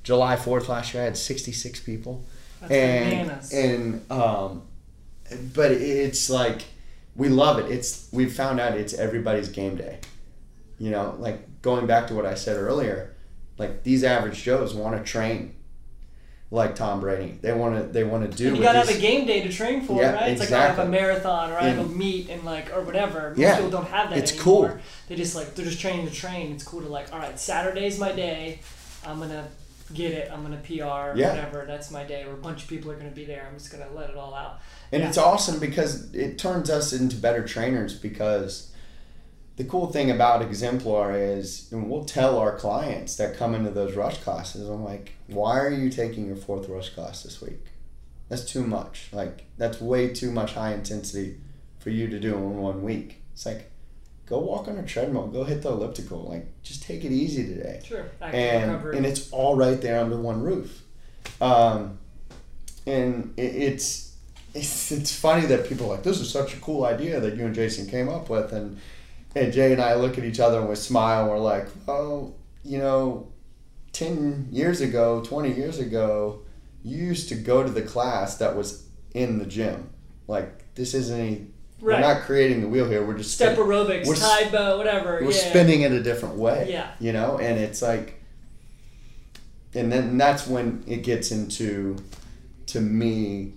July 0.04 0.36
4th 0.36 0.68
last 0.70 0.94
year, 0.94 1.04
I 1.04 1.06
had 1.06 1.18
66 1.18 1.80
people. 1.82 2.24
That's 2.62 2.72
and, 2.74 3.10
bananas. 3.12 3.54
and, 3.54 4.12
um, 4.12 4.64
but 5.54 5.72
it's 5.72 6.30
like, 6.30 6.62
we 7.16 7.28
love 7.30 7.60
it. 7.60 7.70
It's, 7.72 8.08
we've 8.12 8.32
found 8.34 8.60
out 8.60 8.78
it's 8.78 8.94
everybody's 8.94 9.50
game 9.50 9.76
day. 9.76 9.98
You 10.80 10.92
know, 10.92 11.16
like, 11.20 11.62
going 11.62 11.88
back 11.88 12.08
to 12.08 12.14
what 12.14 12.26
I 12.26 12.36
said 12.36 12.56
earlier, 12.58 13.14
like, 13.58 13.84
these 13.84 14.04
average 14.04 14.42
Joes 14.44 14.74
want 14.76 14.96
to 14.96 15.04
train 15.04 15.56
like 16.50 16.76
Tom 16.76 17.02
Brady. 17.02 17.38
They 17.42 17.52
want 17.54 17.76
to, 17.76 17.84
they 17.92 18.04
want 18.06 18.30
to 18.30 18.38
do 18.38 18.48
And 18.48 18.58
you 18.58 18.64
gotta 18.64 18.80
have 18.80 18.90
a 18.90 18.98
game 18.98 19.26
day 19.28 19.42
to 19.44 19.52
train 19.52 19.82
for, 19.82 20.02
Yeah, 20.02 20.14
right? 20.14 20.32
It's 20.32 20.40
like 20.40 20.52
oh, 20.52 20.58
I 20.58 20.62
have 20.68 20.80
a 20.80 20.88
marathon 20.88 21.52
or 21.52 21.58
I 21.58 21.64
have 21.64 21.80
a 21.86 21.90
meet 21.90 22.30
and 22.30 22.44
like 22.46 22.74
or 22.74 22.82
whatever. 22.82 23.30
Most 23.32 23.40
Yeah, 23.40 23.56
people 23.56 23.72
don't 23.72 23.88
have 23.90 24.10
that 24.12 24.20
it's 24.20 24.32
anymore. 24.32 24.70
cool. 24.70 24.78
They 25.10 25.16
just 25.16 25.36
like 25.36 25.56
they're 25.56 25.66
just 25.66 25.82
training 25.82 26.08
to 26.08 26.14
train. 26.14 26.54
It's 26.54 26.64
cool 26.64 26.82
to 26.82 26.88
like, 26.88 27.12
all 27.14 27.20
right, 27.20 27.38
Saturday's 27.40 28.00
my 28.00 28.14
day. 28.14 28.60
I'm 29.06 29.20
gonna 29.20 29.48
get 29.94 30.12
it. 30.12 30.32
I'm 30.32 30.42
gonna 30.42 30.58
PR 30.58 31.18
Yeah. 31.18 31.30
whatever. 31.32 31.66
That's 31.68 31.92
my 31.92 32.04
day. 32.06 32.24
Or 32.24 32.34
a 32.34 32.38
bunch 32.38 32.64
of 32.64 32.70
people 32.70 32.92
are 32.92 32.96
gonna 32.96 33.10
be 33.12 33.26
there. 33.26 33.46
I'm 33.50 33.58
just 33.58 33.72
gonna 33.72 33.88
let 33.94 34.10
it 34.10 34.16
all 34.16 34.34
out. 34.34 34.60
And 34.94 35.02
Yeah. 35.02 35.10
it's 35.10 35.18
awesome 35.18 35.60
because 35.60 36.14
it 36.14 36.38
turns 36.38 36.70
us 36.70 36.94
into 36.94 37.18
better 37.18 37.44
trainers 37.46 37.94
because 37.94 38.68
the 39.58 39.64
cool 39.64 39.88
thing 39.92 40.12
about 40.12 40.44
Exemplar 40.44 41.18
is, 41.18 41.72
and 41.72 41.90
we'll 41.90 42.06
tell 42.06 42.38
our 42.38 42.56
clients 42.56 43.16
that 43.18 43.36
come 43.36 43.56
into 43.56 43.72
those 43.72 43.96
rush 43.96 44.20
classes, 44.20 44.70
I'm 44.70 44.84
like, 44.84 45.14
why 45.26 45.60
are 45.60 45.72
you 45.72 45.90
taking 45.90 46.28
your 46.28 46.36
fourth 46.36 46.70
rush 46.70 46.92
class 46.92 47.24
this 47.24 47.42
week? 47.42 47.60
That's 48.30 48.46
too 48.46 48.64
much. 48.64 49.10
Like, 49.12 49.46
that's 49.58 49.82
way 49.82 50.14
too 50.14 50.32
much 50.32 50.54
high 50.54 50.74
intensity 50.74 51.38
for 51.80 51.90
you 51.90 52.08
to 52.08 52.20
do 52.20 52.36
in 52.36 52.58
one 52.58 52.84
week. 52.84 53.22
It's 53.34 53.48
like, 53.48 53.72
go 54.28 54.38
walk 54.40 54.68
on 54.68 54.78
a 54.78 54.84
treadmill, 54.84 55.28
go 55.28 55.44
hit 55.44 55.64
the 55.64 55.70
elliptical. 55.70 56.24
Like, 56.30 56.46
just 56.62 56.84
take 56.84 57.04
it 57.04 57.12
easy 57.12 57.48
today 57.48 57.82
Sure. 57.84 58.06
And 58.22 58.72
recovery. 58.74 58.98
and 58.98 59.06
it's 59.08 59.32
all 59.32 59.56
right 59.56 59.82
there 59.82 60.00
under 60.00 60.18
one 60.20 60.44
roof. 60.44 60.84
Um, 61.42 61.98
and 62.86 63.34
it, 63.38 63.56
it's, 63.56 64.16
it's 64.54 64.92
it's 64.92 65.16
funny 65.16 65.46
that 65.48 65.68
people 65.68 65.88
are 65.88 65.96
like 65.96 66.04
this 66.04 66.20
is 66.20 66.32
such 66.32 66.56
a 66.56 66.58
cool 66.60 66.86
idea 66.86 67.20
that 67.20 67.36
you 67.36 67.46
and 67.46 67.54
Jason 67.56 67.88
came 67.88 68.10
up 68.10 68.30
with, 68.30 68.54
and 68.54 68.80
and 69.44 69.54
Jay 69.54 69.74
and 69.74 69.82
I 69.82 69.96
look 69.96 70.18
at 70.18 70.24
each 70.24 70.40
other 70.40 70.60
and 70.60 70.70
we 70.70 70.76
smile. 70.76 71.22
And 71.24 71.32
we're 71.32 71.40
like, 71.40 71.68
oh, 71.88 72.34
you 72.64 72.78
know, 72.78 73.32
ten 73.94 74.48
years 74.52 74.82
ago, 74.82 75.22
twenty 75.22 75.54
years 75.54 75.80
ago, 75.80 76.42
you 76.84 76.98
used 76.98 77.30
to 77.30 77.36
go 77.36 77.64
to 77.64 77.70
the 77.70 77.82
class 77.82 78.38
that 78.38 78.56
was 78.56 78.88
in 79.14 79.40
the 79.40 79.46
gym. 79.46 79.90
Like 80.28 80.74
this 80.76 80.94
isn't 80.94 81.20
any. 81.20 81.48
Right. 81.80 82.02
We're 82.02 82.14
not 82.14 82.22
creating 82.24 82.62
the 82.62 82.68
wheel 82.68 82.90
here. 82.90 83.06
We're 83.06 83.18
just 83.18 83.36
Step 83.36 83.54
spin- 83.54 83.68
aerobics, 83.68 84.08
we're 84.08 84.52
bow, 84.52 84.80
whatever. 84.80 85.20
we're 85.22 85.30
yeah. 85.30 85.50
spinning 85.50 85.82
it 85.82 85.92
a 85.92 86.02
different 86.02 86.36
way. 86.36 86.68
Yeah. 86.72 86.92
You 87.00 87.14
know, 87.14 87.38
and 87.38 87.60
it's 87.60 87.84
like, 87.84 88.20
and 89.76 89.92
then 89.92 90.18
that's 90.18 90.48
when 90.48 90.84
it 90.88 91.04
gets 91.04 91.32
into, 91.32 91.98
to 92.68 92.82
me, 92.82 93.54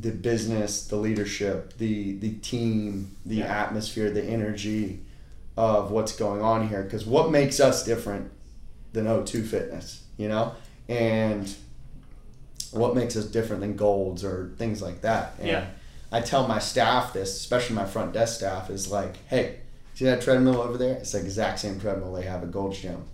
the 0.00 0.10
business, 0.10 0.86
the 0.86 0.96
leadership, 0.96 1.76
the 1.78 2.16
the 2.18 2.32
team, 2.34 3.12
the 3.24 3.36
Yeah. 3.36 3.62
atmosphere, 3.62 4.10
the 4.10 4.24
energy 4.24 5.00
of 5.56 5.90
what's 5.90 6.14
going 6.16 6.42
on 6.42 6.68
here. 6.68 6.82
Because 6.82 7.06
what 7.06 7.30
makes 7.30 7.60
us 7.60 7.84
different 7.84 8.30
than 8.92 9.06
O2 9.06 9.42
Fitness, 9.44 10.02
you 10.16 10.28
know, 10.28 10.52
and 10.88 11.54
what 12.72 12.94
makes 12.94 13.16
us 13.16 13.24
different 13.26 13.60
than 13.62 13.76
Golds 13.76 14.24
or 14.24 14.52
things 14.58 14.82
like 14.82 15.00
that. 15.02 15.34
And 15.38 15.48
Yeah. 15.48 15.66
I 16.12 16.20
tell 16.20 16.46
my 16.46 16.58
staff 16.58 17.12
this, 17.12 17.36
especially 17.36 17.74
my 17.76 17.84
front 17.86 18.12
desk 18.12 18.36
staff, 18.36 18.70
is 18.70 18.90
like, 18.90 19.16
hey, 19.28 19.56
see 19.94 20.04
that 20.04 20.20
treadmill 20.20 20.60
over 20.60 20.76
there? 20.78 20.94
It's 20.94 21.12
the 21.12 21.18
exact 21.18 21.58
same 21.60 21.80
treadmill 21.80 22.12
they 22.12 22.22
have 22.24 22.42
at 22.42 22.50
Gold's 22.50 22.78
Gym. 22.78 23.04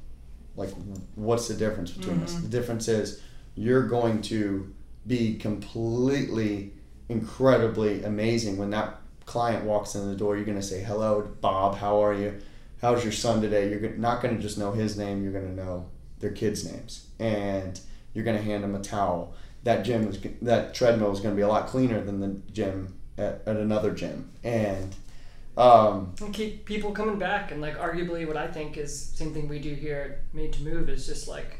Like, 0.56 0.70
what's 1.14 1.48
the 1.48 1.54
difference 1.54 1.90
between 1.92 2.22
us? 2.22 2.34
Mhm. 2.34 2.42
The 2.42 2.48
difference 2.48 2.88
is 2.88 3.20
you're 3.54 3.86
going 3.86 4.20
to 4.22 4.72
be 5.06 5.36
completely, 5.36 6.72
incredibly 7.08 8.02
amazing 8.04 8.56
when 8.56 8.70
that 8.70 9.00
client 9.26 9.64
walks 9.64 9.94
in 9.94 10.08
the 10.08 10.16
door. 10.16 10.36
You're 10.36 10.44
going 10.44 10.58
to 10.58 10.62
say, 10.62 10.82
hello, 10.82 11.28
Bob, 11.40 11.76
how 11.76 12.02
are 12.02 12.14
you? 12.14 12.40
How's 12.80 13.04
your 13.04 13.12
son 13.12 13.40
today? 13.40 13.70
You're 13.70 13.90
not 13.90 14.22
going 14.22 14.36
to 14.36 14.42
just 14.42 14.58
know 14.58 14.72
his 14.72 14.96
name, 14.96 15.22
you're 15.22 15.32
going 15.32 15.48
to 15.48 15.54
know 15.54 15.86
their 16.18 16.32
kids' 16.32 16.70
names. 16.70 17.06
And 17.18 17.78
you're 18.14 18.24
going 18.24 18.36
to 18.36 18.42
hand 18.42 18.64
them 18.64 18.74
a 18.74 18.80
towel. 18.80 19.34
That 19.64 19.84
gym 19.84 20.08
is 20.08 20.18
that 20.42 20.74
treadmill 20.74 21.12
is 21.12 21.20
going 21.20 21.34
to 21.34 21.36
be 21.36 21.42
a 21.42 21.48
lot 21.48 21.68
cleaner 21.68 22.02
than 22.02 22.20
the 22.20 22.40
gym 22.52 22.94
at, 23.16 23.42
at 23.46 23.56
another 23.56 23.92
gym. 23.92 24.30
And 24.42 24.94
um, 25.56 26.14
and 26.20 26.32
keep 26.32 26.64
people 26.64 26.92
coming 26.92 27.18
back 27.18 27.50
and 27.52 27.60
like 27.60 27.78
arguably 27.78 28.26
what 28.26 28.38
i 28.38 28.46
think 28.46 28.78
is 28.78 28.98
same 28.98 29.34
thing 29.34 29.48
we 29.48 29.58
do 29.58 29.74
here 29.74 30.22
at 30.30 30.34
made 30.34 30.52
to 30.54 30.62
move 30.62 30.88
is 30.88 31.06
just 31.06 31.28
like 31.28 31.58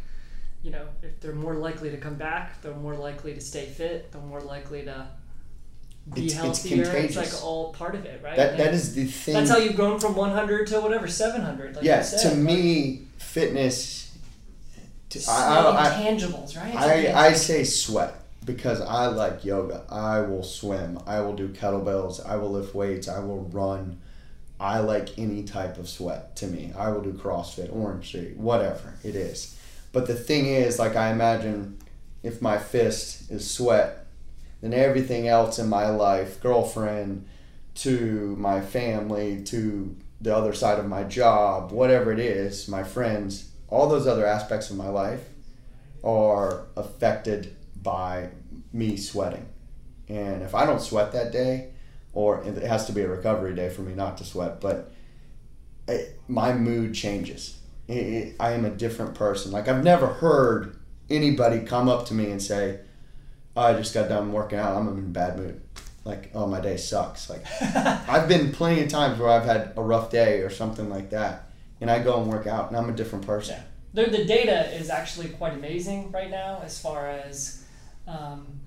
you 0.62 0.70
know 0.70 0.86
if 1.02 1.20
they're 1.20 1.34
more 1.34 1.54
likely 1.54 1.90
to 1.90 1.96
come 1.96 2.14
back 2.14 2.60
they're 2.62 2.74
more 2.74 2.94
likely 2.94 3.34
to 3.34 3.40
stay 3.40 3.66
fit 3.66 4.10
they're 4.12 4.22
more 4.22 4.40
likely 4.40 4.82
to 4.84 5.06
be 6.14 6.26
It's- 6.26 6.32
it's 6.32 6.34
healthier 6.34 6.82
it's, 6.82 6.90
contagious. 6.90 7.16
like 7.34 7.44
all 7.44 7.72
part 7.72 7.94
of 7.94 8.04
it 8.04 8.20
right 8.22 8.36
that 8.36 8.50
And 8.52 8.60
that 8.60 8.74
is 8.74 8.94
the 8.94 9.04
thing. 9.06 9.34
that's 9.34 9.50
how 9.50 9.58
you've 9.58 9.76
grown 9.76 9.98
from 10.00 10.14
100 10.16 10.66
to 10.68 10.80
whatever 10.80 11.06
700 11.08 11.76
like 11.76 11.84
yeah, 11.84 12.02
said. 12.02 12.30
to 12.30 12.36
me, 12.36 13.02
fitness. 13.18 14.12
To, 15.10 15.18
It's 15.18 15.28
I, 15.28 15.70
I, 15.70 15.90
intangibles 16.02 16.56
right 16.56 16.74
I, 16.74 17.28
I 17.28 17.32
say 17.34 17.64
sweat 17.64 18.14
because 18.44 18.80
I 18.80 19.06
like 19.06 19.44
yoga. 19.44 19.84
I 19.88 20.20
will 20.20 20.42
swim. 20.42 20.98
I 21.06 21.20
will 21.20 21.34
do 21.36 21.48
kettlebells. 21.48 22.24
I 22.26 22.36
will 22.36 22.50
lift 22.50 22.74
weights. 22.74 23.06
I 23.08 23.20
will 23.20 23.42
run. 23.52 24.00
I 24.58 24.78
like 24.80 25.16
any 25.18 25.44
type 25.44 25.76
of 25.78 25.88
sweat 25.88 26.34
to 26.36 26.46
me. 26.48 26.72
I 26.76 26.88
will 26.90 27.02
do 27.02 27.12
CrossFit, 27.12 27.72
Orange 27.74 28.10
Theory, 28.12 28.32
whatever 28.36 28.94
it 29.04 29.14
is. 29.14 29.56
But 29.93 30.07
the 30.07 30.14
thing 30.14 30.47
is, 30.47 30.78
like 30.78 30.97
I 30.97 31.11
imagine, 31.11 31.78
if 32.22 32.40
my 32.40 32.59
fist 32.59 33.30
is 33.30 33.49
sweat, 33.49 34.07
then 34.61 34.72
everything 34.72 35.28
else 35.28 35.59
in 35.59 35.68
my 35.68 35.88
life, 35.90 36.40
girlfriend, 36.40 37.26
to 37.74 38.36
my 38.38 38.61
family, 38.61 39.43
to 39.45 39.97
the 40.20 40.34
other 40.34 40.53
side 40.53 40.78
of 40.78 40.86
my 40.88 41.05
job, 41.05 41.72
whatever 41.72 42.12
it 42.12 42.18
is, 42.18 42.68
my 42.68 42.82
friends, 42.82 43.51
all 43.68 43.88
those 43.88 44.07
other 44.07 44.26
aspects 44.26 44.70
of 44.70 44.76
my 44.76 44.88
life 44.88 45.28
are 46.05 46.66
affected 46.76 47.57
by 47.82 48.28
me 48.72 48.97
sweating. 48.97 49.47
And 50.09 50.43
if 50.43 50.55
I 50.55 50.64
don't 50.66 50.80
sweat 50.80 51.12
that 51.12 51.32
day, 51.32 51.70
or 52.12 52.43
it 52.45 52.62
has 52.62 52.86
to 52.86 52.93
be 52.93 53.01
a 53.03 53.09
recovery 53.09 53.55
day 53.55 53.68
for 53.68 53.82
me 53.82 53.95
not 53.95 54.18
to 54.18 54.24
sweat, 54.24 54.61
but 54.61 54.93
it, 55.88 56.20
my 56.28 56.53
mood 56.53 56.95
changes. 56.95 57.59
It, 57.93 57.97
it, 57.97 58.36
I 58.40 58.53
am 58.53 58.64
a 58.64 58.70
different 58.70 59.14
person. 59.14 59.53
Like 59.53 59.68
I've 59.68 59.84
never 59.84 60.07
heard 60.07 60.76
anybody 61.11 61.61
come 61.61 61.88
up 61.88 62.07
to 62.07 62.14
me 62.14 62.30
and 62.30 62.40
say, 62.40 62.80
oh, 63.57 63.62
"I 63.62 63.74
just 63.74 63.95
got 63.95 64.09
done 64.09 64.32
working 64.32 64.59
out. 64.59 64.76
I'm 64.76 64.88
in 64.88 64.99
a 64.99 65.01
bad 65.09 65.38
mood." 65.38 65.61
Like, 66.05 66.30
"Oh, 66.34 66.47
my 66.47 66.61
day 66.61 66.76
sucks." 66.76 67.28
Like 67.28 67.45
I've 67.61 68.28
been 68.28 68.53
plenty 68.53 68.82
of 68.82 68.88
times 68.88 69.18
where 69.18 69.28
I've 69.28 69.45
had 69.45 69.72
a 69.76 69.82
rough 69.82 70.11
day 70.11 70.40
or 70.40 70.51
something 70.51 70.88
like 70.88 71.11
that, 71.11 71.51
and 71.80 71.90
I 71.90 72.03
go 72.03 72.20
and 72.20 72.30
work 72.30 72.47
out, 72.47 72.68
and 72.68 72.76
I'm 72.76 72.88
a 72.88 72.93
different 72.95 73.26
person. 73.26 73.57
Yeah. 73.57 73.64
The, 73.95 74.11
the 74.11 74.24
data 74.24 74.74
is 74.74 74.88
actually 74.88 75.28
quite 75.28 75.53
amazing 75.53 76.12
right 76.12 76.30
now 76.30 76.62
as 76.64 76.80
far 76.80 77.11
as 77.11 77.62
um, 78.07 78.61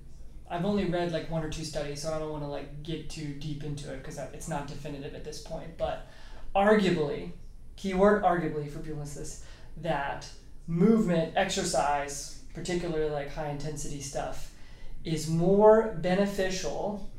I've 0.50 0.66
only 0.66 0.86
read 0.86 1.12
like 1.12 1.32
one 1.32 1.44
or 1.44 1.50
two 1.50 1.66
studies, 1.66 2.04
so 2.04 2.14
I 2.14 2.20
don't 2.20 2.32
want 2.32 2.44
to 2.44 2.48
like 2.48 2.84
get 2.84 3.10
too 3.10 3.34
deep 3.34 3.64
into 3.64 3.92
it 3.92 3.98
because 3.98 4.20
it's 4.34 4.48
not 4.48 4.68
definitive 4.68 5.16
at 5.16 5.24
this 5.24 5.42
point. 5.42 5.78
But 5.78 6.08
arguably, 6.56 7.32
keyword 7.76 8.24
arguably 8.24 8.70
for 8.70 8.80
people 8.80 9.04
this, 9.04 9.44
that 9.82 10.28
movement, 10.68 11.34
exercise, 11.36 12.40
particularly 12.54 13.10
like 13.10 13.34
high 13.34 13.50
intensity 13.50 14.02
stuff, 14.02 14.52
is 15.04 15.30
more 15.30 15.98
beneficial 16.02 17.10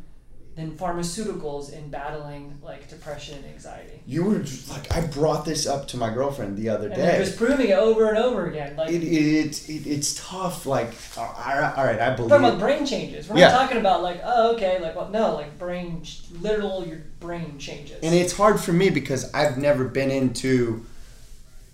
than 0.57 0.71
pharmaceuticals 0.79 1.71
in 1.71 1.91
battling 1.91 2.59
like 2.63 2.89
depression 2.89 3.37
and 3.37 3.47
anxiety. 3.47 4.01
You 4.07 4.25
were 4.25 4.43
like, 4.71 4.91
I 4.97 5.07
brought 5.07 5.45
this 5.45 5.67
up 5.67 5.87
to 5.89 5.99
my 5.99 6.13
girlfriend 6.13 6.57
the 6.57 6.71
other 6.71 6.87
And 6.87 6.97
day. 6.97 7.19
just 7.19 7.37
proving 7.37 7.69
it 7.69 7.79
over 7.79 8.09
and 8.09 8.17
over 8.17 8.47
again. 8.47 8.75
Like 8.75 8.91
it, 8.91 9.03
it, 9.05 9.69
it, 9.69 9.87
it's 9.87 10.15
tough. 10.27 10.65
Like, 10.65 10.95
uh, 11.17 11.21
all 11.21 11.61
right, 11.61 11.75
all 11.77 11.85
right, 11.85 12.01
I 12.01 12.09
We're 12.19 12.29
talking 12.29 12.47
about 12.47 12.59
brain 12.59 12.87
changes. 12.87 13.29
We're 13.29 13.39
Yeah. 13.39 13.49
not 13.49 13.61
talking 13.61 13.77
about 13.77 14.03
like, 14.03 14.23
oh, 14.25 14.55
okay, 14.55 14.81
like, 14.81 14.97
well, 14.97 15.11
no, 15.11 15.35
like 15.35 15.59
brain, 15.59 16.03
literal, 16.41 16.87
your 16.87 17.03
brain 17.21 17.59
changes. 17.59 17.99
And 18.03 18.15
it's 18.15 18.33
hard 18.35 18.59
for 18.59 18.73
me 18.73 18.89
because 18.89 19.33
I've 19.35 19.59
never 19.59 19.85
been 19.85 20.11
into, 20.11 20.87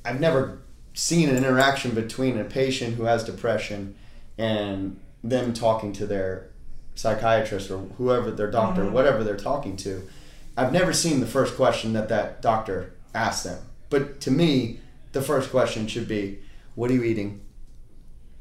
I've 0.05 0.19
never 0.19 0.59
seen 0.95 1.29
an 1.29 1.37
interaction 1.37 1.93
between 1.93 2.37
a 2.37 2.45
patient 2.45 2.97
who 2.97 3.05
has 3.05 3.23
depression 3.23 3.95
and 4.37 4.99
them 5.23 5.53
talking 5.55 5.93
to 5.93 6.07
their 6.07 6.49
psychiatrist 6.95 7.71
or 7.71 7.79
whoever 7.99 8.31
their 8.31 8.51
doctor, 8.51 8.83
Mhm. 8.85 8.93
whatever 8.93 9.25
they're 9.25 9.37
talking 9.37 9.77
to. 9.79 10.09
I've 10.57 10.73
never 10.73 10.93
seen 10.93 11.21
the 11.21 11.27
first 11.27 11.57
question 11.57 11.93
that 11.95 12.09
that 12.11 12.43
doctor 12.43 12.93
asks 13.15 13.45
them. 13.45 13.59
But 13.91 14.21
to 14.23 14.31
me, 14.31 14.81
the 15.13 15.23
first 15.23 15.51
question 15.51 15.87
should 15.87 16.07
be, 16.09 16.39
"What 16.75 16.91
are 16.91 16.95
you 16.95 17.03
eating? 17.03 17.41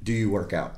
Do 0.03 0.11
you 0.11 0.29
work 0.29 0.51
out?" 0.53 0.75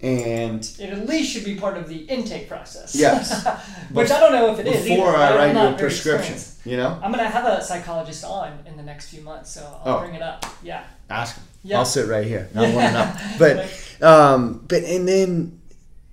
And 0.00 0.60
it 0.78 0.90
at 0.90 1.08
least 1.08 1.32
should 1.32 1.44
be 1.44 1.56
part 1.56 1.76
of 1.76 1.88
the 1.88 1.96
intake 1.96 2.48
process. 2.48 2.94
Yes. 2.94 3.44
Which 3.92 4.12
I 4.12 4.20
don't 4.20 4.30
know 4.32 4.52
if 4.52 4.60
it 4.60 4.68
is. 4.68 4.84
before 4.84 5.08
either. 5.16 5.34
I 5.40 5.52
write 5.52 5.54
you 5.56 5.74
a 5.74 5.76
prescription, 5.76 6.36
you 6.64 6.76
know, 6.76 7.00
I'm 7.02 7.10
gonna 7.10 7.28
have 7.28 7.46
a 7.46 7.64
psychologist 7.64 8.24
on 8.24 8.60
in 8.64 8.76
the 8.76 8.82
next 8.84 9.08
few 9.08 9.22
months, 9.22 9.50
so 9.50 9.60
I'll 9.84 9.96
Oh. 9.96 10.00
bring 10.00 10.14
it 10.14 10.22
up. 10.22 10.46
Yeah. 10.62 10.84
ask 11.10 11.34
him. 11.36 11.44
Yeah. 11.64 11.78
I'll 11.78 11.84
sit 11.84 12.06
right 12.06 12.24
here. 12.26 12.48
I 12.54 12.60
want 12.60 12.74
to 12.74 12.92
know. 12.92 13.12
But 13.38 14.06
um, 14.06 14.64
but 14.68 14.84
and 14.84 15.08
then 15.08 15.57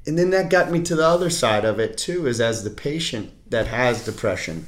and 0.08 0.18
then 0.18 0.30
that 0.32 0.50
got 0.50 0.72
me 0.72 0.82
to 0.84 0.96
the 0.96 1.06
other 1.06 1.30
side 1.30 1.66
of 1.66 1.80
it 1.80 1.98
too. 1.98 2.28
Is 2.28 2.42
as 2.42 2.64
the 2.64 2.70
patient 2.70 3.32
that 3.50 3.68
has 3.68 4.06
depression, 4.06 4.66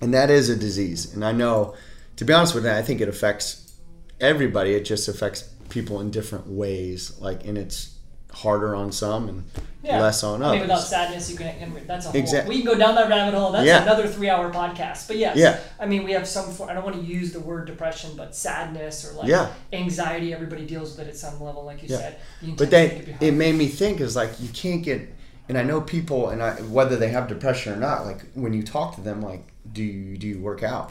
and 0.00 0.12
that 0.14 0.30
is 0.30 0.48
a 0.48 0.56
disease. 0.56 1.12
And 1.14 1.24
I 1.24 1.32
know, 1.32 1.74
to 2.16 2.24
be 2.24 2.32
honest 2.32 2.54
with 2.54 2.64
you, 2.64 2.70
I 2.70 2.82
think 2.82 3.00
it 3.00 3.08
affects 3.08 3.74
everybody. 4.20 4.74
It 4.74 4.84
just 4.84 5.08
affects 5.08 5.42
people 5.68 6.00
in 6.00 6.10
different 6.10 6.46
ways. 6.46 7.18
Like, 7.20 7.44
and 7.44 7.58
it's 7.58 7.95
harder 8.32 8.74
on 8.74 8.92
some 8.92 9.28
and 9.28 9.44
Yeah. 9.82 10.00
less 10.02 10.22
on 10.24 10.42
I 10.42 10.52
mean, 10.52 10.60
without 10.62 10.78
others. 10.78 10.88
sadness, 10.88 11.30
you 11.30 11.36
can. 11.36 11.54
That's 11.86 12.06
a 12.06 12.10
whole. 12.10 12.20
Exact- 12.20 12.48
We 12.48 12.56
can 12.56 12.66
go 12.66 12.76
down 12.76 12.94
that 12.96 13.08
rabbit 13.08 13.34
hole. 13.38 13.52
That's 13.52 13.64
Yeah. 13.66 13.82
another 13.82 14.06
three-hour 14.08 14.52
podcast. 14.52 15.06
But 15.06 15.16
yes, 15.16 15.36
Yeah. 15.36 15.58
I 15.78 15.86
mean, 15.86 16.04
we 16.04 16.12
have 16.12 16.26
some. 16.26 16.50
For, 16.52 16.68
I 16.68 16.74
don't 16.74 16.84
want 16.84 16.96
to 16.96 17.02
use 17.02 17.32
the 17.32 17.40
word 17.40 17.66
depression, 17.66 18.10
but 18.16 18.34
sadness 18.34 19.08
or 19.08 19.14
like 19.16 19.28
Yeah. 19.28 19.48
anxiety. 19.72 20.34
Everybody 20.34 20.66
deals 20.66 20.90
with 20.96 21.06
it 21.06 21.10
at 21.10 21.16
some 21.16 21.40
level, 21.42 21.64
like 21.64 21.82
you 21.82 21.88
Yeah. 21.90 21.98
said. 21.98 22.16
The 22.42 22.52
But 22.52 22.70
then 22.70 23.16
it 23.20 23.32
made 23.32 23.54
me 23.54 23.68
think 23.68 24.00
is 24.00 24.16
like 24.16 24.30
you 24.40 24.48
can't 24.48 24.82
get, 24.82 25.08
and 25.48 25.56
I 25.56 25.62
know 25.62 25.80
people, 25.80 26.28
and 26.30 26.42
I 26.42 26.54
whether 26.62 26.96
they 26.96 27.08
have 27.08 27.28
depression 27.28 27.72
or 27.72 27.76
not, 27.76 28.04
like 28.06 28.20
when 28.34 28.52
you 28.52 28.62
talk 28.64 28.96
to 28.96 29.00
them, 29.00 29.22
like 29.22 29.44
do 29.72 29.82
you 29.82 30.16
do 30.18 30.26
you 30.26 30.38
work 30.40 30.62
out, 30.64 30.90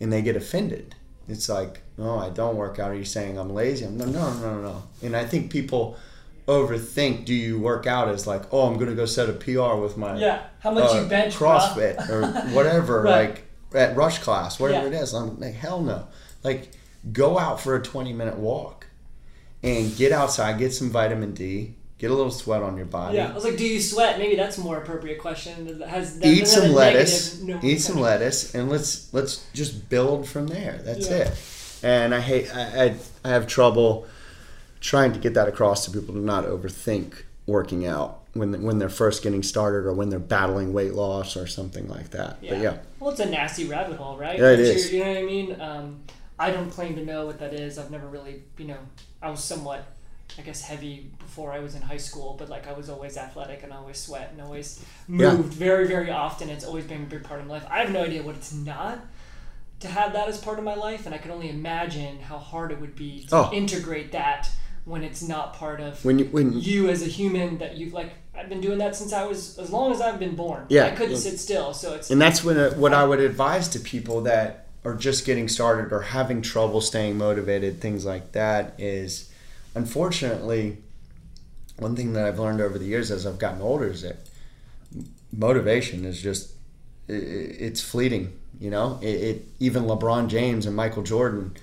and 0.00 0.12
they 0.12 0.22
get 0.22 0.36
offended. 0.36 0.94
It's 1.28 1.48
like 1.48 1.82
no, 1.98 2.18
I 2.20 2.28
don't 2.28 2.56
work 2.56 2.78
out. 2.78 2.90
Are 2.90 2.94
you 2.94 3.04
saying 3.04 3.38
I'm 3.38 3.52
lazy? 3.52 3.84
I'm 3.86 3.96
no, 3.98 4.04
no, 4.04 4.32
no, 4.34 4.54
no, 4.56 4.62
no. 4.62 4.82
And 5.02 5.16
I 5.16 5.24
think 5.24 5.50
people 5.50 5.96
overthink. 6.46 7.24
Do 7.24 7.34
you 7.34 7.58
work 7.58 7.86
out 7.86 8.08
as 8.08 8.26
like 8.26 8.42
oh 8.52 8.66
I'm 8.68 8.78
gonna 8.78 8.94
go 8.94 9.06
set 9.06 9.28
a 9.28 9.32
PR 9.32 9.74
with 9.76 9.96
my 9.96 10.16
Yeah. 10.18 10.42
How 10.60 10.70
much 10.70 10.94
uh, 10.94 11.00
you 11.02 11.06
bench? 11.08 11.34
CrossFit 11.34 12.08
or 12.08 12.26
whatever, 12.54 13.02
Right. 13.02 13.30
like 13.30 13.42
at 13.74 13.96
rush 13.96 14.18
class, 14.20 14.58
whatever 14.60 14.88
Yeah. 14.88 14.98
it 14.98 15.02
is. 15.02 15.12
I'm 15.12 15.38
like, 15.40 15.54
hell 15.54 15.82
no. 15.82 16.06
Like, 16.44 16.70
go 17.12 17.38
out 17.38 17.60
for 17.60 17.74
a 17.74 17.82
20 17.82 18.12
minute 18.12 18.36
walk 18.38 18.86
and 19.62 19.94
get 19.96 20.12
outside, 20.12 20.58
get 20.58 20.72
some 20.72 20.90
vitamin 20.90 21.34
D, 21.34 21.74
get 21.98 22.10
a 22.10 22.14
little 22.14 22.30
sweat 22.30 22.62
on 22.62 22.76
your 22.76 22.86
body. 22.86 23.16
Yeah, 23.16 23.30
I 23.30 23.34
was 23.34 23.44
like, 23.44 23.56
do 23.56 23.66
you 23.66 23.80
sweat? 23.80 24.18
Maybe 24.18 24.36
that's 24.36 24.58
a 24.58 24.60
more 24.60 24.76
appropriate 24.76 25.18
question. 25.18 25.82
Has 25.82 26.18
that, 26.20 26.26
Eat 26.26 26.46
some 26.46 26.72
lettuce. 26.72 27.40
no, 27.42 27.58
eat 27.62 27.78
some 27.80 27.98
lettuce, 28.00 28.54
and 28.54 28.68
let's 28.68 29.12
let's 29.12 29.44
just 29.52 29.88
build 29.88 30.28
from 30.28 30.46
there. 30.46 30.80
That's 30.84 31.08
Yeah. 31.10 31.16
it. 31.16 31.32
And 31.82 32.14
I 32.14 32.20
hate 32.20 32.54
I, 32.54 32.84
I 32.84 32.94
I 33.24 33.28
have 33.30 33.46
trouble 33.48 34.06
trying 34.86 35.12
to 35.12 35.18
get 35.18 35.34
that 35.34 35.48
across 35.48 35.84
to 35.84 35.90
people 35.90 36.14
to 36.14 36.20
not 36.20 36.44
overthink 36.44 37.22
working 37.46 37.86
out 37.86 38.22
when 38.34 38.62
when 38.62 38.78
they're 38.78 38.88
first 38.88 39.22
getting 39.22 39.42
started 39.42 39.84
or 39.86 39.92
when 39.92 40.08
they're 40.10 40.18
battling 40.18 40.72
weight 40.72 40.94
loss 40.94 41.36
or 41.36 41.46
something 41.46 41.88
like 41.88 42.10
that. 42.10 42.38
But 42.40 42.58
yeah, 42.58 42.78
Well, 43.00 43.10
it's 43.10 43.20
a 43.20 43.26
nasty 43.28 43.64
rabbit 43.66 43.96
hole, 43.96 44.16
right? 44.16 44.38
Yeah, 44.38 44.50
It's 44.50 44.92
You 44.92 45.00
know 45.04 45.08
what 45.12 45.18
I 45.18 45.22
mean? 45.22 45.60
Um, 45.60 46.00
I 46.38 46.50
don't 46.50 46.70
claim 46.70 46.94
to 46.96 47.04
know 47.04 47.26
what 47.26 47.38
that 47.40 47.52
is. 47.54 47.78
I've 47.78 47.90
never 47.90 48.06
really, 48.06 48.42
you 48.58 48.66
know, 48.66 48.76
I 49.22 49.30
was 49.30 49.42
somewhat, 49.42 49.86
I 50.38 50.42
guess, 50.42 50.60
heavy 50.60 51.10
before 51.18 51.50
I 51.52 51.60
was 51.60 51.74
in 51.74 51.82
high 51.82 51.96
school, 51.96 52.36
but 52.38 52.48
like 52.48 52.66
I 52.68 52.72
was 52.74 52.90
always 52.90 53.16
athletic 53.16 53.62
and 53.62 53.72
always 53.72 53.96
sweat 53.98 54.28
and 54.32 54.40
always 54.42 54.84
Yeah. 55.08 55.32
moved 55.32 55.54
very, 55.54 55.86
very 55.88 56.10
often. 56.10 56.48
It's 56.50 56.64
always 56.64 56.84
been 56.84 57.02
a 57.04 57.06
big 57.06 57.24
part 57.24 57.40
of 57.40 57.46
my 57.46 57.54
life. 57.54 57.66
I 57.70 57.78
have 57.80 57.90
no 57.92 58.02
idea 58.02 58.22
what 58.22 58.34
it's 58.36 58.52
not 58.52 58.98
to 59.80 59.88
have 59.88 60.12
that 60.14 60.28
as 60.28 60.38
part 60.38 60.58
of 60.58 60.64
my 60.64 60.74
life, 60.74 61.06
and 61.06 61.14
I 61.14 61.18
can 61.18 61.30
only 61.30 61.48
imagine 61.50 62.18
how 62.20 62.38
hard 62.38 62.70
it 62.72 62.80
would 62.80 62.96
be 62.96 63.24
to 63.28 63.36
Oh. 63.36 63.50
integrate 63.52 64.12
that 64.12 64.50
when 64.86 65.02
it's 65.02 65.20
not 65.20 65.52
part 65.52 65.80
of 65.80 66.02
when 66.04 66.18
you 66.18 66.24
when 66.26 66.58
you 66.58 66.88
as 66.88 67.02
a 67.02 67.06
human 67.06 67.58
that 67.58 67.76
you've 67.76 67.92
like 67.92 68.12
I've 68.38 68.48
been 68.48 68.60
doing 68.60 68.78
that 68.78 68.94
since 68.94 69.12
I 69.12 69.24
was 69.24 69.58
as 69.58 69.70
long 69.70 69.92
as 69.92 70.00
I've 70.00 70.18
been 70.18 70.36
born. 70.36 70.66
Yeah. 70.68 70.86
I 70.86 70.90
couldn't 70.90 71.16
sit 71.16 71.38
still, 71.38 71.72
so 71.72 71.94
it's 71.94 72.10
And 72.10 72.20
that's 72.20 72.44
when 72.44 72.56
uh, 72.56 72.70
what 72.74 72.92
I 72.92 73.04
would 73.04 73.20
advise 73.20 73.68
to 73.68 73.80
people 73.80 74.20
that 74.22 74.68
are 74.84 74.94
just 74.94 75.24
getting 75.26 75.48
started 75.48 75.92
or 75.92 76.00
having 76.02 76.42
trouble 76.42 76.80
staying 76.80 77.18
motivated, 77.18 77.80
things 77.80 78.04
like 78.04 78.32
that, 78.32 78.74
is 78.78 79.32
unfortunately 79.74 80.78
one 81.78 81.96
thing 81.96 82.12
that 82.12 82.24
I've 82.24 82.38
learned 82.38 82.60
over 82.60 82.78
the 82.78 82.84
years 82.84 83.10
as 83.10 83.26
I've 83.26 83.38
gotten 83.38 83.62
older 83.62 83.88
is 83.88 84.02
that 84.02 84.16
motivation 85.32 86.04
is 86.04 86.20
just 86.22 86.52
it's 87.08 87.80
fleeting. 87.80 88.38
You 88.60 88.70
know, 88.70 88.98
it, 89.02 89.06
it 89.06 89.48
even 89.60 89.84
LeBron 89.84 90.28
James 90.28 90.66
and 90.66 90.76
Michael 90.76 91.02
Jordan 91.02 91.56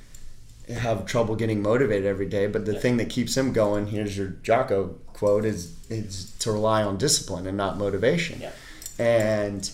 have 0.70 1.06
trouble 1.06 1.36
getting 1.36 1.62
motivated 1.62 2.06
every 2.06 2.26
day. 2.28 2.48
But 2.48 2.66
the 2.66 2.74
Yeah. 2.74 2.80
thing 2.80 2.98
that 2.98 3.10
keeps 3.10 3.36
him 3.36 3.52
going, 3.54 3.88
here's 3.88 4.18
your 4.18 4.36
Jocko 4.44 4.96
quote, 5.14 5.46
is 5.46 5.74
is 5.90 6.32
to 6.40 6.52
rely 6.52 6.82
on 6.84 6.98
discipline 6.98 7.46
and 7.48 7.56
not 7.58 7.78
motivation. 7.78 8.40
Yeah. 8.42 8.52
And 8.98 9.70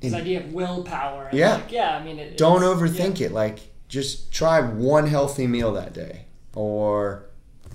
this 0.00 0.14
idea 0.14 0.40
of 0.40 0.52
willpower. 0.52 1.28
Yeah. 1.32 1.54
like, 1.54 1.70
yeah. 1.72 1.96
I 1.96 2.02
mean, 2.04 2.18
it, 2.18 2.36
don't 2.36 2.62
overthink 2.62 3.20
it. 3.20 3.32
Like, 3.32 3.60
just 3.88 4.32
try 4.32 4.60
one 4.60 5.06
healthy 5.06 5.46
meal 5.46 5.72
that 5.74 5.92
day, 5.92 6.24
or 6.54 7.26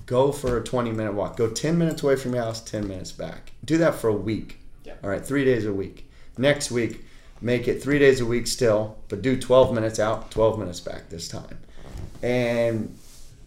go 0.05 0.31
for 0.31 0.57
a 0.57 0.63
20 0.63 0.91
minute 0.91 1.13
walk. 1.13 1.37
Go 1.37 1.47
10 1.49 1.77
minutes 1.77 2.03
away 2.03 2.15
from 2.15 2.33
your 2.33 2.43
house, 2.43 2.59
10 2.61 2.87
minutes 2.87 3.11
back. 3.11 3.51
Do 3.63 3.77
that 3.77 3.95
for 3.95 4.09
a 4.09 4.13
week. 4.15 4.57
Yeah. 4.83 4.93
All 5.03 5.09
right, 5.09 5.23
three 5.25 5.45
days 5.45 5.65
a 5.65 5.73
week. 5.73 6.09
Next 6.37 6.69
week, 6.71 7.05
make 7.41 7.67
it 7.67 7.81
three 7.81 7.99
days 7.99 8.19
a 8.19 8.25
week 8.25 8.47
still, 8.47 8.97
but 9.09 9.21
do 9.21 9.37
12 9.39 9.73
minutes 9.73 9.99
out, 9.99 10.29
12 10.31 10.57
minutes 10.59 10.79
back 10.79 11.09
this 11.09 11.27
time, 11.27 11.59
and 12.21 12.97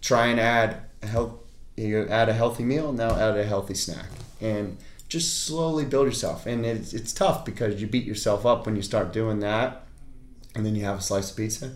try 0.00 0.26
and 0.26 0.40
add 0.40 0.78
a 1.02 1.06
health. 1.06 1.34
You 1.76 2.06
add 2.08 2.28
a 2.28 2.34
healthy 2.34 2.62
meal, 2.64 2.92
now 2.92 3.14
add 3.16 3.36
a 3.38 3.44
healthy 3.44 3.74
snack, 3.74 4.06
and 4.40 4.76
just 5.08 5.44
slowly 5.44 5.84
build 5.84 6.06
yourself. 6.06 6.44
And 6.46 6.66
it's, 6.66 6.92
it's 6.92 7.12
tough 7.12 7.44
because 7.44 7.80
you 7.80 7.86
beat 7.86 8.04
yourself 8.04 8.44
up 8.44 8.66
when 8.66 8.76
you 8.76 8.82
start 8.82 9.12
doing 9.12 9.40
that, 9.40 9.86
and 10.54 10.66
then 10.66 10.74
you 10.76 10.84
have 10.84 10.98
a 10.98 11.02
slice 11.02 11.30
of 11.30 11.36
pizza. 11.36 11.72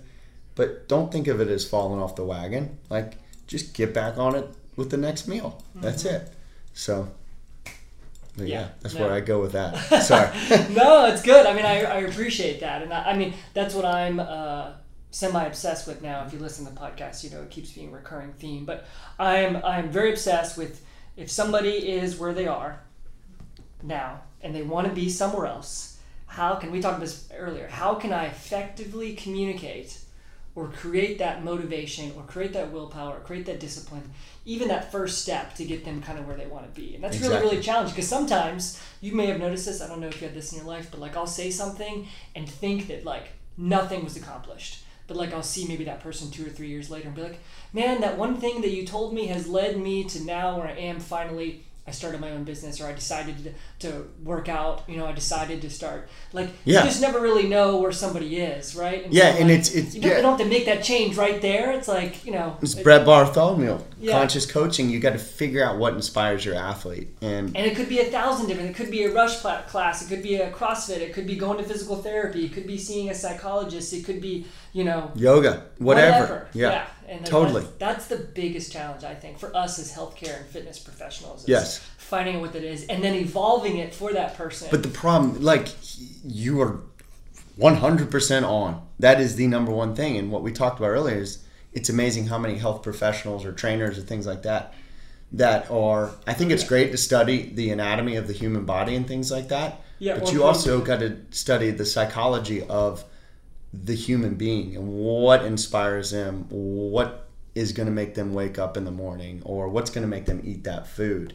But 0.57 0.89
don't 0.89 1.11
think 1.11 1.27
of 1.27 1.41
it 1.41 1.49
as 1.49 1.67
falling 1.67 2.01
off 2.03 2.17
the 2.17 2.25
wagon. 2.25 2.79
Like 2.91 3.15
just 3.47 3.75
get 3.75 3.95
back 3.95 4.19
on 4.19 4.35
it 4.35 4.49
with 4.77 4.91
the 4.91 4.97
next 4.99 5.27
meal. 5.27 5.63
That's 5.75 6.05
it. 6.05 6.31
So, 6.75 7.09
yeah, 8.37 8.45
Yeah, 8.45 8.69
that's 8.81 8.95
no. 8.95 9.03
where 9.07 9.13
I 9.13 9.21
go 9.21 9.41
with 9.41 9.53
that. 9.53 9.75
Sorry. 10.03 10.29
no, 10.75 11.07
it's 11.07 11.23
good. 11.23 11.47
I 11.47 11.55
mean, 11.55 11.65
I, 11.65 11.83
I 11.85 11.97
appreciate 12.01 12.61
that, 12.61 12.83
and 12.83 12.93
I, 12.93 13.11
I 13.13 13.17
mean 13.17 13.33
that's 13.55 13.75
what 13.75 13.85
I'm 13.85 14.21
uh, 14.21 14.73
semi 15.15 15.45
obsessed 15.45 15.87
with 15.87 16.03
now. 16.03 16.25
If 16.27 16.33
you 16.33 16.41
listen 16.41 16.67
to 16.67 16.73
the 16.73 16.79
podcast, 16.79 17.23
you 17.23 17.31
know 17.31 17.43
it 17.43 17.51
keeps 17.51 17.71
being 17.71 17.91
a 17.91 17.93
recurring 17.93 18.33
theme. 18.33 18.65
But 18.65 18.85
I'm 19.19 19.57
I'm 19.65 19.89
very 19.89 20.11
obsessed 20.11 20.59
with 20.59 20.85
if 21.17 21.31
somebody 21.31 21.71
is 21.71 22.19
where 22.19 22.35
they 22.35 22.49
are 22.49 22.81
now 23.83 24.23
and 24.43 24.55
they 24.55 24.63
want 24.63 24.89
to 24.89 24.93
be 24.93 25.09
somewhere 25.09 25.47
else. 25.47 25.99
How 26.27 26.57
can 26.57 26.73
we 26.73 26.81
talked 26.81 26.97
about 26.97 27.07
this 27.07 27.29
earlier? 27.33 27.69
How 27.69 27.95
can 27.95 28.13
I 28.13 28.25
effectively 28.25 29.15
communicate 29.15 30.01
or 30.57 30.69
create 30.69 31.19
that 31.19 31.45
motivation 31.45 32.13
or 32.17 32.25
create 32.25 32.53
that 32.55 32.73
willpower 32.73 33.17
or 33.17 33.21
create 33.21 33.47
that 33.47 33.61
discipline, 33.61 34.11
even 34.45 34.67
that 34.67 34.91
first 34.91 35.23
step 35.23 35.55
to 35.55 35.65
get 35.65 35.85
them 35.85 36.03
kind 36.03 36.19
of 36.19 36.27
where 36.27 36.37
they 36.37 36.47
want 36.47 36.67
to 36.67 36.81
be? 36.81 36.97
And 36.97 37.05
that's 37.05 37.21
really, 37.21 37.37
really 37.37 37.61
challenging 37.61 37.95
because 37.95 38.09
sometimes 38.09 38.83
you 39.01 39.15
may 39.15 39.27
have 39.27 39.39
noticed 39.39 39.67
this. 39.67 39.81
I 39.81 39.87
don't 39.87 40.01
know 40.01 40.09
if 40.09 40.21
you 40.21 40.27
had 40.27 40.37
this 40.37 40.53
in 40.53 40.59
your 40.59 40.67
life, 40.67 40.89
but 40.91 40.99
like 40.99 41.17
I'll 41.17 41.29
say 41.29 41.53
something 41.53 42.09
and 42.35 42.49
think 42.49 42.89
that 42.89 43.05
like 43.05 43.29
nothing 43.57 44.03
was 44.03 44.17
accomplished. 44.17 44.84
But 45.07 45.17
like 45.17 45.33
I'll 45.35 45.43
see 45.43 45.67
maybe 45.67 45.85
that 45.85 46.01
person 46.01 46.31
two 46.31 46.47
or 46.47 46.51
three 46.51 46.69
years 46.69 46.91
later 46.91 47.09
and 47.09 47.15
be 47.17 47.23
like, 47.23 47.41
man, 47.73 48.01
that 48.01 48.17
one 48.19 48.37
thing 48.37 48.61
that 48.63 48.71
you 48.71 48.87
told 48.87 49.13
me 49.15 49.27
has 49.27 49.47
led 49.47 49.79
me 49.79 50.05
to 50.05 50.23
now 50.25 50.57
where 50.59 50.69
I 50.69 50.73
am 50.73 51.01
finally. 51.01 51.65
I 51.87 51.91
started 51.91 52.19
my 52.19 52.31
own 52.31 52.45
business, 52.45 52.81
or 52.81 52.87
I 52.87 52.95
decided 52.95 53.55
to, 53.81 53.87
to 53.91 54.09
work 54.23 54.49
out. 54.49 54.85
You 54.89 54.97
know, 54.97 55.05
I 55.05 55.13
decided 55.13 55.61
to 55.61 55.69
start. 55.69 56.09
Like 56.33 56.49
Yeah. 56.65 56.79
you 56.83 56.89
just 56.89 57.03
never 57.03 57.21
really 57.21 57.47
know 57.47 57.77
where 57.77 57.93
somebody 57.93 58.39
is, 58.39 58.75
right? 58.75 59.07
Yeah, 59.13 59.35
so, 59.35 59.39
and 59.41 59.51
like, 59.51 59.59
it's- 59.59 59.75
it's- 59.75 59.95
you 59.95 60.01
don't, 60.01 60.11
yeah. 60.11 60.17
you 60.17 60.23
don't 60.23 60.39
have 60.39 60.49
to 60.49 60.51
make 60.55 60.65
that 60.65 60.83
change 60.83 61.19
right 61.19 61.43
there. 61.43 61.73
It's 61.73 61.87
like 61.87 62.25
you 62.25 62.33
know, 62.33 62.57
It's 62.63 62.73
it- 62.75 62.85
Brett 62.85 63.05
Bartholomew. 63.05 63.81
Yeah. 64.01 64.13
Conscious 64.19 64.47
coaching. 64.47 64.89
You 64.89 64.99
got 64.99 65.13
to 65.13 65.19
figure 65.19 65.63
out 65.63 65.77
what 65.77 65.93
inspires 65.93 66.43
your 66.43 66.55
athlete, 66.55 67.09
and 67.21 67.55
And 67.55 67.67
it 67.67 67.77
could 67.77 67.91
be 67.91 68.01
a 68.01 68.05
thousand 68.07 68.47
different. 68.47 68.71
It 68.71 68.77
could 68.77 68.91
be 68.91 69.05
a 69.05 69.13
rush 69.13 69.37
class. 69.41 70.01
It 70.03 70.09
could 70.09 70.23
be 70.23 70.37
a 70.37 70.51
CrossFit. 70.53 71.01
It 71.03 71.13
could 71.13 71.27
be 71.27 71.37
going 71.37 71.59
to 71.59 71.65
physical 71.65 71.97
therapy. 71.97 72.47
It 72.47 72.55
could 72.55 72.67
be 72.67 72.79
seeing 72.79 73.11
a 73.11 73.15
psychologist. 73.15 73.93
It 73.93 74.07
could 74.07 74.23
be, 74.23 74.47
you 74.75 74.85
know, 74.85 75.11
yoga, 75.15 75.65
whatever. 75.79 76.49
Yeah. 76.53 76.87
And 77.07 77.25
Totally. 77.25 77.63
That's, 77.63 77.79
that's 77.79 78.07
the 78.09 78.17
biggest 78.17 78.73
challenge 78.73 79.05
I 79.05 79.15
think 79.15 79.39
for 79.39 79.55
us 79.57 79.79
as 79.79 79.93
healthcare 79.93 80.39
and 80.39 80.47
fitness 80.47 80.79
professionals. 80.79 81.43
Is 81.43 81.49
Yes. 81.49 81.79
Finding 81.97 82.37
out 82.37 82.43
what 82.43 82.55
it 82.55 82.65
is 82.65 82.85
and 82.87 83.03
then 83.03 83.15
evolving 83.15 83.79
it 83.79 83.95
for 83.95 84.13
that 84.13 84.37
person. 84.37 84.69
But 84.71 84.83
the 84.83 84.89
problem, 84.89 85.41
like, 85.43 85.69
you 86.25 86.61
are 86.61 86.81
100% 87.59 88.43
on. 88.43 88.87
That 88.99 89.21
is 89.21 89.37
the 89.37 89.47
number 89.47 89.71
one 89.71 89.95
thing. 89.95 90.17
And 90.17 90.31
what 90.31 90.43
we 90.43 90.53
talked 90.53 90.79
about 90.81 90.89
earlier 90.89 91.19
is 91.19 91.45
it's 91.73 91.89
amazing 91.89 92.27
how 92.27 92.39
many 92.39 92.59
health 92.59 92.83
professionals 92.83 93.45
or 93.45 93.53
trainers 93.53 93.97
or 93.97 94.03
things 94.03 94.27
like 94.27 94.43
that 94.43 94.75
that 95.33 95.71
are, 95.71 96.11
I 96.27 96.33
think 96.33 96.51
it's 96.51 96.65
great 96.65 96.91
to 96.91 96.97
study 96.97 97.51
the 97.55 97.71
anatomy 97.71 98.17
of 98.17 98.27
the 98.27 98.33
human 98.33 98.65
body 98.65 98.97
and 98.97 99.07
things 99.07 99.31
like 99.31 99.49
that. 99.49 99.83
Yeah, 100.01 100.19
but 100.19 100.33
you 100.33 100.43
also 100.43 100.81
got 100.81 101.01
to 101.01 101.19
study 101.31 101.71
the 101.71 101.87
psychology 101.87 102.63
of 102.63 103.05
the 103.83 103.95
human 103.95 104.35
being 104.35 104.77
and 104.77 104.89
what 104.89 105.45
inspires 105.45 106.11
them, 106.11 106.47
what 106.49 107.27
is 107.55 107.73
going 107.73 107.87
to 107.87 107.93
make 107.93 108.15
them 108.15 108.35
wake 108.35 108.59
up 108.59 108.77
in 108.77 108.85
the 108.85 108.91
morning, 108.91 109.43
or 109.45 109.69
what's 109.69 109.91
going 109.91 110.03
to 110.03 110.09
make 110.09 110.27
them 110.27 110.41
eat 110.45 110.65
that 110.65 110.87
food. 110.87 111.33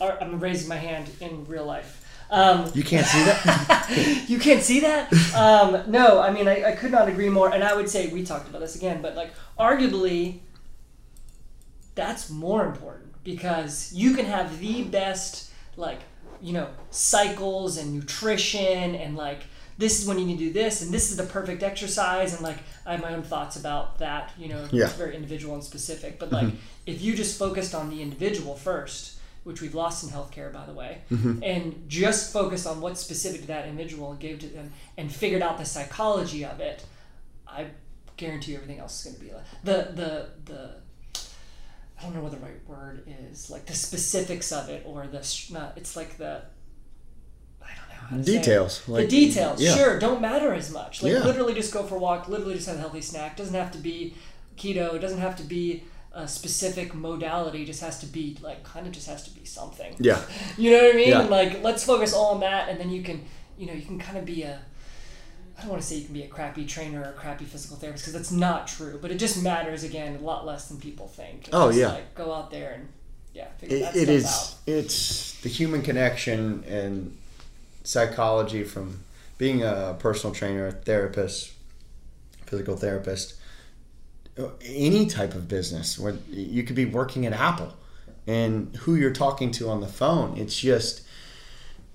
I'm 0.00 0.38
raising 0.38 0.68
my 0.68 0.76
hand 0.76 1.10
in 1.20 1.44
real 1.46 1.64
life. 1.64 2.02
Um, 2.30 2.70
You 2.74 2.82
can't 2.82 3.06
see 3.06 3.24
that? 3.24 4.24
you 4.28 4.38
can't 4.38 4.62
see 4.62 4.80
that? 4.80 5.12
Um, 5.34 5.90
no, 5.90 6.20
I 6.20 6.30
mean, 6.30 6.48
I, 6.48 6.64
I 6.64 6.72
could 6.72 6.90
not 6.90 7.08
agree 7.08 7.28
more. 7.28 7.52
And 7.52 7.62
I 7.64 7.74
would 7.74 7.88
say, 7.88 8.08
we 8.08 8.24
talked 8.24 8.48
about 8.48 8.60
this 8.60 8.76
again, 8.76 9.00
but 9.00 9.14
like, 9.14 9.30
arguably, 9.58 10.40
that's 11.94 12.28
more 12.28 12.66
important 12.66 13.22
because 13.24 13.92
you 13.94 14.14
can 14.14 14.26
have 14.26 14.58
the 14.60 14.82
best, 14.82 15.50
like, 15.76 16.00
you 16.42 16.52
know, 16.52 16.68
cycles 16.90 17.78
and 17.78 17.94
nutrition 17.94 18.94
and 18.94 19.16
like, 19.16 19.44
this 19.78 20.00
is 20.00 20.08
when 20.08 20.18
you 20.18 20.24
need 20.24 20.38
to 20.38 20.46
do 20.46 20.52
this 20.52 20.82
and 20.82 20.92
this 20.92 21.10
is 21.10 21.16
the 21.16 21.24
perfect 21.24 21.62
exercise 21.62 22.32
and 22.34 22.42
like 22.42 22.58
i 22.84 22.92
have 22.92 23.02
my 23.02 23.14
own 23.14 23.22
thoughts 23.22 23.56
about 23.56 23.98
that 23.98 24.32
you 24.38 24.48
know 24.48 24.66
Yeah. 24.70 24.86
it's 24.86 24.94
very 24.94 25.14
individual 25.14 25.54
and 25.54 25.64
specific 25.64 26.18
but 26.18 26.30
mm-hmm. 26.30 26.46
like 26.46 26.54
if 26.86 27.02
you 27.02 27.14
just 27.14 27.38
focused 27.38 27.74
on 27.74 27.90
the 27.90 28.02
individual 28.02 28.54
first 28.54 29.18
which 29.44 29.60
we've 29.60 29.74
lost 29.74 30.02
in 30.04 30.10
healthcare 30.10 30.52
by 30.52 30.66
the 30.66 30.72
way 30.72 31.02
mm-hmm. 31.10 31.42
and 31.42 31.84
just 31.88 32.32
focused 32.32 32.66
on 32.66 32.80
what's 32.80 33.00
specific 33.00 33.42
to 33.42 33.46
that 33.46 33.66
individual 33.66 34.10
and 34.10 34.20
gave 34.20 34.38
to 34.38 34.48
them 34.48 34.72
and 34.96 35.12
figured 35.12 35.42
out 35.42 35.58
the 35.58 35.64
psychology 35.64 36.44
of 36.44 36.60
it 36.60 36.84
i 37.46 37.66
guarantee 38.16 38.52
you 38.52 38.56
everything 38.56 38.78
else 38.78 39.04
is 39.04 39.12
going 39.12 39.16
to 39.16 39.24
be 39.24 39.32
like 39.32 39.44
the 39.64 39.92
the 39.94 40.52
the 40.52 40.86
I 41.98 42.02
don't 42.02 42.14
know 42.14 42.20
what 42.20 42.32
the 42.32 42.38
right 42.38 42.60
word 42.66 43.04
is, 43.30 43.50
like 43.50 43.66
the 43.66 43.74
specifics 43.74 44.52
of 44.52 44.68
it, 44.68 44.82
or 44.84 45.06
the 45.06 45.46
not. 45.50 45.72
It's 45.76 45.96
like 45.96 46.18
the 46.18 46.42
I 47.62 47.68
don't 47.68 47.76
know 47.76 47.82
how 47.85 47.85
to 47.85 47.85
say 47.85 47.85
it. 47.85 47.85
Details. 48.22 48.88
Like, 48.88 49.04
the 49.04 49.08
details, 49.08 49.60
yeah. 49.60 49.74
sure, 49.74 49.98
don't 49.98 50.20
matter 50.20 50.52
as 50.54 50.70
much. 50.70 51.02
Like 51.02 51.12
Yeah. 51.12 51.24
literally, 51.24 51.54
just 51.54 51.72
go 51.72 51.82
for 51.82 51.96
a 51.96 51.98
walk. 51.98 52.28
Literally, 52.28 52.54
just 52.54 52.66
have 52.68 52.76
a 52.76 52.80
healthy 52.80 53.00
snack. 53.00 53.36
Doesn't 53.36 53.54
have 53.54 53.72
to 53.72 53.78
be 53.78 54.14
keto. 54.56 54.94
It 54.94 55.00
doesn't 55.00 55.18
have 55.18 55.36
to 55.36 55.42
be 55.42 55.82
a 56.12 56.26
specific 56.28 56.94
modality. 56.94 57.64
Just 57.64 57.80
has 57.82 57.98
to 58.00 58.06
be 58.06 58.36
like 58.40 58.62
kind 58.64 58.86
of 58.86 58.92
just 58.92 59.06
has 59.08 59.24
to 59.24 59.30
be 59.30 59.44
something. 59.44 59.94
Yeah. 59.98 60.20
You 60.56 60.70
know 60.70 60.82
what 60.84 60.94
I 60.94 60.96
mean? 60.96 61.08
Yeah. 61.08 61.22
Like, 61.22 61.62
let's 61.62 61.84
focus 61.84 62.14
all 62.14 62.34
on 62.34 62.40
that, 62.40 62.68
and 62.68 62.78
then 62.80 62.90
you 62.90 63.02
can, 63.02 63.24
you 63.58 63.66
know, 63.66 63.72
you 63.74 63.82
can 63.82 63.98
kind 63.98 64.16
of 64.18 64.24
be 64.24 64.42
a. 64.42 64.58
I 65.58 65.62
don't 65.62 65.70
want 65.70 65.80
to 65.82 65.88
say 65.88 65.96
you 65.96 66.04
can 66.04 66.12
be 66.14 66.22
a 66.22 66.28
crappy 66.28 66.66
trainer 66.66 67.00
or 67.02 67.08
a 67.10 67.12
crappy 67.14 67.44
physical 67.46 67.76
therapist 67.78 68.04
because 68.04 68.12
that's 68.12 68.30
not 68.30 68.66
true. 68.68 68.98
But 69.00 69.10
it 69.10 69.16
just 69.18 69.42
matters 69.42 69.84
again 69.84 70.16
a 70.16 70.18
lot 70.20 70.44
less 70.46 70.68
than 70.68 70.78
people 70.78 71.08
think. 71.08 71.48
Oh, 71.52 71.70
yeah. 71.70 71.92
Like 71.92 72.14
go 72.14 72.32
out 72.32 72.50
there 72.50 72.72
and 72.72 72.88
yeah, 73.32 73.48
figure 73.58 73.78
It, 73.78 73.80
that 73.80 73.96
it 73.96 74.04
stuff 74.04 74.08
is. 74.10 74.26
out. 74.26 74.54
It's 74.84 75.40
the 75.40 75.48
human 75.48 75.80
connection 75.82 76.62
and 76.68 77.16
psychology 77.86 78.64
from 78.64 79.04
being 79.38 79.62
a 79.62 79.96
personal 79.98 80.34
trainer, 80.34 80.66
a 80.66 80.72
therapist, 80.72 81.52
physical 82.46 82.76
therapist, 82.76 83.34
any 84.64 85.06
type 85.06 85.34
of 85.34 85.48
business. 85.48 85.98
Where 85.98 86.16
you 86.28 86.62
could 86.62 86.76
be 86.76 86.84
working 86.84 87.24
at 87.26 87.32
Apple, 87.32 87.74
and 88.26 88.74
who 88.76 88.96
you're 88.96 89.12
talking 89.12 89.50
to 89.52 89.68
on 89.68 89.80
the 89.80 89.88
phone. 89.88 90.36
It's 90.36 90.58
just. 90.58 91.02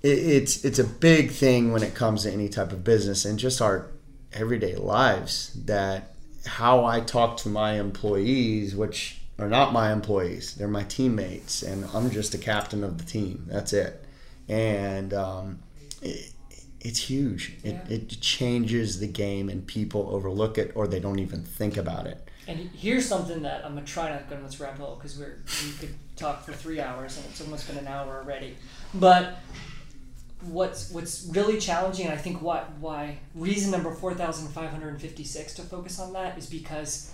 It, 0.02 0.18
it's 0.18 0.64
it's 0.64 0.78
a 0.80 0.84
big 0.84 1.30
thing 1.30 1.72
when 1.72 1.82
it 1.82 1.94
comes 1.94 2.24
to 2.24 2.32
any 2.32 2.48
type 2.48 2.72
of 2.72 2.82
business 2.82 3.24
and 3.24 3.38
just 3.38 3.60
our 3.60 3.86
everyday 4.32 4.74
lives. 4.74 5.52
That 5.66 6.14
how 6.46 6.84
I 6.84 7.00
talk 7.00 7.36
to 7.38 7.48
my 7.48 7.78
employees, 7.78 8.74
which 8.74 9.20
are 9.38 9.48
not 9.48 9.72
my 9.72 9.92
employees, 9.92 10.54
they're 10.54 10.68
my 10.68 10.84
teammates, 10.84 11.62
and 11.62 11.84
I'm 11.94 12.10
just 12.10 12.34
a 12.34 12.38
captain 12.38 12.82
of 12.82 12.98
the 12.98 13.04
team. 13.04 13.44
That's 13.48 13.72
it. 13.72 14.04
And 14.48 15.14
um, 15.14 15.60
it, 16.02 16.32
it's 16.80 16.98
huge. 16.98 17.54
It, 17.62 17.74
Yeah. 17.88 17.94
it 17.96 18.20
changes 18.20 18.98
the 19.00 19.06
game, 19.06 19.48
and 19.48 19.66
people 19.66 20.08
overlook 20.10 20.58
it 20.58 20.72
or 20.74 20.86
they 20.86 21.00
don't 21.00 21.18
even 21.20 21.42
think 21.42 21.76
about 21.76 22.06
it. 22.06 22.28
And 22.48 22.58
here's 22.74 23.06
something 23.06 23.42
that 23.42 23.64
I'm 23.64 23.74
gonna 23.74 23.86
try 23.86 24.10
not 24.10 24.28
to 24.28 24.38
let's 24.40 24.58
wrap 24.58 24.80
up 24.80 24.98
because 24.98 25.16
we're 25.16 25.38
we 25.64 25.72
could 25.78 25.94
talk 26.16 26.44
for 26.44 26.52
three 26.52 26.80
hours 26.80 27.16
and 27.16 27.24
it's 27.26 27.40
almost 27.40 27.68
been 27.68 27.78
an 27.78 27.86
hour 27.86 28.18
already. 28.18 28.56
But 28.94 29.38
what's 30.40 30.90
what's 30.90 31.28
really 31.32 31.60
challenging, 31.60 32.06
and 32.06 32.14
I 32.14 32.18
think 32.20 32.42
what 32.42 32.68
why 32.80 33.18
reason 33.34 33.70
number 33.70 33.92
four 33.94 34.14
thousand 34.14 34.48
five 34.48 34.70
hundred 34.70 34.88
and 34.88 35.00
fifty 35.00 35.22
six 35.24 35.54
to 35.54 35.62
focus 35.62 36.00
on 36.00 36.12
that 36.14 36.36
is 36.36 36.46
because 36.46 37.12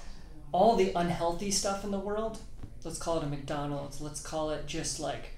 all 0.50 0.76
the 0.76 0.92
unhealthy 0.96 1.50
stuff 1.50 1.84
in 1.84 1.90
the 1.90 1.98
world, 1.98 2.38
let's 2.84 2.98
call 2.98 3.18
it 3.18 3.24
a 3.24 3.26
McDonald's, 3.26 4.00
let's 4.00 4.20
call 4.20 4.50
it 4.50 4.66
just 4.66 4.98
like 4.98 5.32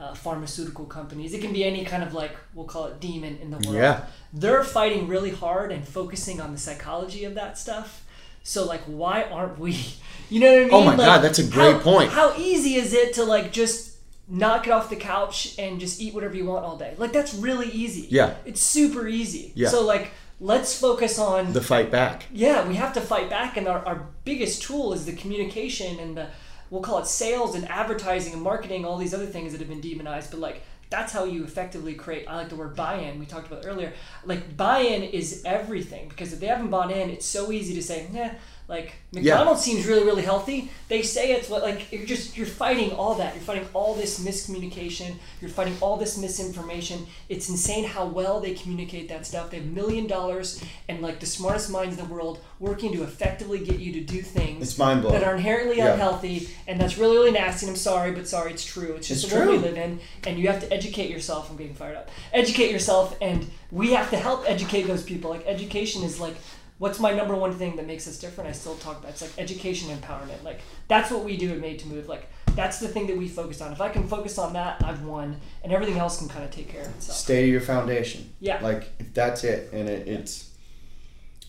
uh, 0.00 0.14
pharmaceutical 0.14 0.86
companies. 0.86 1.34
It 1.34 1.40
can 1.42 1.52
be 1.52 1.62
any 1.64 1.84
kind 1.84 2.02
of 2.02 2.14
like 2.14 2.34
we'll 2.54 2.66
call 2.66 2.86
it 2.86 3.00
demon 3.00 3.38
in 3.42 3.50
the 3.50 3.58
world. 3.58 3.74
Yeah. 3.76 4.04
They're 4.32 4.64
fighting 4.64 5.08
really 5.08 5.30
hard 5.30 5.70
and 5.72 5.86
focusing 5.86 6.40
on 6.40 6.52
the 6.52 6.58
psychology 6.58 7.24
of 7.24 7.34
that 7.34 7.58
stuff. 7.58 8.04
So 8.42 8.64
like, 8.64 8.80
why 8.84 9.22
aren't 9.24 9.58
we? 9.58 9.76
You 10.32 10.38
know 10.38 10.52
what 10.52 10.58
I 10.58 10.64
mean? 10.66 10.74
Oh 10.74 10.84
my 10.84 10.94
Like, 10.94 11.06
God, 11.06 11.18
that's 11.22 11.40
a 11.40 11.44
great 11.46 11.72
how- 11.72 11.80
point. 11.80 12.10
How 12.12 12.36
easy 12.36 12.76
is 12.76 12.92
it 12.94 13.14
to 13.14 13.24
like 13.24 13.52
just 13.52 13.96
knock 14.28 14.68
it 14.68 14.70
off 14.70 14.88
the 14.88 14.94
couch 14.94 15.56
and 15.58 15.80
just 15.80 16.00
eat 16.00 16.14
whatever 16.14 16.36
you 16.36 16.44
want 16.44 16.64
all 16.64 16.76
day? 16.76 16.94
Like 16.98 17.12
that's 17.12 17.34
really 17.34 17.68
easy. 17.68 18.06
Yeah. 18.10 18.34
It's 18.44 18.60
super 18.62 19.08
easy. 19.08 19.50
Yeah. 19.56 19.70
So 19.70 19.84
like, 19.84 20.12
let's 20.38 20.78
focus 20.80 21.18
on 21.18 21.52
The 21.52 21.60
fight 21.60 21.90
back. 21.90 22.26
yeah, 22.32 22.64
we 22.68 22.76
have 22.76 22.92
to 22.92 23.00
fight 23.00 23.28
back, 23.28 23.56
and 23.56 23.66
our, 23.66 23.84
our 23.84 24.06
biggest 24.24 24.62
tool 24.62 24.92
is 24.92 25.04
the 25.04 25.14
communication 25.14 25.98
and 25.98 26.16
the 26.16 26.28
we'll 26.70 26.82
call 26.82 26.98
it 26.98 27.06
sales 27.06 27.54
and 27.54 27.68
advertising 27.68 28.32
and 28.32 28.42
marketing, 28.42 28.84
all 28.84 28.96
these 28.96 29.14
other 29.14 29.26
things 29.26 29.52
that 29.52 29.58
have 29.58 29.68
been 29.68 29.80
demonized. 29.80 30.30
But 30.30 30.40
like 30.40 30.62
that's 30.90 31.12
how 31.12 31.24
you 31.24 31.44
effectively 31.44 31.94
create. 31.94 32.26
I 32.28 32.36
like 32.36 32.48
the 32.48 32.56
word 32.56 32.74
buy-in. 32.74 33.20
We 33.20 33.26
talked 33.26 33.46
about 33.46 33.64
earlier. 33.64 33.92
Like 34.24 34.56
buy-in 34.56 35.04
is 35.04 35.42
everything 35.46 36.08
because 36.08 36.32
if 36.32 36.40
they 36.40 36.48
haven't 36.48 36.70
bought 36.70 36.90
in, 36.90 37.10
it's 37.10 37.26
so 37.26 37.52
easy 37.52 37.74
to 37.74 37.82
say, 37.82 38.08
nah, 38.12 38.30
Like 38.70 38.94
McDonald's 39.12 39.62
seems 39.62 39.84
really 39.84 40.04
really 40.04 40.22
healthy. 40.22 40.70
They 40.88 41.02
say 41.02 41.32
it's 41.32 41.48
what 41.50 41.62
like 41.62 41.90
you're 41.90 42.06
just 42.06 42.36
you're 42.36 42.46
fighting 42.46 42.92
all 42.92 43.16
that. 43.16 43.34
You're 43.34 43.42
fighting 43.42 43.66
all 43.74 43.94
this 43.94 44.20
miscommunication. 44.24 45.16
You're 45.40 45.50
fighting 45.50 45.76
all 45.80 45.96
this 45.96 46.16
misinformation. 46.16 47.04
It's 47.28 47.48
insane 47.48 47.84
how 47.84 48.06
well 48.06 48.38
they 48.38 48.54
communicate 48.54 49.08
that 49.08 49.26
stuff. 49.26 49.50
They 49.50 49.56
have 49.58 49.66
million 49.66 50.06
dollars 50.06 50.62
and 50.88 51.02
like 51.02 51.18
the 51.18 51.26
smartest 51.26 51.68
minds 51.70 51.98
in 51.98 52.06
the 52.06 52.14
world 52.14 52.38
working 52.60 52.92
to 52.92 53.02
effectively 53.02 53.58
get 53.58 53.80
you 53.80 53.92
to 53.94 54.00
do 54.00 54.22
things 54.22 54.62
It's 54.62 54.78
mind 54.78 55.00
blowing. 55.02 55.18
that 55.18 55.26
are 55.26 55.34
inherently 55.34 55.78
Yeah. 55.78 55.94
unhealthy, 55.94 56.48
and 56.68 56.80
that's 56.80 56.96
really, 56.96 57.16
really 57.16 57.30
nasty. 57.32 57.66
And 57.66 57.72
I'm 57.74 57.76
sorry, 57.76 58.12
but 58.12 58.28
sorry, 58.28 58.52
it's 58.52 58.64
true. 58.64 58.92
It's 58.96 59.08
just 59.08 59.24
It's 59.24 59.32
the 59.32 59.38
world 59.40 59.50
we 59.50 59.58
live 59.58 59.78
in, 59.78 59.98
and 60.26 60.38
you 60.38 60.46
have 60.48 60.60
to 60.60 60.72
educate 60.72 61.10
yourself. 61.10 61.50
I'm 61.50 61.56
getting 61.56 61.74
fired 61.74 61.96
up. 61.96 62.10
Educate 62.32 62.70
yourself, 62.70 63.16
and 63.20 63.50
we 63.72 63.92
have 63.94 64.10
to 64.10 64.16
help 64.16 64.44
educate 64.46 64.82
those 64.82 65.02
people. 65.02 65.30
Like 65.30 65.44
education 65.46 66.02
is 66.04 66.20
like, 66.20 66.36
what's 66.80 66.98
my 66.98 67.12
number 67.12 67.36
one 67.36 67.52
thing 67.52 67.76
that 67.76 67.86
makes 67.86 68.08
us 68.08 68.18
different? 68.18 68.48
I 68.48 68.52
still 68.52 68.74
talk 68.76 68.98
about. 68.98 69.10
It's 69.10 69.20
like 69.20 69.32
education 69.38 69.96
empowerment. 69.96 70.42
Like 70.42 70.60
that's 70.88 71.10
what 71.10 71.24
we 71.24 71.36
do 71.36 71.52
at 71.52 71.58
Made 71.58 71.78
to 71.80 71.88
Move. 71.88 72.08
Like 72.08 72.26
that's 72.56 72.80
the 72.80 72.88
thing 72.88 73.06
that 73.06 73.16
we 73.16 73.28
focus 73.28 73.60
on. 73.60 73.70
If 73.70 73.80
I 73.80 73.90
can 73.90 74.08
focus 74.08 74.38
on 74.38 74.54
that, 74.54 74.82
I've 74.82 75.04
won, 75.04 75.36
and 75.62 75.72
everything 75.72 75.98
else 75.98 76.18
can 76.18 76.28
kind 76.28 76.42
of 76.42 76.50
take 76.50 76.68
care 76.68 76.80
of 76.80 76.88
itself. 76.88 77.18
Stay 77.18 77.42
to 77.42 77.48
your 77.48 77.60
foundation. 77.60 78.32
Yeah. 78.40 78.58
Like 78.62 78.88
if 78.98 79.12
that's 79.12 79.44
it, 79.44 79.72
and 79.72 79.88
it, 79.88 80.08
it's, 80.08 80.50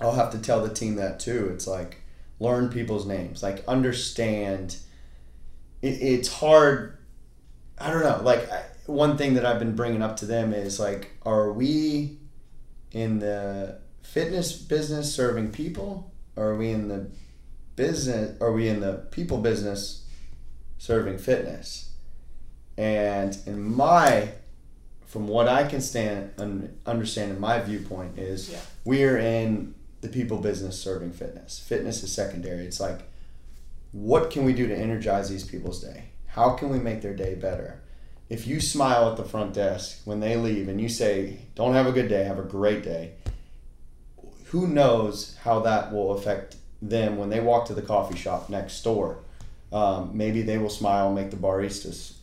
I'll 0.01 0.11
have 0.11 0.31
to 0.31 0.37
tell 0.37 0.61
the 0.61 0.73
team 0.73 0.95
that 0.95 1.19
too. 1.21 1.49
It's 1.53 1.65
like 1.65 2.01
learn 2.39 2.69
people's 2.69 3.07
names, 3.07 3.41
like 3.41 3.63
understand. 3.67 4.75
It, 5.81 6.01
it's 6.01 6.27
hard. 6.27 6.97
I 7.79 7.89
don't 7.89 8.03
know. 8.03 8.19
Like 8.21 8.51
I, 8.51 8.65
one 8.85 9.15
thing 9.15 9.35
that 9.35 9.45
I've 9.45 9.59
been 9.59 9.77
bringing 9.77 10.01
up 10.01 10.17
to 10.17 10.25
them 10.25 10.53
is 10.53 10.77
like, 10.77 11.11
are 11.23 11.53
we 11.53 12.17
in 12.91 13.19
the 13.19 13.79
fitness 14.11 14.51
business 14.51 15.13
serving 15.15 15.51
people, 15.51 16.11
or 16.35 16.49
are 16.49 16.57
we 16.57 16.69
in 16.69 16.89
the 16.89 17.09
business? 17.77 18.39
Are 18.41 18.51
we 18.51 18.67
in 18.67 18.81
the 18.81 19.07
people 19.11 19.37
business 19.37 20.05
serving 20.77 21.17
fitness? 21.17 21.91
And 22.77 23.37
in 23.45 23.75
my 23.75 24.31
from 25.05 25.27
what 25.27 25.47
I 25.47 25.65
can 25.65 25.81
stand 25.81 26.31
un, 26.37 26.77
understand 26.85 27.31
in 27.31 27.39
my 27.39 27.59
viewpoint 27.59 28.17
is 28.17 28.49
Yeah. 28.49 28.59
we're 28.85 29.17
in 29.17 29.75
the 30.01 30.07
people 30.09 30.37
business 30.37 30.79
serving 30.79 31.11
fitness. 31.11 31.59
Fitness 31.59 32.03
is 32.03 32.11
secondary. 32.11 32.65
It's 32.65 32.79
like 32.79 32.99
what 33.93 34.29
can 34.29 34.43
we 34.45 34.53
do 34.53 34.67
to 34.67 34.75
energize 34.75 35.29
these 35.29 35.43
people's 35.45 35.81
day? 35.81 36.05
How 36.27 36.51
can 36.51 36.69
we 36.69 36.79
make 36.79 37.01
their 37.01 37.13
day 37.13 37.35
better? 37.35 37.81
If 38.29 38.47
you 38.47 38.61
smile 38.61 39.09
at 39.09 39.17
the 39.17 39.25
front 39.25 39.53
desk 39.53 40.01
when 40.05 40.21
they 40.21 40.37
leave 40.37 40.69
and 40.69 40.79
you 40.79 40.87
say, 40.89 41.39
"Don't 41.55 41.73
have 41.73 41.87
a 41.87 41.91
good 41.91 42.07
day, 42.09 42.23
have 42.23 42.39
a 42.39 42.43
great 42.57 42.83
day." 42.83 43.11
Who 44.51 44.67
knows 44.67 45.37
how 45.43 45.59
that 45.61 45.93
will 45.93 46.11
affect 46.11 46.57
them 46.81 47.17
when 47.17 47.29
they 47.29 47.39
walk 47.39 47.67
to 47.67 47.73
the 47.73 47.81
coffee 47.81 48.17
shop 48.17 48.49
next 48.49 48.83
door? 48.83 49.19
Um, 49.71 50.11
maybe 50.13 50.41
they 50.41 50.57
will 50.57 50.69
smile, 50.69 51.07
and 51.07 51.15
make 51.15 51.31
the 51.31 51.37
baristas 51.37 52.15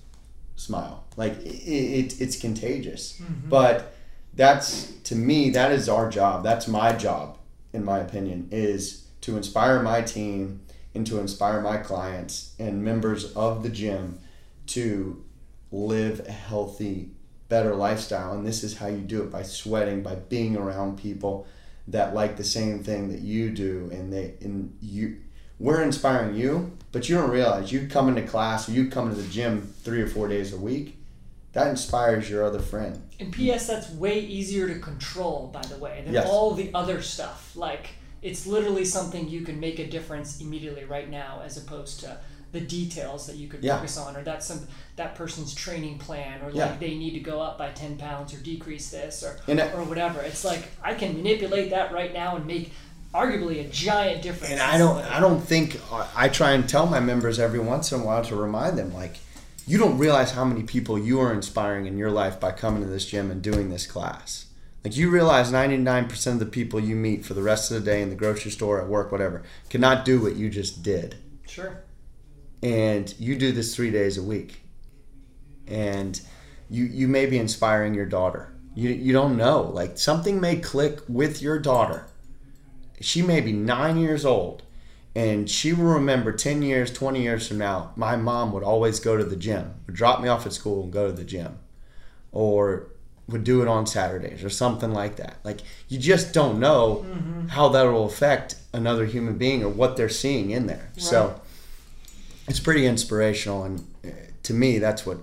smile. 0.54 1.04
Like 1.16 1.38
it, 1.38 1.64
it, 1.64 2.20
it's 2.20 2.38
contagious. 2.38 3.20
But 3.48 3.94
that's 4.34 4.92
to 5.04 5.14
me 5.14 5.48
that 5.50 5.72
is 5.72 5.88
our 5.88 6.10
job. 6.10 6.42
That's 6.42 6.68
my 6.68 6.92
job, 6.92 7.38
in 7.72 7.82
my 7.82 7.98
opinion, 8.00 8.48
is 8.50 9.06
to 9.22 9.38
inspire 9.38 9.82
my 9.82 10.02
team 10.02 10.60
and 10.94 11.06
to 11.06 11.18
inspire 11.18 11.62
my 11.62 11.78
clients 11.78 12.54
and 12.58 12.84
members 12.84 13.32
of 13.34 13.62
the 13.62 13.70
gym 13.70 14.18
to 14.66 15.24
live 15.72 16.26
a 16.26 16.32
healthy, 16.32 17.10
better 17.48 17.74
lifestyle. 17.74 18.32
And 18.34 18.46
this 18.46 18.62
is 18.62 18.76
how 18.76 18.88
you 18.88 18.98
do 18.98 19.22
it 19.22 19.30
by 19.30 19.44
sweating, 19.44 20.02
by 20.02 20.16
being 20.16 20.56
around 20.56 20.98
people 20.98 21.46
that 21.88 22.14
like 22.14 22.36
the 22.36 22.44
same 22.44 22.82
thing 22.82 23.08
that 23.10 23.20
you 23.20 23.50
do, 23.50 23.88
and 23.92 24.12
they 24.12 24.34
and 24.40 24.76
you. 24.80 25.18
We're 25.58 25.82
inspiring 25.82 26.36
you, 26.36 26.76
but 26.92 27.08
you 27.08 27.16
don't 27.16 27.30
realize 27.30 27.72
you 27.72 27.88
come 27.88 28.08
into 28.08 28.22
class 28.22 28.68
or 28.68 28.72
you 28.72 28.88
come 28.88 29.10
into 29.10 29.20
the 29.20 29.28
gym 29.28 29.74
three 29.82 30.00
or 30.00 30.06
four 30.06 30.28
days 30.28 30.52
a 30.52 30.56
week. 30.56 30.96
That 31.52 31.66
inspires 31.66 32.30
your 32.30 32.44
other 32.44 32.60
friend. 32.60 33.02
And 33.18 33.32
P.S. 33.32 33.66
That's 33.66 33.90
way 33.90 34.20
easier 34.20 34.68
to 34.68 34.78
control, 34.78 35.50
by 35.52 35.62
the 35.62 35.76
way, 35.78 36.02
than 36.04 36.14
Yes. 36.14 36.28
all 36.28 36.52
the 36.54 36.70
other 36.74 37.02
stuff. 37.02 37.56
Like 37.56 37.88
it's 38.22 38.46
literally 38.46 38.84
something 38.84 39.28
you 39.28 39.40
can 39.42 39.58
make 39.58 39.78
a 39.80 39.86
difference 39.88 40.40
immediately 40.40 40.84
right 40.84 41.08
now, 41.10 41.42
as 41.44 41.56
opposed 41.56 42.00
to 42.00 42.18
the 42.52 42.60
details 42.60 43.26
that 43.26 43.36
you 43.36 43.46
could 43.48 43.62
Yeah. 43.62 43.76
focus 43.76 43.98
on, 43.98 44.16
or 44.16 44.22
that's 44.22 44.46
some 44.46 44.66
that 44.96 45.14
person's 45.14 45.54
training 45.54 45.98
plan, 45.98 46.40
or 46.42 46.50
Yeah. 46.50 46.66
like 46.66 46.80
they 46.80 46.94
need 46.96 47.12
to 47.12 47.20
go 47.20 47.40
up 47.40 47.58
by 47.58 47.70
ten 47.70 47.96
pounds 47.96 48.32
or 48.34 48.38
decrease 48.38 48.90
this, 48.90 49.22
or 49.22 49.38
And 49.46 49.60
or 49.60 49.84
whatever. 49.84 50.20
It's 50.20 50.44
like 50.44 50.68
I 50.82 50.94
can 50.94 51.16
manipulate 51.16 51.70
that 51.70 51.92
right 51.92 52.12
now 52.12 52.36
and 52.36 52.46
make 52.46 52.72
arguably 53.14 53.60
a 53.64 53.68
giant 53.68 54.22
difference. 54.22 54.52
And 54.52 54.60
I 54.60 54.76
don't. 54.78 54.98
I 55.04 55.20
don't 55.20 55.40
think 55.40 55.80
I 56.14 56.28
try 56.28 56.52
and 56.52 56.68
tell 56.68 56.86
my 56.86 57.00
members 57.00 57.38
every 57.38 57.58
once 57.60 57.92
in 57.92 58.00
a 58.00 58.04
while 58.04 58.22
to 58.24 58.36
remind 58.36 58.78
them, 58.78 58.92
like, 58.94 59.16
you 59.66 59.78
don't 59.78 59.98
realize 59.98 60.30
how 60.32 60.44
many 60.44 60.62
people 60.62 60.98
you 60.98 61.20
are 61.20 61.32
inspiring 61.32 61.86
in 61.86 61.98
your 61.98 62.10
life 62.10 62.40
by 62.40 62.52
coming 62.52 62.82
to 62.82 62.88
this 62.88 63.04
gym 63.04 63.30
and 63.30 63.42
doing 63.42 63.68
this 63.70 63.86
class. 63.86 64.46
Like 64.84 64.96
you 64.96 65.10
realize 65.10 65.50
99% 65.52 66.26
of 66.34 66.38
the 66.38 66.46
people 66.46 66.80
you 66.80 66.96
meet 66.96 67.24
for 67.24 67.34
the 67.34 67.42
rest 67.42 67.70
of 67.70 67.74
the 67.82 67.84
day 67.90 68.00
in 68.00 68.08
the 68.10 68.14
grocery 68.16 68.50
store, 68.50 68.80
at 68.80 68.88
work, 68.88 69.12
whatever, 69.12 69.42
cannot 69.68 70.04
do 70.04 70.20
what 70.20 70.36
you 70.36 70.48
just 70.48 70.82
did. 70.82 71.16
Sure. 71.46 71.80
And 72.62 73.12
you 73.18 73.36
do 73.36 73.52
this 73.52 73.74
three 73.74 73.90
days 73.90 74.18
a 74.18 74.22
week. 74.22 74.60
And 75.66 76.20
you 76.70 76.84
you 76.84 77.08
may 77.08 77.26
be 77.26 77.38
inspiring 77.38 77.94
your 77.94 78.06
daughter. 78.06 78.52
You 78.74 78.90
you 78.90 79.12
don't 79.12 79.36
know. 79.36 79.62
Like 79.62 79.98
something 79.98 80.40
may 80.40 80.56
click 80.56 81.00
with 81.08 81.42
your 81.42 81.58
daughter. 81.58 82.06
She 83.00 83.22
may 83.22 83.40
be 83.40 83.52
nine 83.52 83.96
years 83.98 84.24
old 84.24 84.62
and 85.18 85.50
she 85.50 85.72
will 85.72 85.84
remember 85.84 86.32
10 86.32 86.62
years 86.62 86.92
20 86.92 87.20
years 87.20 87.48
from 87.48 87.58
now 87.58 87.92
my 87.96 88.14
mom 88.14 88.52
would 88.52 88.62
always 88.62 89.00
go 89.00 89.16
to 89.16 89.24
the 89.24 89.36
gym 89.36 89.74
would 89.86 89.96
drop 89.96 90.20
me 90.20 90.28
off 90.28 90.46
at 90.46 90.52
school 90.52 90.84
and 90.84 90.92
go 90.92 91.06
to 91.06 91.12
the 91.12 91.24
gym 91.24 91.58
or 92.30 92.88
would 93.26 93.42
do 93.42 93.60
it 93.60 93.68
on 93.68 93.86
saturdays 93.86 94.44
or 94.44 94.50
something 94.50 94.92
like 94.92 95.16
that 95.16 95.38
like 95.44 95.60
you 95.88 95.98
just 95.98 96.32
don't 96.32 96.60
know 96.60 97.04
mm-hmm. 97.06 97.48
how 97.48 97.68
that 97.68 97.82
will 97.82 98.06
affect 98.06 98.56
another 98.72 99.06
human 99.06 99.36
being 99.36 99.64
or 99.64 99.68
what 99.68 99.96
they're 99.96 100.08
seeing 100.08 100.50
in 100.50 100.66
there 100.66 100.90
so 100.96 101.40
it's 102.48 102.60
pretty 102.60 102.86
inspirational 102.86 103.64
and 103.64 103.80
uh, 104.04 104.08
to 104.42 104.52
me 104.54 104.78
that's 104.78 105.04
what 105.06 105.18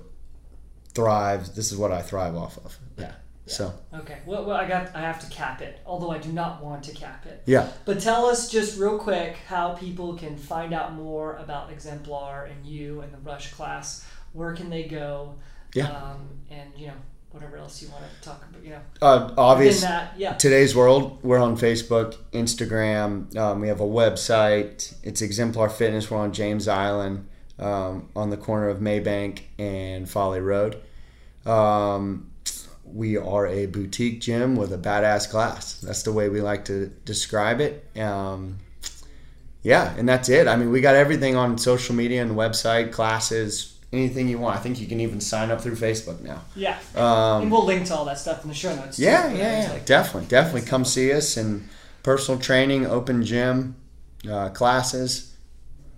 thrives 0.94 1.52
this 1.56 1.72
is 1.72 1.78
what 1.78 1.92
i 1.92 2.02
thrive 2.02 2.36
off 2.36 2.58
of 2.66 2.78
Yeah. 2.98 3.12
so 3.48 3.74
Okay. 3.94 4.18
Well, 4.26 4.44
well, 4.46 4.58
I 4.58 4.68
got. 4.68 4.94
I 4.96 5.00
have 5.02 5.20
to 5.22 5.28
cap 5.30 5.62
it. 5.62 5.80
Although 5.86 6.12
I 6.12 6.18
do 6.18 6.32
not 6.34 6.62
want 6.64 6.84
to 6.84 6.92
cap 6.94 7.26
it. 7.26 7.42
yeah 7.46 7.70
But 7.86 8.00
tell 8.02 8.26
us 8.26 8.50
just 8.52 8.78
real 8.80 8.98
quick 8.98 9.38
how 9.48 9.74
people 9.74 10.16
can 10.16 10.36
find 10.38 10.74
out 10.74 10.94
more 10.94 11.38
about 11.38 11.72
Exemplar 11.72 12.46
and 12.52 12.66
you 12.66 13.02
and 13.02 13.14
the 13.14 13.18
Rush 13.20 13.54
class. 13.54 14.06
Where 14.34 14.54
can 14.54 14.70
they 14.70 14.84
go? 14.84 15.36
Yeah. 15.74 15.90
Um, 15.90 16.28
and 16.50 16.70
you 16.78 16.85
know 16.85 16.85
whatever 17.36 17.58
else 17.58 17.82
you 17.82 17.90
want 17.90 18.02
to 18.06 18.30
talk 18.30 18.42
about. 18.50 18.64
You 18.64 18.70
know. 18.72 18.80
uh, 19.02 19.34
obvious 19.38 19.82
that, 19.82 20.14
yeah. 20.18 20.34
today's 20.34 20.74
world 20.74 21.20
we're 21.22 21.38
on 21.38 21.58
facebook 21.58 22.16
instagram 22.32 23.36
um, 23.38 23.60
we 23.60 23.68
have 23.68 23.82
a 23.82 23.86
website 23.86 24.96
it's 25.04 25.22
exemplar 25.22 25.70
fitness 25.70 26.10
we're 26.10 26.18
on 26.18 26.32
james 26.32 26.70
island 26.70 27.28
um, 27.60 28.08
on 28.16 28.30
the 28.30 28.38
corner 28.38 28.70
of 28.70 28.80
maybank 28.80 29.42
and 29.60 30.10
folly 30.10 30.40
road 30.40 30.82
um, 31.46 32.32
we 32.86 33.18
are 33.18 33.46
a 33.48 33.66
boutique 33.66 34.22
gym 34.22 34.56
with 34.56 34.72
a 34.72 34.78
badass 34.78 35.30
class 35.30 35.76
that's 35.82 36.04
the 36.04 36.14
way 36.14 36.30
we 36.30 36.40
like 36.40 36.64
to 36.66 36.88
describe 37.04 37.60
it 37.60 37.86
um, 38.00 38.58
yeah 39.62 39.94
and 39.98 40.08
that's 40.08 40.30
it 40.30 40.48
i 40.48 40.56
mean 40.56 40.72
we 40.72 40.80
got 40.80 40.96
everything 40.96 41.36
on 41.36 41.58
social 41.58 41.94
media 41.96 42.22
and 42.22 42.32
website 42.32 42.94
classes 42.94 43.75
anything 43.96 44.28
you 44.28 44.38
want 44.38 44.56
i 44.56 44.60
think 44.60 44.80
you 44.80 44.88
can 44.88 45.00
even 45.00 45.20
sign 45.22 45.50
up 45.52 45.62
through 45.62 45.76
facebook 45.76 46.22
now 46.22 46.42
Yeah. 46.56 46.78
um, 46.96 47.44
and 47.44 47.52
we'll 47.52 47.66
link 47.66 47.86
to 47.88 47.96
all 47.96 48.06
that 48.06 48.20
stuff 48.20 48.44
in 48.44 48.50
the 48.50 48.56
show 48.56 48.76
notes. 48.76 48.98
yeah, 49.00 49.30
But 49.30 49.38
yeah, 49.38 49.64
yeah. 49.64 49.72
like- 49.74 49.86
definitely, 49.86 50.28
definitely. 50.30 50.62
Come 50.70 50.86
see 50.86 51.12
us 51.14 51.38
and 51.38 51.68
personal 52.04 52.40
training, 52.40 52.86
open 52.86 53.24
gym, 53.24 53.76
uh, 54.30 54.50
classes. 54.50 55.34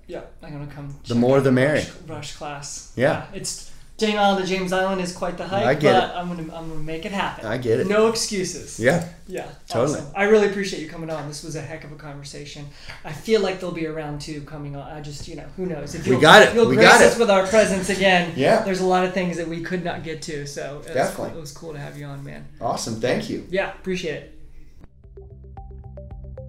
yeah. 0.08 0.22
I'm 0.44 0.52
gonna 0.54 0.68
come. 0.68 0.96
The 1.08 1.16
more 1.16 1.42
the 1.42 1.52
merrier. 1.52 1.86
Rush, 2.08 2.08
Rush 2.08 2.36
class. 2.36 2.94
Yeah. 2.96 3.26
It's 3.34 3.67
James 3.98 4.16
Island 4.16 4.46
to 4.46 4.48
James 4.48 4.72
Island 4.74 5.02
is 5.02 5.12
quite 5.12 5.38
the 5.40 5.48
hike, 5.48 5.66
I 5.66 5.74
get 5.74 5.94
but 6.10 6.16
I'm 6.16 6.28
gonna 6.28 6.44
I'm 6.56 6.70
gonna 6.70 6.76
make 6.82 7.06
it 7.06 7.12
happen. 7.12 7.48
I 7.48 7.58
get 7.58 7.80
it. 7.80 7.88
No 7.88 8.08
excuses. 8.10 8.80
Yeah, 8.80 9.08
Yeah, 9.26 9.48
Totally. 9.68 10.00
Awesome. 10.00 10.14
I 10.16 10.26
really 10.26 10.48
appreciate 10.48 10.84
you 10.84 10.88
coming 10.88 11.10
on. 11.10 11.28
This 11.28 11.44
was 11.44 11.56
a 11.56 11.62
heck 11.62 11.84
of 11.84 11.92
a 11.92 11.96
conversation. 11.96 12.68
I 13.04 13.12
feel 13.12 13.42
like 13.42 13.60
there'll 13.60 13.74
be 13.74 13.86
a 13.86 13.92
round 13.92 14.22
two 14.22 14.42
coming 14.42 14.76
on. 14.76 14.84
I 14.88 15.02
just, 15.02 15.28
you 15.28 15.36
know, 15.36 15.48
who 15.56 15.66
knows? 15.66 15.96
If 15.96 16.06
you'll, 16.06 16.22
got 16.22 16.44
it. 16.44 16.54
you'll 16.54 16.68
We 16.68 16.76
grace 16.76 16.88
got 16.90 17.02
us 17.02 17.16
it. 17.16 17.20
with 17.20 17.32
our 17.32 17.48
presence 17.48 17.90
again. 17.90 18.34
Yeah. 18.36 18.62
There's 18.64 18.82
a 18.82 18.86
lot 18.86 19.04
of 19.04 19.14
things 19.16 19.36
that 19.38 19.48
we 19.48 19.62
could 19.62 19.84
not 19.84 20.04
get 20.04 20.22
to, 20.24 20.46
so 20.46 20.76
it 20.76 20.86
was, 20.86 20.88
Definitely. 20.94 21.38
it 21.38 21.42
was 21.42 21.52
cool 21.52 21.74
to 21.74 21.80
have 21.80 21.98
you 21.98 22.06
on, 22.06 22.24
man. 22.24 22.46
awesome. 22.62 23.02
Thank 23.02 23.32
you. 23.32 23.48
Yeah, 23.50 23.74
appreciate 23.74 24.24
it. 24.24 24.34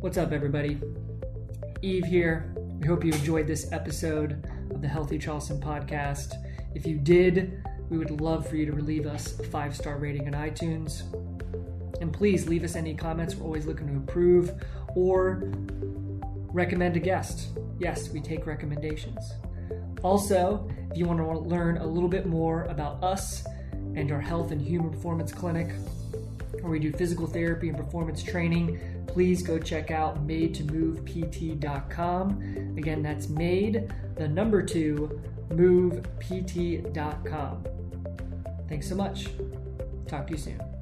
What's 0.01 0.19
up, 0.19 0.33
everybody? 0.33 0.79
Eve 1.81 2.05
here. 2.05 2.55
We 2.81 2.87
hope 2.87 3.05
you 3.05 3.13
enjoyed 3.13 3.47
this 3.47 3.73
episode 3.73 4.45
of 4.71 4.83
the 4.83 4.89
Healthy 4.89 5.19
Charleston 5.19 5.61
podcast. 5.61 6.35
If 6.75 6.87
you 6.87 6.99
did, 6.99 7.63
we 7.91 7.99
would 7.99 8.21
love 8.21 8.49
for 8.49 8.57
you 8.57 8.67
to 8.67 8.73
leave 8.73 9.07
us 9.07 9.39
a 9.41 9.45
five 9.45 9.75
star 9.75 9.97
rating 9.99 10.27
on 10.27 10.35
iTunes. 10.35 11.03
And 12.01 12.13
please 12.13 12.47
leave 12.47 12.63
us 12.65 12.77
any 12.77 12.95
comments. 12.95 13.35
We're 13.35 13.47
always 13.47 13.67
looking 13.67 13.89
to 13.89 13.93
improve. 13.93 14.53
Or 14.95 15.51
recommend 16.53 16.97
a 16.97 17.01
guest. 17.01 17.49
Yes, 17.79 18.11
we 18.11 18.21
take 18.21 18.47
recommendations. 18.47 19.33
Also, 20.03 20.69
if 20.91 20.97
you 20.97 21.07
want 21.07 21.19
to 21.19 21.39
learn 21.39 21.77
a 21.79 21.87
little 21.87 22.09
bit 22.09 22.27
more 22.27 22.65
about 22.65 23.03
us 23.03 23.45
and 23.95 24.13
our 24.13 24.21
health 24.21 24.53
and 24.53 24.61
human 24.61 24.91
performance 24.91 25.33
clinic, 25.33 25.73
where 26.61 26.71
we 26.71 26.79
do 26.79 26.93
physical 26.93 27.27
therapy 27.27 27.69
and 27.69 27.77
performance 27.77 28.23
training, 28.23 28.79
please 29.07 29.43
go 29.43 29.59
check 29.59 29.91
out 29.91 30.25
made2movept.com. 30.27 32.75
Again, 32.79 33.03
that's 33.03 33.29
made 33.29 33.93
the 34.17 34.29
number 34.29 34.63
two 34.63 35.21
movept.com. 35.51 36.85
Thanks 38.69 38.89
so 38.89 38.95
much. 38.95 39.29
Talk 40.07 40.27
to 40.27 40.33
you 40.33 40.39
soon. 40.39 40.78